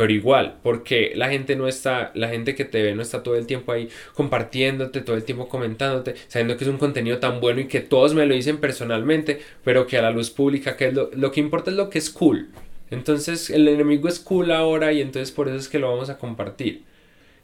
Pero 0.00 0.14
igual, 0.14 0.56
porque 0.62 1.12
la 1.14 1.28
gente 1.28 1.56
no 1.56 1.68
está, 1.68 2.10
la 2.14 2.30
gente 2.30 2.54
que 2.54 2.64
te 2.64 2.82
ve 2.82 2.94
no 2.94 3.02
está 3.02 3.22
todo 3.22 3.36
el 3.36 3.44
tiempo 3.44 3.70
ahí 3.70 3.90
compartiéndote, 4.14 5.02
todo 5.02 5.14
el 5.14 5.24
tiempo 5.24 5.46
comentándote, 5.46 6.14
sabiendo 6.26 6.56
que 6.56 6.64
es 6.64 6.70
un 6.70 6.78
contenido 6.78 7.18
tan 7.18 7.38
bueno 7.38 7.60
y 7.60 7.68
que 7.68 7.80
todos 7.80 8.14
me 8.14 8.24
lo 8.24 8.34
dicen 8.34 8.60
personalmente, 8.60 9.42
pero 9.62 9.86
que 9.86 9.98
a 9.98 10.02
la 10.02 10.10
luz 10.10 10.30
pública, 10.30 10.74
que 10.78 10.86
es 10.86 10.94
lo, 10.94 11.10
lo 11.12 11.30
que 11.30 11.40
importa 11.40 11.70
es 11.70 11.76
lo 11.76 11.90
que 11.90 11.98
es 11.98 12.08
cool. 12.08 12.48
Entonces 12.90 13.50
el 13.50 13.68
enemigo 13.68 14.08
es 14.08 14.20
cool 14.20 14.52
ahora 14.52 14.90
y 14.90 15.02
entonces 15.02 15.32
por 15.32 15.48
eso 15.48 15.58
es 15.58 15.68
que 15.68 15.78
lo 15.78 15.90
vamos 15.90 16.08
a 16.08 16.16
compartir. 16.16 16.84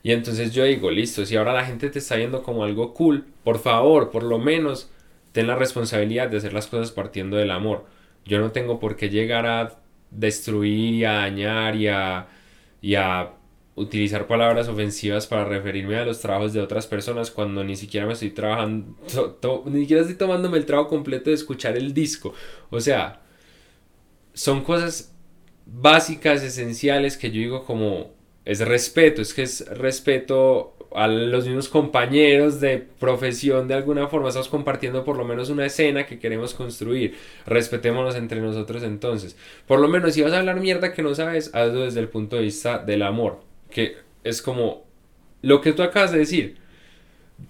Y 0.02 0.12
entonces 0.12 0.54
yo 0.54 0.64
digo, 0.64 0.90
listo, 0.90 1.26
si 1.26 1.36
ahora 1.36 1.52
la 1.52 1.66
gente 1.66 1.90
te 1.90 1.98
está 1.98 2.16
viendo 2.16 2.42
como 2.42 2.64
algo 2.64 2.94
cool, 2.94 3.26
por 3.44 3.58
favor, 3.58 4.10
por 4.10 4.22
lo 4.22 4.38
menos, 4.38 4.90
ten 5.32 5.46
la 5.46 5.56
responsabilidad 5.56 6.30
de 6.30 6.38
hacer 6.38 6.54
las 6.54 6.68
cosas 6.68 6.90
partiendo 6.90 7.36
del 7.36 7.50
amor. 7.50 7.84
Yo 8.24 8.38
no 8.38 8.50
tengo 8.50 8.80
por 8.80 8.96
qué 8.96 9.10
llegar 9.10 9.44
a 9.46 9.78
destruir 10.10 10.94
y 10.94 11.04
a 11.04 11.12
dañar 11.12 11.76
y 11.76 11.88
a 11.88 12.28
y 12.86 12.94
a 12.94 13.32
utilizar 13.74 14.28
palabras 14.28 14.68
ofensivas 14.68 15.26
para 15.26 15.44
referirme 15.44 15.96
a 15.96 16.04
los 16.04 16.20
trabajos 16.20 16.52
de 16.52 16.60
otras 16.60 16.86
personas 16.86 17.32
cuando 17.32 17.64
ni 17.64 17.74
siquiera 17.74 18.06
me 18.06 18.12
estoy 18.12 18.30
trabajando, 18.30 18.94
ni 19.64 19.80
siquiera 19.80 20.02
estoy 20.02 20.14
tomándome 20.14 20.56
el 20.58 20.66
trabajo 20.66 20.90
completo 20.90 21.30
de 21.30 21.34
escuchar 21.34 21.76
el 21.76 21.92
disco. 21.92 22.32
O 22.70 22.80
sea, 22.80 23.22
son 24.34 24.62
cosas 24.62 25.12
básicas, 25.66 26.44
esenciales 26.44 27.16
que 27.16 27.32
yo 27.32 27.40
digo 27.40 27.64
como 27.64 28.14
es 28.44 28.60
respeto, 28.60 29.20
es 29.20 29.34
que 29.34 29.42
es 29.42 29.66
respeto 29.66 30.75
a 30.94 31.08
los 31.08 31.46
mismos 31.46 31.68
compañeros 31.68 32.60
de 32.60 32.78
profesión 32.78 33.68
de 33.68 33.74
alguna 33.74 34.08
forma, 34.08 34.28
estamos 34.28 34.48
compartiendo 34.48 35.04
por 35.04 35.16
lo 35.16 35.24
menos 35.24 35.50
una 35.50 35.66
escena 35.66 36.06
que 36.06 36.18
queremos 36.18 36.54
construir, 36.54 37.14
respetémonos 37.46 38.16
entre 38.16 38.40
nosotros 38.40 38.82
entonces, 38.82 39.36
por 39.66 39.80
lo 39.80 39.88
menos 39.88 40.14
si 40.14 40.22
vas 40.22 40.32
a 40.32 40.38
hablar 40.38 40.60
mierda 40.60 40.92
que 40.92 41.02
no 41.02 41.14
sabes, 41.14 41.54
hazlo 41.54 41.84
desde 41.84 42.00
el 42.00 42.08
punto 42.08 42.36
de 42.36 42.42
vista 42.42 42.78
del 42.78 43.02
amor, 43.02 43.40
que 43.70 43.96
es 44.24 44.42
como 44.42 44.84
lo 45.42 45.60
que 45.60 45.72
tú 45.72 45.82
acabas 45.82 46.12
de 46.12 46.18
decir, 46.18 46.56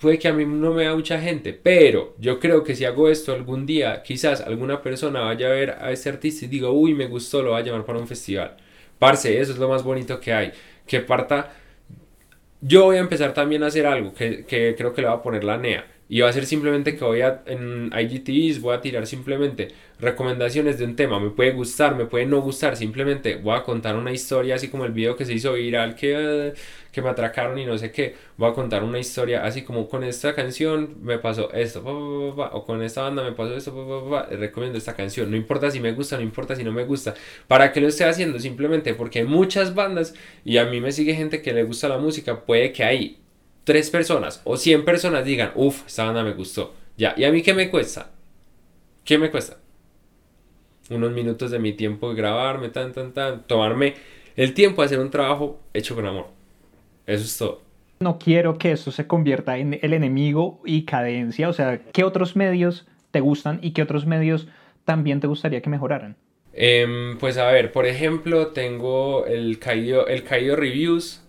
puede 0.00 0.18
que 0.18 0.28
a 0.28 0.32
mí 0.32 0.44
no 0.44 0.72
me 0.72 0.84
da 0.84 0.94
mucha 0.94 1.20
gente, 1.20 1.52
pero 1.52 2.14
yo 2.18 2.38
creo 2.40 2.64
que 2.64 2.74
si 2.74 2.84
hago 2.84 3.08
esto 3.08 3.32
algún 3.32 3.66
día, 3.66 4.02
quizás 4.02 4.40
alguna 4.40 4.82
persona 4.82 5.20
vaya 5.20 5.46
a 5.48 5.50
ver 5.50 5.70
a 5.80 5.92
ese 5.92 6.08
artista 6.08 6.44
y 6.44 6.48
diga, 6.48 6.70
uy, 6.70 6.94
me 6.94 7.06
gustó, 7.06 7.42
lo 7.42 7.52
va 7.52 7.58
a 7.58 7.62
llamar 7.62 7.84
para 7.84 7.98
un 7.98 8.08
festival. 8.08 8.56
Parce, 8.98 9.40
eso 9.40 9.52
es 9.52 9.58
lo 9.58 9.68
más 9.68 9.82
bonito 9.82 10.20
que 10.20 10.32
hay, 10.32 10.52
que 10.86 11.00
parta 11.00 11.52
yo 12.66 12.84
voy 12.84 12.96
a 12.96 13.00
empezar 13.00 13.32
también 13.34 13.62
a 13.62 13.66
hacer 13.66 13.86
algo 13.86 14.12
que, 14.14 14.44
que 14.44 14.74
creo 14.76 14.92
que 14.92 15.02
le 15.02 15.08
va 15.08 15.14
a 15.14 15.22
poner 15.22 15.44
la 15.44 15.56
NEA. 15.56 15.84
Y 16.08 16.20
va 16.20 16.28
a 16.28 16.32
ser 16.32 16.46
simplemente 16.46 16.96
que 16.96 17.04
voy 17.04 17.22
a, 17.22 17.42
en 17.46 17.90
IGTVs, 17.92 18.60
voy 18.60 18.76
a 18.76 18.80
tirar 18.80 19.06
simplemente 19.08 19.68
recomendaciones 19.98 20.78
de 20.78 20.84
un 20.84 20.94
tema. 20.94 21.18
Me 21.18 21.30
puede 21.30 21.50
gustar, 21.50 21.96
me 21.96 22.04
puede 22.06 22.26
no 22.26 22.40
gustar. 22.40 22.76
Simplemente 22.76 23.36
voy 23.36 23.56
a 23.56 23.64
contar 23.64 23.96
una 23.96 24.12
historia, 24.12 24.54
así 24.54 24.68
como 24.68 24.84
el 24.84 24.92
video 24.92 25.16
que 25.16 25.24
se 25.24 25.34
hizo 25.34 25.54
viral, 25.54 25.96
que, 25.96 26.54
que 26.92 27.02
me 27.02 27.08
atracaron 27.08 27.58
y 27.58 27.66
no 27.66 27.76
sé 27.76 27.90
qué. 27.90 28.14
Voy 28.36 28.50
a 28.50 28.54
contar 28.54 28.84
una 28.84 29.00
historia, 29.00 29.44
así 29.44 29.62
como 29.62 29.88
con 29.88 30.04
esta 30.04 30.34
canción 30.34 30.96
me 31.02 31.18
pasó 31.18 31.52
esto, 31.52 31.82
o 31.84 32.64
con 32.64 32.82
esta 32.82 33.02
banda 33.02 33.24
me 33.24 33.32
pasó 33.32 33.56
esto, 33.56 34.26
recomiendo 34.30 34.78
esta 34.78 34.94
canción. 34.94 35.28
No 35.28 35.36
importa 35.36 35.72
si 35.72 35.80
me 35.80 35.92
gusta, 35.92 36.16
no 36.16 36.22
importa 36.22 36.54
si 36.54 36.62
no 36.62 36.70
me 36.70 36.84
gusta. 36.84 37.14
¿Para 37.48 37.72
qué 37.72 37.80
lo 37.80 37.88
estoy 37.88 38.06
haciendo? 38.06 38.38
Simplemente 38.38 38.94
porque 38.94 39.24
muchas 39.24 39.74
bandas 39.74 40.14
y 40.44 40.58
a 40.58 40.66
mí 40.66 40.80
me 40.80 40.92
sigue 40.92 41.14
gente 41.14 41.42
que 41.42 41.52
le 41.52 41.64
gusta 41.64 41.88
la 41.88 41.98
música. 41.98 42.44
Puede 42.44 42.72
que 42.72 42.84
hay 42.84 43.18
tres 43.66 43.90
personas 43.90 44.40
o 44.44 44.56
cien 44.56 44.84
personas 44.84 45.24
digan, 45.24 45.50
uff, 45.56 45.84
esta 45.86 46.04
banda 46.04 46.22
me 46.22 46.34
gustó. 46.34 46.72
Ya, 46.96 47.14
¿y 47.16 47.24
a 47.24 47.32
mí 47.32 47.42
qué 47.42 47.52
me 47.52 47.68
cuesta? 47.68 48.12
¿Qué 49.04 49.18
me 49.18 49.28
cuesta? 49.28 49.58
Unos 50.88 51.10
minutos 51.10 51.50
de 51.50 51.58
mi 51.58 51.72
tiempo 51.72 52.10
de 52.10 52.14
grabarme, 52.14 52.68
tan, 52.68 52.92
tan, 52.92 53.12
tan, 53.12 53.42
tomarme 53.42 53.94
el 54.36 54.54
tiempo 54.54 54.82
de 54.82 54.86
hacer 54.86 55.00
un 55.00 55.10
trabajo 55.10 55.60
hecho 55.74 55.96
con 55.96 56.06
amor. 56.06 56.28
Eso 57.06 57.24
es 57.24 57.36
todo. 57.36 57.62
No 57.98 58.20
quiero 58.20 58.56
que 58.56 58.70
esto 58.70 58.92
se 58.92 59.08
convierta 59.08 59.58
en 59.58 59.80
el 59.82 59.92
enemigo 59.92 60.60
y 60.64 60.84
cadencia. 60.84 61.48
O 61.48 61.52
sea, 61.52 61.80
¿qué 61.92 62.04
otros 62.04 62.36
medios 62.36 62.86
te 63.10 63.18
gustan 63.18 63.58
y 63.62 63.72
qué 63.72 63.82
otros 63.82 64.06
medios 64.06 64.46
también 64.84 65.18
te 65.18 65.26
gustaría 65.26 65.60
que 65.60 65.70
mejoraran? 65.70 66.16
Em, 66.52 67.18
pues 67.18 67.36
a 67.36 67.50
ver, 67.50 67.72
por 67.72 67.84
ejemplo, 67.84 68.48
tengo 68.48 69.26
el 69.26 69.58
caído, 69.58 70.06
el 70.06 70.22
caído 70.22 70.54
reviews 70.54 71.25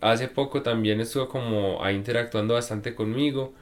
hace 0.00 0.28
poco 0.28 0.62
también 0.62 1.00
estuvo 1.00 1.28
como 1.28 1.82
ahí 1.84 1.96
interactuando 1.96 2.54
bastante 2.54 2.94
conmigo. 2.94 3.54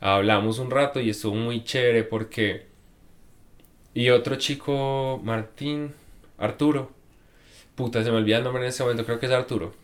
Hablamos 0.00 0.58
un 0.58 0.70
rato 0.70 1.00
y 1.00 1.10
estuvo 1.10 1.34
muy 1.34 1.64
chévere 1.64 2.04
porque... 2.04 2.66
Y 3.94 4.10
otro 4.10 4.36
chico, 4.36 5.20
Martín, 5.24 5.94
Arturo. 6.38 6.90
Puta, 7.74 8.02
se 8.04 8.10
me 8.10 8.18
olvida 8.18 8.38
el 8.38 8.44
nombre 8.44 8.62
en 8.62 8.68
este 8.68 8.82
momento, 8.82 9.04
creo 9.04 9.18
que 9.20 9.26
es 9.26 9.32
Arturo. 9.32 9.74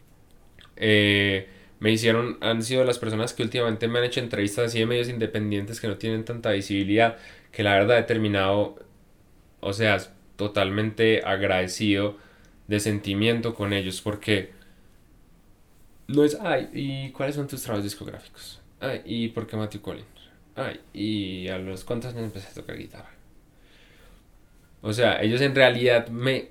Eh, 0.76 1.48
me 1.80 1.90
hicieron, 1.92 2.38
han 2.40 2.62
sido 2.62 2.84
las 2.84 2.98
personas 2.98 3.32
que 3.34 3.42
últimamente 3.42 3.88
me 3.88 3.98
han 3.98 4.04
hecho 4.04 4.20
entrevistas 4.20 4.66
así 4.66 4.80
de 4.80 4.86
medios 4.86 5.08
independientes 5.08 5.80
que 5.80 5.88
no 5.88 5.96
tienen 5.96 6.24
tanta 6.24 6.50
visibilidad, 6.52 7.18
que 7.52 7.62
la 7.62 7.74
verdad 7.74 7.98
he 7.98 8.02
terminado, 8.04 8.76
o 9.60 9.72
sea, 9.72 9.98
totalmente 10.36 11.22
agradecido 11.24 12.16
de 12.68 12.80
sentimiento 12.80 13.54
con 13.54 13.72
ellos 13.72 14.00
porque 14.00 14.52
no 16.14 16.24
es, 16.24 16.36
ay, 16.40 16.68
¿y 16.72 17.10
cuáles 17.10 17.36
son 17.36 17.46
tus 17.46 17.62
trabajos 17.62 17.84
discográficos? 17.84 18.60
Ay, 18.80 19.02
¿y 19.04 19.28
por 19.28 19.46
qué 19.46 19.56
Matthew 19.56 19.80
Collins? 19.80 20.06
Ay, 20.56 20.80
¿y 20.92 21.48
a 21.48 21.58
los 21.58 21.84
cuántos 21.84 22.12
años 22.12 22.24
empecé 22.24 22.48
a 22.48 22.54
tocar 22.54 22.76
guitarra? 22.76 23.10
O 24.82 24.92
sea, 24.92 25.22
ellos 25.22 25.40
en 25.40 25.54
realidad 25.54 26.08
me, 26.08 26.48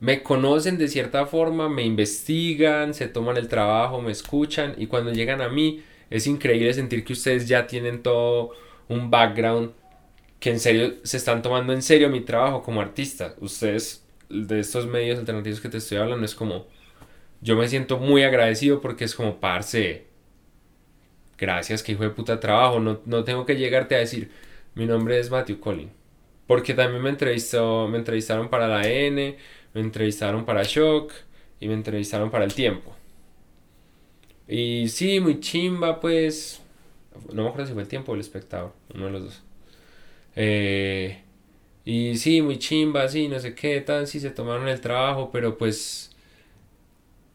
me 0.00 0.22
conocen 0.22 0.78
de 0.78 0.88
cierta 0.88 1.26
forma, 1.26 1.68
me 1.68 1.84
investigan, 1.84 2.92
se 2.92 3.08
toman 3.08 3.36
el 3.36 3.48
trabajo, 3.48 4.00
me 4.00 4.12
escuchan 4.12 4.74
y 4.76 4.86
cuando 4.86 5.12
llegan 5.12 5.40
a 5.40 5.48
mí 5.48 5.82
es 6.10 6.26
increíble 6.26 6.74
sentir 6.74 7.04
que 7.04 7.12
ustedes 7.12 7.48
ya 7.48 7.66
tienen 7.66 8.02
todo 8.02 8.50
un 8.88 9.10
background 9.10 9.72
que 10.40 10.50
en 10.50 10.60
serio 10.60 10.94
se 11.04 11.16
están 11.16 11.40
tomando 11.40 11.72
en 11.72 11.82
serio 11.82 12.10
mi 12.10 12.20
trabajo 12.20 12.62
como 12.62 12.80
artista. 12.80 13.34
Ustedes 13.40 14.04
de 14.28 14.60
estos 14.60 14.86
medios 14.86 15.18
alternativos 15.18 15.60
que 15.60 15.68
te 15.68 15.78
estoy 15.78 15.98
hablando 15.98 16.24
es 16.26 16.34
como 16.34 16.66
yo 17.42 17.56
me 17.56 17.68
siento 17.68 17.98
muy 17.98 18.22
agradecido 18.22 18.80
porque 18.80 19.04
es 19.04 19.14
como, 19.14 19.40
parce, 19.40 20.06
gracias, 21.36 21.82
que 21.82 21.92
hijo 21.92 22.04
de 22.04 22.10
puta 22.10 22.40
trabajo, 22.40 22.80
no, 22.80 23.00
no 23.04 23.24
tengo 23.24 23.44
que 23.44 23.56
llegarte 23.56 23.96
a 23.96 23.98
decir, 23.98 24.30
mi 24.74 24.86
nombre 24.86 25.18
es 25.18 25.30
Matthew 25.30 25.60
Collin. 25.60 25.90
Porque 26.46 26.74
también 26.74 27.02
me, 27.02 27.10
entrevistó, 27.10 27.88
me 27.88 27.98
entrevistaron 27.98 28.48
para 28.48 28.68
la 28.68 28.86
N, 28.88 29.36
me 29.74 29.80
entrevistaron 29.80 30.44
para 30.44 30.62
Shock 30.62 31.12
y 31.60 31.68
me 31.68 31.74
entrevistaron 31.74 32.30
para 32.30 32.44
El 32.44 32.54
Tiempo. 32.54 32.94
Y 34.48 34.88
sí, 34.88 35.20
muy 35.20 35.40
chimba, 35.40 36.00
pues. 36.00 36.60
No 37.32 37.42
me 37.44 37.48
acuerdo 37.48 37.66
si 37.66 37.72
fue 37.72 37.82
El 37.82 37.88
Tiempo 37.88 38.12
o 38.12 38.14
El 38.14 38.20
Espectador, 38.20 38.72
uno 38.94 39.06
de 39.06 39.12
los 39.12 39.24
dos. 39.24 39.42
Eh, 40.36 41.22
y 41.84 42.16
sí, 42.16 42.42
muy 42.42 42.58
chimba, 42.58 43.08
sí, 43.08 43.28
no 43.28 43.38
sé 43.40 43.54
qué, 43.54 43.80
tan, 43.80 44.06
sí 44.06 44.20
se 44.20 44.30
tomaron 44.30 44.68
el 44.68 44.80
trabajo, 44.80 45.30
pero 45.32 45.58
pues 45.58 46.11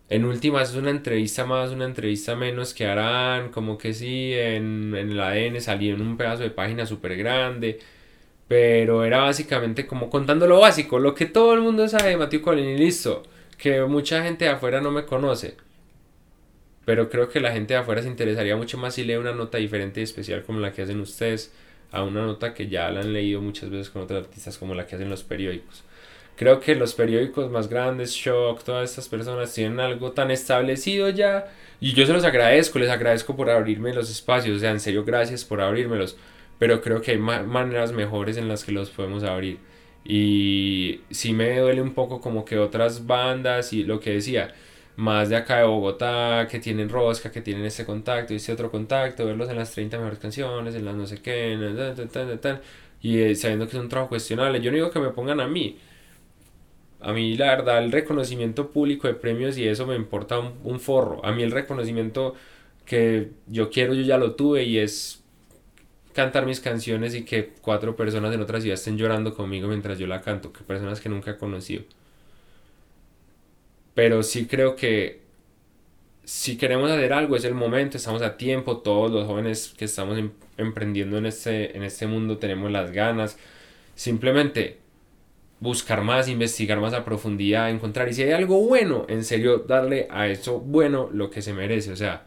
en 0.10 0.26
últimas 0.26 0.72
es 0.72 0.76
una 0.76 0.92
entrevista 0.92 1.46
más, 1.46 1.72
una 1.72 1.86
entrevista 1.86 2.36
menos 2.36 2.74
que 2.74 2.86
harán, 2.86 3.50
como 3.52 3.78
que 3.78 3.94
sí, 3.94 4.34
en, 4.34 4.96
en 4.96 5.12
el 5.12 5.20
ADN 5.20 5.62
salieron 5.62 6.02
un 6.02 6.18
pedazo 6.18 6.44
de 6.44 6.52
página 6.52 6.86
súper 6.86 7.18
grande, 7.18 7.80
pero 8.48 9.04
era 9.06 9.20
básicamente 9.20 9.86
como 9.88 10.10
contando 10.10 10.48
lo 10.48 10.60
básico, 10.62 11.00
lo 11.00 11.16
que 11.16 11.26
todo 11.26 11.54
el 11.54 11.62
mundo 11.62 11.88
sabe 11.88 12.12
de 12.12 12.18
Matthew 12.18 12.42
Collin 12.42 12.70
y 12.70 12.78
listo, 12.78 13.24
que 13.58 13.84
mucha 13.84 14.24
gente 14.24 14.46
de 14.46 14.52
afuera 14.52 14.82
no 14.82 14.92
me 14.92 15.06
conoce, 15.06 15.58
pero 16.86 17.10
creo 17.10 17.30
que 17.30 17.42
la 17.42 17.52
gente 17.52 17.74
de 17.74 17.82
afuera 17.82 18.02
se 18.02 18.08
interesaría 18.08 18.56
mucho 18.56 18.78
más 18.78 18.96
si 18.96 19.04
lee 19.04 19.16
una 19.18 19.34
nota 19.34 19.58
diferente 19.58 20.00
y 20.00 20.04
especial 20.04 20.44
como 20.44 20.60
la 20.62 20.72
que 20.72 20.84
hacen 20.84 21.02
ustedes, 21.02 21.54
a 21.92 22.04
una 22.04 22.26
nota 22.26 22.54
que 22.54 22.68
ya 22.70 22.90
la 22.92 23.02
han 23.02 23.14
leído 23.14 23.42
muchas 23.42 23.70
veces 23.70 23.90
con 23.90 24.04
otros 24.04 24.26
artistas 24.26 24.58
como 24.58 24.74
la 24.74 24.86
que 24.88 24.96
hacen 24.96 25.10
los 25.10 25.24
periódicos. 25.24 25.84
Creo 26.38 26.60
que 26.60 26.76
los 26.76 26.94
periódicos 26.94 27.50
más 27.52 27.68
grandes, 27.68 28.12
Shock, 28.14 28.64
todas 28.64 28.90
estas 28.92 29.10
personas 29.10 29.54
tienen 29.54 29.80
algo 29.80 30.12
tan 30.14 30.32
establecido 30.32 31.10
ya. 31.10 31.48
Y 31.82 31.94
yo 31.94 32.06
se 32.06 32.14
los 32.14 32.24
agradezco, 32.24 32.80
les 32.80 32.90
agradezco 32.90 33.36
por 33.36 33.50
abrirme 33.50 33.94
los 33.94 34.10
espacios. 34.12 34.58
O 34.58 34.60
sea, 34.60 34.72
en 34.72 34.80
serio, 34.80 35.04
gracias 35.04 35.44
por 35.46 35.62
abrirmelos. 35.62 36.18
pero 36.60 36.82
creo 36.82 37.02
que 37.02 37.12
hay 37.12 37.18
maneras 37.20 37.92
mejores 37.94 38.38
en 38.38 38.48
las 38.48 38.64
que 38.66 38.72
los 38.72 38.90
podemos 38.92 39.24
abrir. 39.24 39.60
Y 40.06 41.02
sí 41.12 41.34
me 41.34 41.60
duele 41.60 41.82
un 41.82 41.94
poco 41.94 42.22
como 42.22 42.46
que 42.46 42.58
otras 42.60 43.06
bandas 43.08 43.74
y 43.74 43.84
lo 43.84 44.00
que 44.00 44.12
decía, 44.14 44.54
más 44.96 45.30
de 45.30 45.36
acá 45.38 45.58
de 45.60 45.66
Bogotá, 45.66 46.48
que 46.50 46.60
tienen 46.60 46.90
rosca, 46.90 47.32
que 47.32 47.42
tienen 47.42 47.66
este 47.66 47.86
contacto 47.86 48.34
y 48.34 48.38
este 48.38 48.54
otro 48.54 48.72
contacto, 48.72 49.26
verlos 49.26 49.50
en 49.50 49.58
las 49.58 49.72
30 49.72 49.98
mejores 49.98 50.20
canciones, 50.20 50.76
en 50.76 50.86
las 50.86 50.96
no 50.96 51.06
sé 51.08 51.22
qué, 51.22 51.58
y 53.02 53.20
eh, 53.20 53.36
sabiendo 53.36 53.68
que 53.68 53.78
es 53.78 53.84
un 53.84 53.90
trabajo 53.90 54.10
cuestionable. 54.10 54.62
Yo 54.62 54.72
no 54.72 54.76
digo 54.76 54.92
que 54.92 55.00
me 55.00 55.10
pongan 55.10 55.40
a 55.40 55.48
mí. 55.48 55.78
A 57.00 57.14
mí 57.14 57.38
la 57.38 57.48
verdad 57.48 57.84
el 57.84 57.92
reconocimiento 57.92 58.72
público 58.72 59.08
de 59.08 59.14
premios 59.14 59.58
y 59.58 59.68
eso 59.68 59.86
me 59.86 59.96
importa 59.96 60.40
un, 60.40 60.80
forro. 60.80 61.24
A 61.26 61.32
mí 61.32 61.44
el 61.44 61.52
reconocimiento 61.52 62.36
que 62.86 63.32
yo 63.48 63.70
quiero 63.70 63.94
yo 63.94 64.02
ya 64.02 64.18
lo 64.18 64.36
tuve 64.36 64.64
y 64.64 64.80
es 64.80 65.24
cantar 66.14 66.46
mis 66.46 66.60
canciones 66.60 67.14
y 67.16 67.24
que 67.24 67.54
cuatro 67.62 67.96
personas 67.96 68.34
en 68.34 68.42
otra 68.42 68.60
ciudad 68.62 68.76
estén 68.76 68.98
llorando 68.98 69.36
conmigo 69.36 69.68
mientras 69.68 70.00
yo 70.00 70.08
la 70.08 70.22
canto, 70.22 70.52
que 70.52 70.64
personas 70.64 71.00
que 71.00 71.10
nunca 71.10 71.32
he 71.32 71.38
conocido. 71.38 71.84
Pero 73.94 74.24
sí 74.24 74.48
creo 74.48 74.76
que 74.76 75.22
si 76.24 76.58
queremos 76.58 76.92
hacer 76.92 77.14
algo 77.14 77.36
es 77.36 77.46
el 77.46 77.54
momento, 77.56 77.98
estamos 77.98 78.22
a 78.22 78.38
tiempo, 78.38 78.80
todos 78.80 79.12
los 79.12 79.26
jóvenes 79.26 79.74
que 79.78 79.86
estamos 79.86 80.18
em, 80.18 80.32
emprendiendo 80.58 81.18
en 81.18 81.26
este, 81.26 81.78
en 81.78 81.84
este 81.84 82.06
mundo 82.08 82.38
tenemos 82.38 82.72
las 82.72 82.92
ganas. 82.92 83.38
Simplemente 83.96 84.80
buscar 85.60 86.04
más, 86.04 86.28
investigar 86.28 86.80
más 86.80 86.94
a 86.94 87.06
profundidad, 87.06 87.70
encontrar. 87.70 88.10
Y 88.10 88.14
si 88.14 88.24
hay 88.24 88.32
algo 88.32 88.60
bueno, 88.66 89.06
en 89.10 89.24
serio, 89.24 89.60
darle 89.60 90.08
a 90.10 90.28
eso 90.28 90.60
bueno 90.60 91.10
lo 91.12 91.30
que 91.30 91.42
se 91.42 91.54
merece. 91.54 91.92
O 91.92 91.96
sea, 91.96 92.26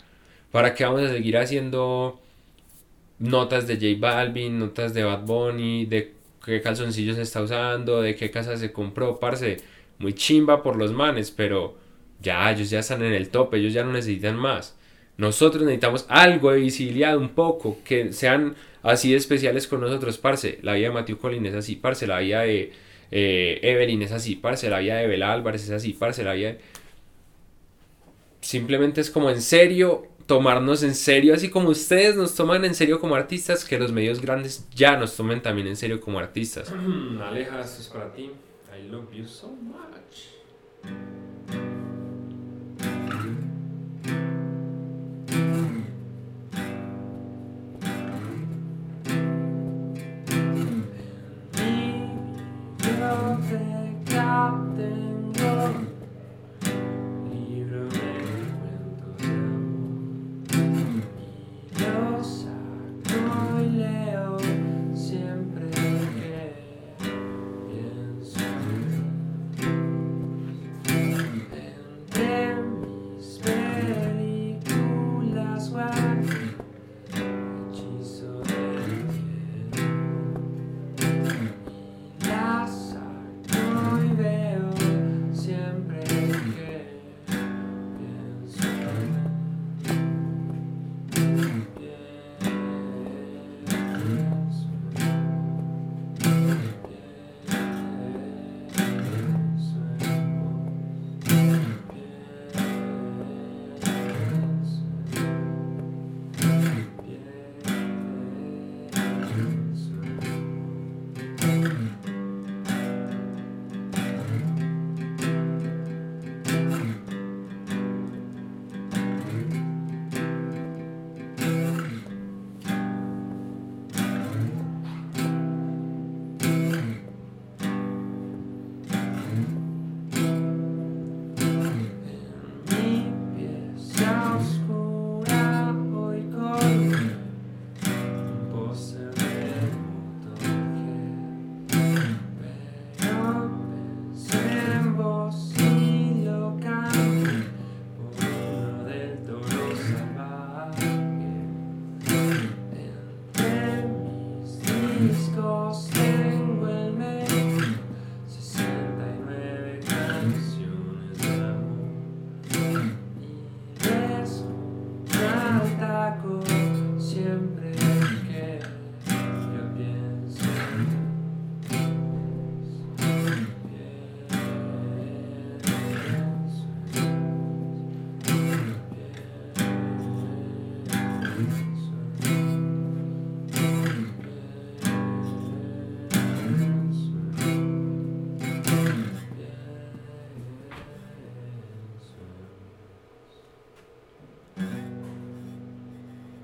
¿para 0.51 0.75
qué 0.75 0.85
vamos 0.85 1.03
a 1.03 1.09
seguir 1.09 1.37
haciendo 1.37 2.21
notas 3.19 3.67
de 3.67 3.75
J 3.75 4.01
Balvin, 4.01 4.59
notas 4.59 4.95
de 4.95 5.05
Bad 5.05 5.25
Bunny, 5.25 5.87
de 5.87 6.15
qué 6.45 6.61
calzoncillos 6.61 7.19
está 7.19 7.43
usando, 7.43 8.03
de 8.03 8.17
qué 8.17 8.31
casa 8.31 8.57
se 8.57 8.73
compró, 8.73 9.21
parce, 9.21 9.59
muy 9.99 10.15
chimba 10.15 10.63
por 10.63 10.77
los 10.77 10.93
manes, 10.93 11.31
pero 11.31 11.77
ya, 12.21 12.51
ellos 12.51 12.71
ya 12.71 12.81
están 12.81 13.03
en 13.03 13.13
el 13.13 13.29
tope, 13.29 13.59
ellos 13.59 13.73
ya 13.73 13.85
no 13.85 13.93
necesitan 13.93 14.37
más. 14.37 14.77
Nosotros 15.17 15.65
necesitamos 15.65 16.07
algo 16.09 16.51
de 16.51 16.61
visibilidad, 16.61 17.17
un 17.17 17.31
poco, 17.31 17.79
que 17.85 18.13
sean 18.13 18.57
así 18.83 19.11
de 19.11 19.19
especiales 19.19 19.67
con 19.67 19.81
nosotros, 19.83 20.17
parce. 20.19 20.59
La 20.63 20.75
vida 20.75 20.89
de 20.89 20.95
Matthew 20.95 21.19
Collins 21.19 21.49
es 21.49 21.55
así, 21.55 21.77
parce. 21.77 22.07
La 22.07 22.21
vida 22.21 22.41
de 22.41 22.73
eh, 23.11 23.59
Evelyn 23.63 24.03
es 24.03 24.13
así, 24.13 24.37
parce. 24.37 24.69
La 24.71 24.79
vida 24.79 24.97
de 24.97 25.07
Bela 25.07 25.33
Álvarez 25.33 25.65
es 25.65 25.71
así, 25.71 25.93
parce. 25.93 26.23
La. 26.23 26.35
Simplemente 28.41 29.01
es 29.01 29.11
como 29.11 29.31
en 29.31 29.43
serio 29.43 30.09
tomarnos 30.27 30.85
en 30.85 30.95
serio, 30.95 31.35
así 31.35 31.51
como 31.51 31.71
ustedes 31.71 32.15
nos 32.15 32.37
toman 32.37 32.65
en 32.65 32.75
serio 32.75 33.01
como 33.01 33.17
artistas, 33.17 33.65
que 33.65 33.79
los 33.79 33.91
medios 33.91 34.21
grandes 34.21 34.69
ya 34.75 34.97
nos 34.97 35.17
tomen 35.17 35.43
también 35.43 35.67
en 35.67 35.77
serio 35.77 36.01
como 36.01 36.21
artistas. 36.21 36.73
Aleja, 37.21 37.61
esto 37.61 37.83
es 37.83 37.89
para 37.89 38.13
ti. 38.13 38.31
I 38.73 38.89
love 38.89 39.13
you 39.13 39.27
so 39.27 39.49
much. 39.49 41.20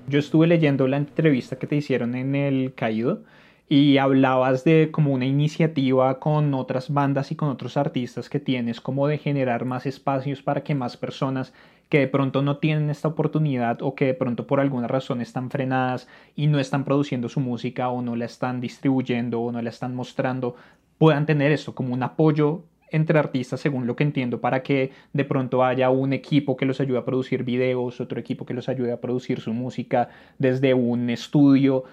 Yo 0.07 0.19
estuve 0.19 0.47
leyendo 0.47 0.87
la 0.87 0.95
entrevista 0.95 1.57
que 1.57 1.67
te 1.67 1.75
hicieron 1.75 2.15
en 2.15 2.33
el 2.33 2.73
Caído 2.73 3.23
y 3.67 3.97
hablabas 3.97 4.63
de 4.63 4.89
como 4.89 5.11
una 5.11 5.25
iniciativa 5.25 6.17
con 6.21 6.53
otras 6.53 6.93
bandas 6.93 7.33
y 7.33 7.35
con 7.35 7.49
otros 7.49 7.75
artistas 7.75 8.29
que 8.29 8.39
tienes 8.39 8.79
como 8.79 9.07
de 9.07 9.17
generar 9.17 9.65
más 9.65 9.85
espacios 9.85 10.41
para 10.41 10.63
que 10.63 10.75
más 10.75 10.95
personas 10.95 11.53
que 11.89 11.99
de 11.99 12.07
pronto 12.07 12.41
no 12.41 12.55
tienen 12.57 12.89
esta 12.89 13.09
oportunidad 13.09 13.81
o 13.81 13.95
que 13.95 14.05
de 14.05 14.13
pronto 14.13 14.47
por 14.47 14.61
alguna 14.61 14.87
razón 14.87 15.19
están 15.19 15.49
frenadas 15.49 16.07
y 16.37 16.47
no 16.47 16.59
están 16.59 16.85
produciendo 16.85 17.27
su 17.27 17.41
música 17.41 17.89
o 17.89 18.01
no 18.01 18.15
la 18.15 18.25
están 18.25 18.61
distribuyendo 18.61 19.41
o 19.41 19.51
no 19.51 19.61
la 19.61 19.69
están 19.69 19.93
mostrando 19.93 20.55
puedan 20.97 21.25
tener 21.25 21.51
esto 21.51 21.75
como 21.75 21.93
un 21.93 22.03
apoyo 22.03 22.63
entre 22.91 23.19
artistas, 23.19 23.59
según 23.59 23.87
lo 23.87 23.95
que 23.95 24.03
entiendo, 24.03 24.39
para 24.39 24.63
que 24.63 24.91
de 25.13 25.25
pronto 25.25 25.63
haya 25.63 25.89
un 25.89 26.13
equipo 26.13 26.57
que 26.57 26.65
los 26.65 26.79
ayude 26.79 26.99
a 26.99 27.05
producir 27.05 27.43
videos, 27.43 27.99
otro 28.01 28.19
equipo 28.19 28.45
que 28.45 28.53
los 28.53 28.69
ayude 28.69 28.91
a 28.91 29.01
producir 29.01 29.41
su 29.41 29.53
música 29.53 30.09
desde 30.37 30.73
un 30.73 31.09
estudio. 31.09 31.83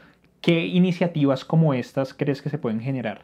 ¿Qué 0.41 0.67
iniciativas 0.67 1.45
como 1.45 1.75
estas 1.75 2.15
crees 2.15 2.43
que 2.43 2.51
se 2.51 2.59
pueden 2.59 2.81
generar? 2.81 3.23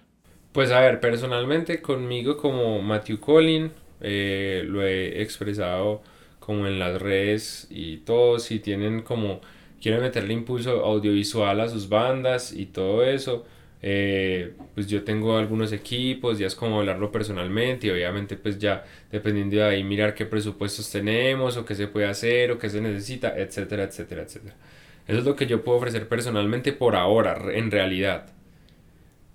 Pues 0.52 0.72
a 0.72 0.80
ver, 0.80 1.00
personalmente 1.00 1.80
conmigo 1.80 2.36
como 2.36 2.82
Matthew 2.82 3.20
Collin, 3.20 3.70
eh, 4.00 4.64
lo 4.66 4.82
he 4.82 5.22
expresado 5.22 6.02
como 6.40 6.66
en 6.66 6.78
las 6.78 7.00
redes 7.00 7.68
y 7.70 7.98
todos 7.98 8.44
si 8.44 8.58
tienen 8.58 9.02
como 9.02 9.40
quiere 9.80 10.00
meterle 10.00 10.34
impulso 10.34 10.84
audiovisual 10.84 11.60
a 11.60 11.68
sus 11.68 11.88
bandas 11.88 12.52
y 12.52 12.66
todo 12.66 13.04
eso. 13.04 13.44
Eh, 13.82 14.52
pues 14.74 14.86
yo 14.88 15.04
tengo 15.04 15.38
algunos 15.38 15.72
equipos, 15.72 16.38
ya 16.38 16.46
es 16.46 16.54
como 16.54 16.80
hablarlo 16.80 17.10
personalmente 17.10 17.86
y 17.86 17.90
obviamente 17.90 18.36
pues 18.36 18.58
ya 18.58 18.84
dependiendo 19.10 19.56
de 19.56 19.64
ahí 19.64 19.84
mirar 19.84 20.14
qué 20.14 20.26
presupuestos 20.26 20.90
tenemos 20.90 21.56
o 21.56 21.64
qué 21.64 21.74
se 21.74 21.86
puede 21.86 22.06
hacer 22.06 22.52
o 22.52 22.58
qué 22.58 22.68
se 22.68 22.80
necesita, 22.80 23.38
etcétera, 23.38 23.84
etcétera, 23.84 24.22
etcétera. 24.22 24.54
Eso 25.08 25.18
es 25.18 25.24
lo 25.24 25.34
que 25.34 25.46
yo 25.46 25.64
puedo 25.64 25.78
ofrecer 25.78 26.08
personalmente 26.08 26.72
por 26.72 26.94
ahora, 26.94 27.38
en 27.52 27.70
realidad. 27.70 28.32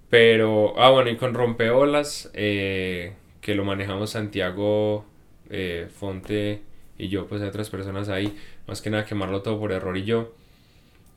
Pero, 0.10 0.80
ah 0.80 0.90
bueno, 0.92 1.10
y 1.10 1.18
con 1.18 1.34
rompeolas, 1.34 2.32
eh, 2.34 3.14
que 3.42 3.56
lo 3.56 3.66
manejamos 3.66 4.12
Santiago 4.12 5.06
eh, 5.50 5.88
Fonte 5.94 6.62
y 6.98 7.10
yo, 7.10 7.28
pues 7.28 7.42
hay 7.42 7.50
otras 7.50 7.70
personas 7.70 8.10
ahí, 8.10 8.38
más 8.68 8.82
que 8.82 8.90
nada 8.90 9.06
quemarlo 9.06 9.42
todo 9.42 9.60
por 9.60 9.72
error 9.72 9.98
y 9.98 10.04
yo. 10.04 10.34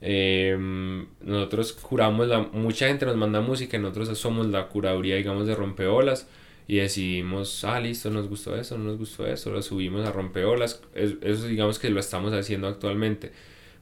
Em, 0.01 1.07
nosotros 1.20 1.72
curamos, 1.72 2.28
la, 2.28 2.40
mucha 2.40 2.86
gente 2.86 3.05
nos 3.05 3.16
manda 3.16 3.40
música 3.40 3.76
y 3.76 3.80
nosotros 3.80 4.16
somos 4.18 4.46
la 4.46 4.68
curaduría, 4.68 5.16
digamos, 5.16 5.46
de 5.46 5.55
rompeolas 5.55 6.28
y 6.68 6.76
decidimos, 6.76 7.64
ah, 7.64 7.80
listo, 7.80 8.11
nos 8.11 8.28
gustó 8.28 8.55
eso, 8.55 8.76
no 8.76 8.84
nos 8.84 8.99
gustó 8.99 9.26
eso, 9.26 9.51
lo 9.51 9.62
subimos 9.62 10.07
a 10.07 10.12
rompeolas. 10.12 10.82
Eso, 10.94 11.46
digamos 11.46 11.78
que 11.78 11.88
lo 11.88 11.99
estamos 11.99 12.32
haciendo 12.34 12.68
actualmente. 12.68 13.32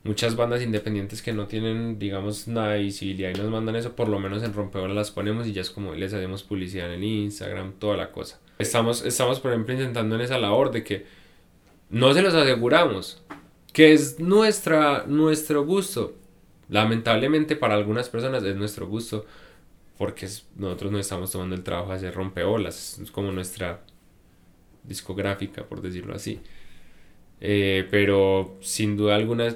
Muchas 0.04 0.36
bandas 0.36 0.62
independientes 0.62 1.20
que 1.20 1.32
no 1.32 1.48
tienen, 1.48 1.98
digamos, 1.98 2.46
nada 2.46 2.74
de 2.74 2.84
visibilidad 2.84 3.30
y 3.34 3.38
nos 3.38 3.50
mandan 3.50 3.74
eso, 3.74 3.96
por 3.96 4.08
lo 4.08 4.20
menos 4.20 4.44
en 4.44 4.54
rompeolas 4.54 4.94
las 4.94 5.10
ponemos 5.10 5.48
y 5.48 5.52
ya 5.52 5.62
es 5.62 5.70
como 5.70 5.94
les 5.94 6.14
hacemos 6.14 6.44
publicidad 6.44 6.86
en 6.86 7.02
el 7.02 7.04
Instagram, 7.04 7.72
toda 7.80 7.96
la 7.96 8.12
cosa. 8.12 8.40
Estamos, 8.60 9.04
estamos, 9.04 9.40
por 9.40 9.50
ejemplo, 9.50 9.74
intentando 9.74 10.14
en 10.14 10.20
esa 10.20 10.38
labor 10.38 10.70
de 10.70 10.84
que 10.84 11.06
no 11.90 12.14
se 12.14 12.22
los 12.22 12.34
aseguramos, 12.34 13.20
que 13.76 13.92
es 13.92 14.18
nuestra, 14.18 15.04
nuestro 15.06 15.62
gusto. 15.66 16.14
Lamentablemente 16.70 17.56
para 17.56 17.74
algunas 17.74 18.08
personas 18.08 18.42
es 18.42 18.56
nuestro 18.56 18.86
gusto 18.86 19.26
porque 19.98 20.26
nosotros 20.56 20.90
no 20.90 20.98
estamos 20.98 21.30
tomando 21.30 21.54
el 21.54 21.62
trabajo 21.62 21.90
de 21.90 21.96
hacer 21.96 22.14
rompeolas, 22.14 22.98
es 22.98 23.10
como 23.10 23.32
nuestra 23.32 23.82
discográfica, 24.82 25.64
por 25.66 25.82
decirlo 25.82 26.14
así. 26.14 26.40
Eh, 27.42 27.86
pero 27.90 28.56
sin 28.62 28.96
duda 28.96 29.16
alguna 29.16 29.54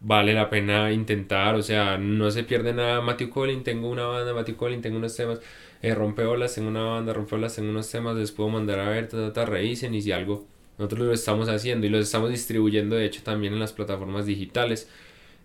vale 0.00 0.32
la 0.32 0.48
pena 0.48 0.92
intentar, 0.92 1.56
o 1.56 1.62
sea, 1.62 1.98
no 1.98 2.30
se 2.30 2.44
pierde 2.44 2.72
nada. 2.72 3.00
Matthew 3.00 3.30
Collin, 3.30 3.64
tengo 3.64 3.90
una 3.90 4.06
banda, 4.06 4.32
Matthew 4.32 4.56
Collin, 4.58 4.80
tengo 4.80 4.98
unos 4.98 5.16
temas, 5.16 5.40
eh, 5.82 5.92
rompeolas, 5.92 6.54
tengo 6.54 6.68
una 6.68 6.84
banda, 6.84 7.12
rompeolas, 7.12 7.56
tengo 7.56 7.70
unos 7.70 7.90
temas, 7.90 8.16
les 8.16 8.30
puedo 8.30 8.48
mandar 8.48 8.78
a 8.78 8.90
ver, 8.90 9.08
ta, 9.08 9.44
revisen 9.44 9.92
y 9.94 10.02
si 10.02 10.12
algo 10.12 10.46
nosotros 10.80 11.06
lo 11.06 11.12
estamos 11.12 11.50
haciendo 11.50 11.86
y 11.86 11.90
lo 11.90 11.98
estamos 11.98 12.30
distribuyendo 12.30 12.96
de 12.96 13.04
hecho 13.04 13.22
también 13.22 13.52
en 13.52 13.60
las 13.60 13.74
plataformas 13.74 14.24
digitales 14.24 14.88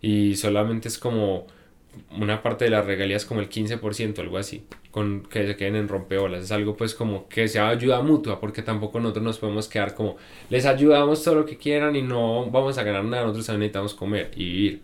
y 0.01 0.37
solamente 0.37 0.87
es 0.87 0.97
como 0.97 1.45
una 2.17 2.41
parte 2.41 2.63
de 2.63 2.71
las 2.71 2.85
regalías 2.85 3.25
como 3.25 3.41
el 3.41 3.49
15%, 3.49 4.17
algo 4.19 4.37
así, 4.37 4.63
con 4.91 5.23
que 5.23 5.45
se 5.45 5.57
queden 5.57 5.75
en 5.75 5.89
rompeolas. 5.89 6.43
Es 6.43 6.51
algo 6.53 6.77
pues 6.77 6.95
como 6.95 7.27
que 7.27 7.49
sea 7.49 7.67
ayuda 7.67 8.01
mutua, 8.01 8.39
porque 8.39 8.61
tampoco 8.61 9.01
nosotros 9.01 9.25
nos 9.25 9.37
podemos 9.37 9.67
quedar 9.67 9.93
como 9.93 10.15
les 10.49 10.65
ayudamos 10.65 11.21
todo 11.21 11.35
lo 11.35 11.45
que 11.45 11.57
quieran 11.57 11.97
y 11.97 12.01
no 12.01 12.49
vamos 12.49 12.77
a 12.77 12.83
ganar 12.83 13.03
nada, 13.03 13.23
nosotros 13.23 13.47
también 13.47 13.71
necesitamos 13.71 13.93
comer 13.93 14.31
y 14.37 14.45
vivir. 14.45 14.81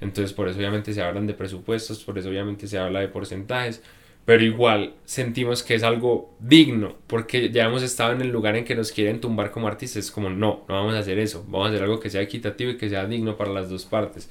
Entonces 0.00 0.32
por 0.32 0.48
eso 0.48 0.58
obviamente 0.58 0.92
se 0.92 1.00
hablan 1.00 1.28
de 1.28 1.34
presupuestos, 1.34 2.02
por 2.02 2.18
eso 2.18 2.28
obviamente 2.28 2.66
se 2.66 2.76
habla 2.76 2.98
de 2.98 3.06
porcentajes, 3.06 3.82
pero 4.24 4.44
igual 4.44 4.94
sentimos 5.04 5.62
que 5.62 5.74
es 5.74 5.82
algo 5.82 6.34
digno, 6.38 6.94
porque 7.08 7.50
ya 7.50 7.64
hemos 7.64 7.82
estado 7.82 8.12
en 8.12 8.20
el 8.20 8.28
lugar 8.28 8.56
en 8.56 8.64
que 8.64 8.74
nos 8.76 8.92
quieren 8.92 9.20
tumbar 9.20 9.50
como 9.50 9.66
artistas, 9.66 10.04
es 10.04 10.10
como 10.10 10.30
no, 10.30 10.64
no 10.68 10.74
vamos 10.74 10.94
a 10.94 11.00
hacer 11.00 11.18
eso, 11.18 11.44
vamos 11.48 11.66
a 11.66 11.70
hacer 11.70 11.82
algo 11.82 11.98
que 11.98 12.10
sea 12.10 12.22
equitativo 12.22 12.70
y 12.70 12.76
que 12.76 12.88
sea 12.88 13.06
digno 13.06 13.36
para 13.36 13.52
las 13.52 13.68
dos 13.68 13.84
partes. 13.84 14.30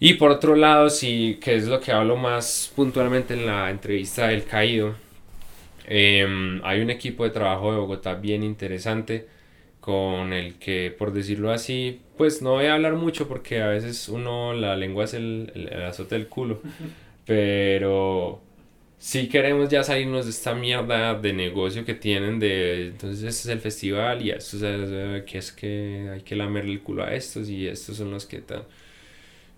Y 0.00 0.14
por 0.14 0.30
otro 0.30 0.56
lado, 0.56 0.90
sí, 0.90 1.38
que 1.42 1.54
es 1.56 1.68
lo 1.68 1.80
que 1.80 1.92
hablo 1.92 2.16
más 2.16 2.72
puntualmente 2.74 3.34
en 3.34 3.46
la 3.46 3.70
entrevista 3.70 4.28
del 4.28 4.44
caído, 4.44 4.94
em, 5.86 6.60
hay 6.64 6.80
un 6.80 6.90
equipo 6.90 7.24
de 7.24 7.30
trabajo 7.30 7.72
de 7.72 7.78
Bogotá 7.78 8.14
bien 8.14 8.42
interesante 8.42 9.28
con 9.80 10.32
el 10.32 10.54
que, 10.58 10.94
por 10.96 11.12
decirlo 11.12 11.52
así, 11.52 12.00
pues 12.16 12.42
no 12.42 12.52
voy 12.52 12.66
a 12.66 12.74
hablar 12.74 12.94
mucho 12.94 13.28
porque 13.28 13.62
a 13.62 13.68
veces 13.68 14.08
uno, 14.08 14.52
la 14.54 14.76
lengua 14.76 15.04
es 15.04 15.14
el, 15.14 15.52
el, 15.54 15.68
el 15.68 15.82
azote 15.84 16.16
del 16.16 16.28
culo, 16.28 16.60
pero 17.26 18.40
si 19.00 19.28
queremos 19.30 19.70
ya 19.70 19.82
salirnos 19.82 20.26
de 20.26 20.30
esta 20.30 20.54
mierda 20.54 21.14
de 21.14 21.32
negocio 21.32 21.86
que 21.86 21.94
tienen 21.94 22.38
de 22.38 22.88
entonces 22.88 23.20
este 23.20 23.28
es 23.28 23.46
el 23.46 23.60
festival 23.60 24.20
y 24.22 24.30
esto 24.30 24.58
es 24.58 25.24
que 25.24 25.38
es 25.38 25.52
que 25.52 26.10
hay 26.12 26.20
que 26.20 26.36
lamerle 26.36 26.72
el 26.72 26.82
culo 26.82 27.04
a 27.04 27.14
estos 27.14 27.48
y 27.48 27.66
estos 27.66 27.96
son 27.96 28.10
los 28.10 28.26
que 28.26 28.42
tal 28.42 28.66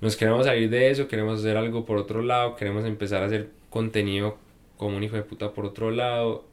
nos 0.01 0.17
queremos 0.17 0.47
salir 0.47 0.71
de 0.71 0.91
eso 0.91 1.09
queremos 1.09 1.41
hacer 1.41 1.57
algo 1.57 1.85
por 1.85 1.99
otro 1.99 2.23
lado 2.23 2.55
queremos 2.55 2.85
empezar 2.85 3.25
a 3.25 3.27
hacer 3.27 3.51
contenido 3.69 4.39
como 4.77 4.97
un 4.97 5.03
hijo 5.03 5.17
de 5.17 5.23
puta 5.25 5.53
por 5.53 5.67
otro 5.67 5.91
lado 5.91 6.45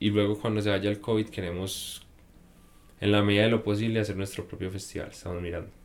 y 0.00 0.10
luego 0.10 0.38
cuando 0.40 0.62
se 0.62 0.70
vaya 0.70 0.88
el 0.90 1.00
covid 1.00 1.28
queremos 1.28 2.06
en 3.00 3.12
la 3.12 3.22
medida 3.22 3.42
de 3.44 3.50
lo 3.50 3.62
posible 3.62 4.00
hacer 4.00 4.16
nuestro 4.16 4.46
propio 4.48 4.70
festival 4.70 5.10
estamos 5.10 5.42
mirando 5.42 5.77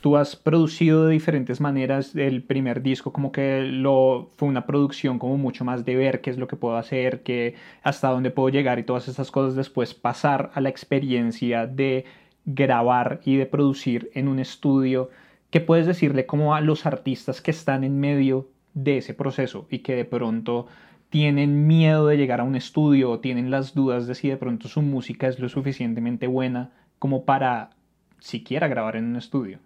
tú 0.00 0.16
has 0.16 0.36
producido 0.36 1.06
de 1.06 1.12
diferentes 1.12 1.60
maneras 1.60 2.14
el 2.14 2.42
primer 2.42 2.82
disco, 2.82 3.12
como 3.12 3.32
que 3.32 3.62
lo 3.62 4.30
fue 4.36 4.48
una 4.48 4.66
producción 4.66 5.18
como 5.18 5.36
mucho 5.36 5.64
más 5.64 5.84
de 5.84 5.96
ver 5.96 6.20
qué 6.20 6.30
es 6.30 6.38
lo 6.38 6.46
que 6.48 6.56
puedo 6.56 6.76
hacer, 6.76 7.22
que 7.22 7.54
hasta 7.82 8.08
dónde 8.08 8.30
puedo 8.30 8.48
llegar 8.48 8.78
y 8.78 8.84
todas 8.84 9.08
esas 9.08 9.30
cosas, 9.30 9.56
después 9.56 9.94
pasar 9.94 10.50
a 10.54 10.60
la 10.60 10.68
experiencia 10.68 11.66
de 11.66 12.04
grabar 12.44 13.20
y 13.24 13.36
de 13.36 13.46
producir 13.46 14.10
en 14.14 14.28
un 14.28 14.38
estudio. 14.38 15.10
¿Qué 15.50 15.60
puedes 15.60 15.86
decirle 15.86 16.26
como 16.26 16.54
a 16.54 16.60
los 16.60 16.86
artistas 16.86 17.40
que 17.40 17.50
están 17.50 17.84
en 17.84 17.98
medio 17.98 18.48
de 18.74 18.98
ese 18.98 19.14
proceso 19.14 19.66
y 19.70 19.80
que 19.80 19.94
de 19.96 20.04
pronto 20.04 20.66
tienen 21.10 21.66
miedo 21.66 22.06
de 22.06 22.16
llegar 22.16 22.40
a 22.40 22.44
un 22.44 22.54
estudio 22.54 23.10
o 23.10 23.20
tienen 23.20 23.50
las 23.50 23.74
dudas 23.74 24.06
de 24.06 24.14
si 24.14 24.28
de 24.28 24.36
pronto 24.36 24.68
su 24.68 24.82
música 24.82 25.26
es 25.26 25.38
lo 25.38 25.48
suficientemente 25.48 26.26
buena 26.26 26.70
como 26.98 27.24
para 27.24 27.70
siquiera 28.18 28.68
grabar 28.68 28.96
en 28.96 29.06
un 29.06 29.16
estudio? 29.16 29.58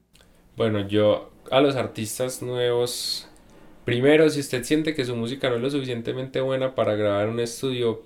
Bueno, 0.56 0.86
yo 0.86 1.30
a 1.50 1.60
los 1.62 1.76
artistas 1.76 2.42
nuevos, 2.42 3.26
primero, 3.86 4.28
si 4.28 4.40
usted 4.40 4.64
siente 4.64 4.94
que 4.94 5.04
su 5.06 5.16
música 5.16 5.48
no 5.48 5.56
es 5.56 5.62
lo 5.62 5.70
suficientemente 5.70 6.42
buena 6.42 6.74
para 6.74 6.94
grabar 6.94 7.30
un 7.30 7.40
estudio, 7.40 8.02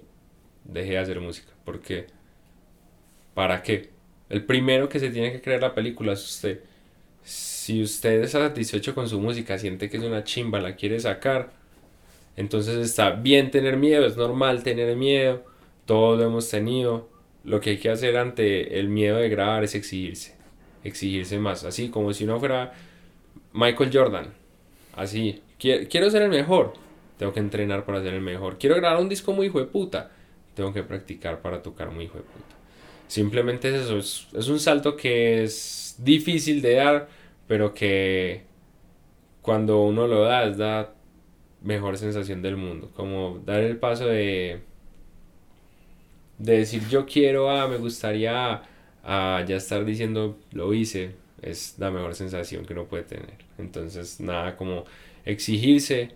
deje 0.65 0.93
de 0.93 0.99
hacer 0.99 1.21
música, 1.21 1.53
porque 1.65 2.07
¿para 3.35 3.63
qué? 3.63 3.91
El 4.29 4.45
primero 4.45 4.89
que 4.89 5.01
se 5.01 5.11
tiene 5.11 5.33
que 5.33 5.41
crear 5.41 5.61
la 5.61 5.75
película 5.75 6.13
es 6.13 6.25
usted. 6.25 6.61
Si 7.25 7.83
usted 7.83 8.23
está 8.23 8.41
satisfecho 8.49 8.95
con 8.95 9.09
su 9.09 9.21
música, 9.21 9.59
siente 9.59 9.91
que 9.91 9.97
es 9.97 10.05
una 10.05 10.23
chimba, 10.25 10.61
la 10.61 10.77
quiere 10.77 11.01
sacar, 11.01 11.53
entonces 12.37 12.77
está 12.77 13.11
bien 13.11 13.51
tener 13.51 13.77
miedo, 13.77 14.07
es 14.07 14.17
normal 14.17 14.63
tener 14.63 14.97
miedo, 14.97 15.45
todos 15.85 16.19
lo 16.19 16.27
hemos 16.27 16.49
tenido. 16.49 17.09
Lo 17.45 17.61
que 17.61 17.71
hay 17.71 17.79
que 17.79 17.91
hacer 17.91 18.17
ante 18.17 18.79
el 18.79 18.89
miedo 18.89 19.17
de 19.19 19.29
grabar 19.29 19.65
es 19.65 19.75
exigirse 19.75 20.36
exigirse 20.87 21.39
más, 21.39 21.65
así 21.65 21.89
como 21.89 22.13
si 22.13 22.25
uno 22.25 22.39
fuera 22.39 22.73
Michael 23.53 23.91
Jordan, 23.93 24.27
así, 24.95 25.43
quiero 25.59 26.11
ser 26.11 26.23
el 26.23 26.31
mejor, 26.31 26.75
tengo 27.19 27.33
que 27.33 27.41
entrenar 27.41 27.85
para 27.85 28.03
ser 28.03 28.15
el 28.15 28.21
mejor, 28.21 28.59
quiero 28.59 28.77
grabar 28.77 29.01
un 29.01 29.09
disco 29.09 29.33
muy 29.33 29.47
hijo 29.47 29.59
de 29.59 29.67
puta, 29.67 30.11
tengo 30.55 30.73
que 30.73 30.83
practicar 30.83 31.41
para 31.41 31.63
tocar 31.63 31.91
muy 31.91 32.05
hijo 32.05 32.19
de 32.19 32.25
puta. 32.25 32.57
Simplemente 33.09 33.69
es 33.69 33.85
eso, 33.85 33.99
es, 33.99 34.49
un 34.49 34.59
salto 34.59 34.97
que 34.97 35.45
es 35.45 35.97
difícil 35.99 36.61
de 36.61 36.75
dar, 36.75 37.09
pero 37.47 37.73
que 37.73 38.43
cuando 39.43 39.83
uno 39.83 40.07
lo 40.09 40.23
da 40.23 40.45
es 40.45 40.57
la 40.59 40.91
mejor 41.63 41.99
sensación 41.99 42.43
del 42.43 42.57
mundo, 42.57 42.91
como 42.95 43.41
dar 43.45 43.61
el 43.61 43.77
paso 43.77 44.07
de 44.07 44.61
de 46.39 46.59
decir 46.59 46.83
yo 46.89 47.07
quiero, 47.07 47.51
ah, 47.51 47.67
me 47.69 47.77
gustaría 47.77 48.63
a 49.07 49.45
ya 49.47 49.57
estar 49.57 49.85
diciendo 49.85 50.37
lo 50.53 50.75
hice 50.75 51.13
es 51.41 51.77
la 51.79 51.91
mejor 51.91 52.15
sensación 52.15 52.65
que 52.65 52.73
uno 52.73 52.85
puede 52.85 53.05
tener. 53.05 53.35
Entonces, 53.57 54.21
nada 54.21 54.57
como 54.57 54.85
exigirse 55.25 56.11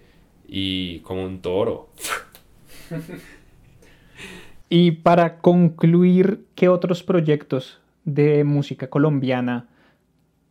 y 0.48 0.98
como 1.00 1.24
un 1.24 1.40
toro. 1.40 1.88
y 4.68 4.90
para 4.90 5.38
concluir, 5.38 6.44
¿qué 6.56 6.68
otros 6.68 7.02
proyectos 7.04 7.78
de 8.04 8.42
música 8.42 8.90
colombiana 8.90 9.68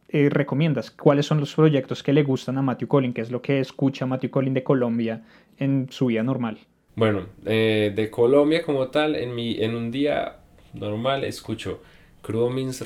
eh, 0.08 0.30
recomiendas? 0.30 0.92
¿Cuáles 0.92 1.26
son 1.26 1.42
los 1.42 1.54
proyectos 1.54 2.02
que 2.02 2.14
le 2.14 2.24
gustan 2.24 2.58
a 2.58 2.62
Matthew 2.62 2.88
Collin? 2.88 3.14
¿Qué 3.14 3.22
es 3.22 3.32
lo 3.32 3.42
que 3.42 3.60
escucha 3.60 4.06
Matthew 4.06 4.30
Collin 4.30 4.54
de 4.54 4.64
Colombia 4.64 5.24
en 5.58 5.88
su 5.90 6.06
vida 6.06 6.24
normal? 6.24 6.58
Bueno, 6.96 7.26
eh, 7.46 7.92
de 7.94 8.10
Colombia 8.10 8.64
como 8.64 8.88
tal, 8.88 9.16
en, 9.16 9.36
mi, 9.36 9.62
en 9.62 9.76
un 9.76 9.92
día 9.92 10.38
normal 10.74 11.24
escucho 11.26 11.82
Crudo 12.30 12.52
means. 12.52 12.86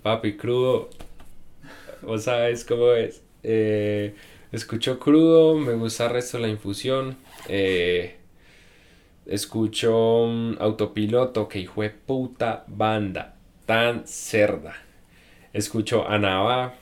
Papi, 0.00 0.36
crudo. 0.36 0.90
Vos 2.02 2.22
sabes 2.22 2.64
cómo 2.64 2.92
es. 2.92 3.20
Eh, 3.42 4.14
escucho 4.52 5.00
crudo, 5.00 5.58
me 5.58 5.74
gusta 5.74 6.06
el 6.06 6.12
resto 6.12 6.36
de 6.36 6.42
la 6.44 6.48
infusión. 6.48 7.16
Eh, 7.48 8.18
escucho 9.26 10.28
autopiloto, 10.60 11.48
que 11.48 11.58
hijo 11.58 11.82
de 11.82 11.90
puta 11.90 12.62
banda. 12.68 13.34
Tan 13.66 14.06
cerda. 14.06 14.76
Escucho 15.52 16.08
Anaba, 16.08 16.74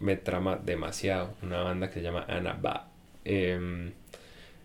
me, 0.00 0.16
trama 0.16 0.56
demasiado. 0.56 1.34
Una 1.42 1.62
banda 1.62 1.90
que 1.90 2.00
se 2.00 2.02
llama 2.02 2.26
Anaba. 2.28 2.88
Em, 3.24 3.92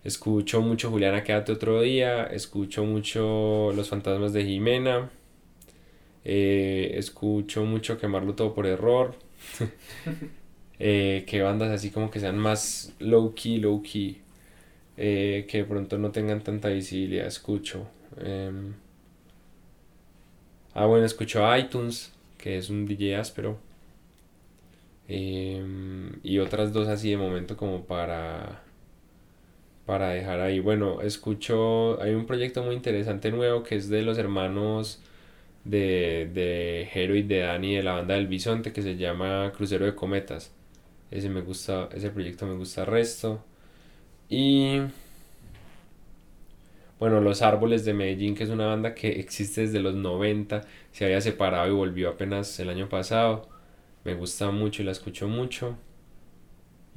escucho 0.02 0.62
mucho 0.62 0.90
Juliana 0.90 1.22
Quédate 1.22 1.52
otro 1.52 1.80
día. 1.80 2.24
Escucho 2.24 2.82
mucho 2.82 3.70
Los 3.72 3.88
Fantasmas 3.88 4.32
de 4.32 4.44
Jimena. 4.44 5.10
Eh, 6.30 6.98
escucho 6.98 7.64
mucho 7.64 7.96
Quemarlo 7.96 8.34
Todo 8.34 8.54
por 8.54 8.66
Error. 8.66 9.14
eh, 10.78 11.24
que 11.26 11.40
bandas 11.40 11.70
así 11.70 11.90
como 11.90 12.10
que 12.10 12.20
sean 12.20 12.38
más 12.38 12.92
low 12.98 13.34
key, 13.34 13.58
low 13.58 13.82
key. 13.82 14.20
Eh, 14.98 15.46
que 15.48 15.58
de 15.58 15.64
pronto 15.64 15.96
no 15.96 16.10
tengan 16.10 16.42
tanta 16.42 16.68
visibilidad. 16.68 17.26
Escucho. 17.26 17.86
Em, 18.20 18.74
ah, 20.74 20.84
bueno, 20.86 21.06
escucho 21.06 21.40
iTunes, 21.56 22.12
que 22.36 22.58
es 22.58 22.68
un 22.68 22.84
DJ 22.86 23.16
áspero. 23.16 23.58
Em, 25.08 26.20
y 26.22 26.38
otras 26.38 26.72
dos 26.74 26.88
así 26.88 27.10
de 27.10 27.16
momento 27.16 27.56
como 27.56 27.84
para 27.84 28.62
para 29.86 30.10
dejar 30.10 30.40
ahí. 30.40 30.60
Bueno, 30.60 31.00
escucho, 31.00 32.00
hay 32.02 32.12
un 32.14 32.26
proyecto 32.26 32.62
muy 32.62 32.74
interesante 32.74 33.30
nuevo 33.30 33.62
que 33.62 33.76
es 33.76 33.88
de 33.88 34.02
los 34.02 34.18
hermanos 34.18 35.00
de, 35.68 36.30
de 36.32 36.88
Hero 36.92 37.14
y 37.16 37.22
de 37.22 37.40
Dani 37.40 37.76
de 37.76 37.82
la 37.82 37.92
banda 37.94 38.14
del 38.14 38.26
Bisonte 38.28 38.72
que 38.72 38.82
se 38.82 38.96
llama 38.96 39.52
Crucero 39.56 39.86
de 39.86 39.94
Cometas. 39.94 40.52
Ese 41.10 41.28
me 41.30 41.42
gusta, 41.42 41.88
ese 41.94 42.10
proyecto 42.10 42.46
me 42.46 42.54
gusta 42.56 42.84
resto. 42.84 43.44
Y 44.28 44.80
bueno, 46.98 47.20
Los 47.20 47.42
Árboles 47.42 47.84
de 47.84 47.94
Medellín, 47.94 48.34
que 48.34 48.44
es 48.44 48.50
una 48.50 48.66
banda 48.66 48.94
que 48.94 49.08
existe 49.20 49.62
desde 49.62 49.80
los 49.80 49.94
90, 49.94 50.62
se 50.92 51.04
había 51.04 51.20
separado 51.20 51.68
y 51.68 51.72
volvió 51.72 52.10
apenas 52.10 52.58
el 52.60 52.68
año 52.70 52.88
pasado. 52.88 53.48
Me 54.04 54.14
gusta 54.14 54.50
mucho 54.50 54.82
y 54.82 54.86
la 54.86 54.92
escucho 54.92 55.28
mucho. 55.28 55.76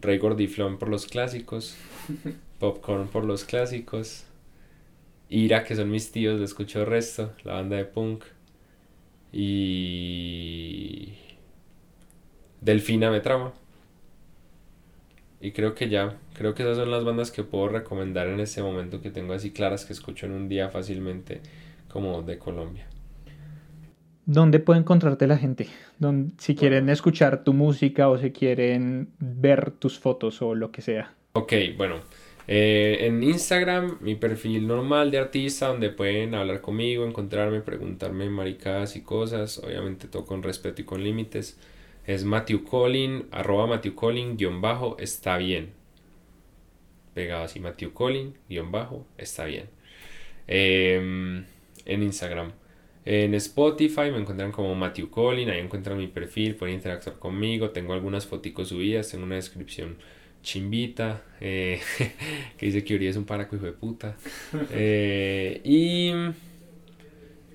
Rey 0.01 0.17
Gordiflón 0.17 0.77
por 0.77 0.89
los 0.89 1.05
clásicos. 1.05 1.75
Popcorn 2.59 3.07
por 3.07 3.23
los 3.23 3.45
clásicos. 3.45 4.25
Ira, 5.29 5.63
que 5.63 5.75
son 5.75 5.89
mis 5.89 6.11
tíos, 6.11 6.37
la 6.39 6.45
escucho 6.45 6.81
el 6.81 6.85
resto. 6.85 7.33
La 7.43 7.53
banda 7.53 7.77
de 7.77 7.85
punk. 7.85 8.23
Y. 9.31 11.13
Delfina 12.61 13.09
me 13.09 13.21
trama. 13.21 13.53
Y 15.39 15.51
creo 15.51 15.73
que 15.73 15.89
ya, 15.89 16.17
creo 16.33 16.53
que 16.53 16.61
esas 16.61 16.77
son 16.77 16.91
las 16.91 17.03
bandas 17.03 17.31
que 17.31 17.43
puedo 17.43 17.67
recomendar 17.67 18.27
en 18.27 18.39
este 18.39 18.61
momento 18.61 19.01
que 19.01 19.09
tengo 19.09 19.33
así 19.33 19.51
claras 19.51 19.85
que 19.85 19.93
escucho 19.93 20.27
en 20.27 20.33
un 20.33 20.47
día 20.47 20.69
fácilmente 20.69 21.41
como 21.87 22.21
de 22.21 22.37
Colombia. 22.37 22.85
¿Dónde 24.25 24.59
puede 24.59 24.79
encontrarte 24.79 25.25
la 25.27 25.37
gente? 25.37 25.67
si 26.37 26.55
quieren 26.55 26.89
escuchar 26.89 27.43
tu 27.43 27.53
música 27.53 28.07
o 28.09 28.17
si 28.17 28.31
quieren 28.31 29.09
ver 29.19 29.71
tus 29.71 29.99
fotos 29.99 30.41
o 30.41 30.55
lo 30.55 30.71
que 30.71 30.81
sea. 30.81 31.13
Ok, 31.33 31.53
bueno. 31.77 31.95
Eh, 32.53 33.07
en 33.07 33.23
Instagram, 33.23 33.97
mi 34.01 34.15
perfil 34.15 34.67
normal 34.67 35.09
de 35.09 35.19
artista, 35.19 35.69
donde 35.69 35.89
pueden 35.89 36.35
hablar 36.35 36.59
conmigo, 36.59 37.05
encontrarme, 37.05 37.61
preguntarme 37.61 38.29
maricadas 38.29 38.97
y 38.97 39.03
cosas. 39.03 39.59
Obviamente 39.59 40.09
todo 40.09 40.25
con 40.25 40.43
respeto 40.43 40.81
y 40.81 40.83
con 40.83 41.01
límites 41.01 41.57
es 42.05 42.25
Matthew 42.25 42.65
Collin, 42.65 43.27
arroba 43.31 43.67
Matthew 43.67 43.95
Collin, 43.95 44.35
guion 44.35 44.59
bajo, 44.59 44.97
está 44.99 45.37
bien. 45.37 45.69
Pegado 47.13 47.45
así, 47.45 47.61
Matthew 47.61 47.93
Collin, 47.93 48.37
guion 48.49 48.69
bajo, 48.69 49.07
está 49.17 49.45
bien. 49.45 49.69
Em, 50.47 51.45
en 51.85 52.03
Instagram. 52.03 52.51
En 53.05 53.33
Spotify 53.35 54.11
me 54.11 54.17
encuentran 54.17 54.51
como 54.51 54.75
Matthew 54.75 55.09
Collin, 55.09 55.49
ahí 55.51 55.59
encuentran 55.59 55.97
mi 55.97 56.07
perfil, 56.07 56.55
pueden 56.55 56.75
interactuar 56.75 57.17
conmigo, 57.17 57.69
tengo 57.69 57.93
algunas 57.93 58.27
fotos 58.27 58.67
subidas, 58.67 59.09
tengo 59.09 59.23
una 59.23 59.35
descripción 59.35 59.95
chimbita, 60.41 61.23
eh, 61.39 61.79
que 62.57 62.65
dice 62.65 62.83
que 62.83 62.95
Uri 62.95 63.07
es 63.07 63.15
un 63.15 63.25
paraco 63.25 63.55
hijo 63.55 63.65
de 63.65 63.73
puta. 63.73 64.15
Eh, 64.71 65.61
y 65.63 66.11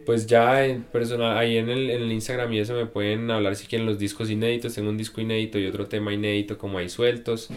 pues 0.04 0.26
ya 0.26 0.64
en 0.64 0.82
personal, 0.84 1.36
ahí 1.36 1.56
en 1.58 1.68
el, 1.68 1.90
en 1.90 2.02
el 2.02 2.12
Instagram 2.12 2.52
y 2.52 2.60
eso 2.60 2.74
me 2.74 2.86
pueden 2.86 3.30
hablar 3.30 3.56
si 3.56 3.66
quieren 3.66 3.86
los 3.86 3.98
discos 3.98 4.30
inéditos. 4.30 4.74
Tengo 4.74 4.88
un 4.90 4.96
disco 4.96 5.20
inédito 5.20 5.58
y 5.58 5.66
otro 5.66 5.86
tema 5.86 6.12
inédito 6.14 6.56
como 6.58 6.78
ahí 6.78 6.88
sueltos. 6.88 7.48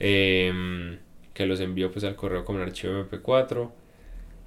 Em, 0.00 0.98
que 1.32 1.46
los 1.46 1.60
envío 1.60 1.90
pues 1.90 2.04
al 2.04 2.16
correo 2.16 2.44
como 2.44 2.58
un 2.58 2.64
archivo 2.64 2.94
MP4. 3.08 3.70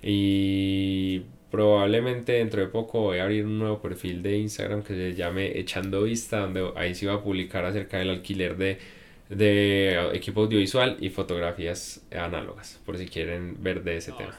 Y 0.03 1.21
probablemente 1.49 2.33
dentro 2.33 2.61
de 2.61 2.67
poco 2.67 3.01
voy 3.01 3.19
a 3.19 3.23
abrir 3.23 3.45
un 3.45 3.57
nuevo 3.59 3.81
perfil 3.81 4.21
de 4.21 4.37
Instagram 4.37 4.83
que 4.83 4.93
se 4.93 5.15
llame 5.15 5.57
Echando 5.57 6.03
Vista, 6.03 6.41
donde 6.41 6.71
ahí 6.75 6.93
sí 6.95 7.05
va 7.05 7.15
a 7.15 7.23
publicar 7.23 7.65
acerca 7.65 7.97
del 7.97 8.09
alquiler 8.09 8.57
de, 8.57 8.77
de 9.29 10.09
equipo 10.13 10.41
audiovisual 10.41 10.97
y 10.99 11.09
fotografías 11.09 12.01
análogas, 12.11 12.79
por 12.85 12.97
si 12.97 13.07
quieren 13.07 13.61
ver 13.61 13.83
de 13.83 13.97
ese 13.97 14.13
tema. 14.13 14.37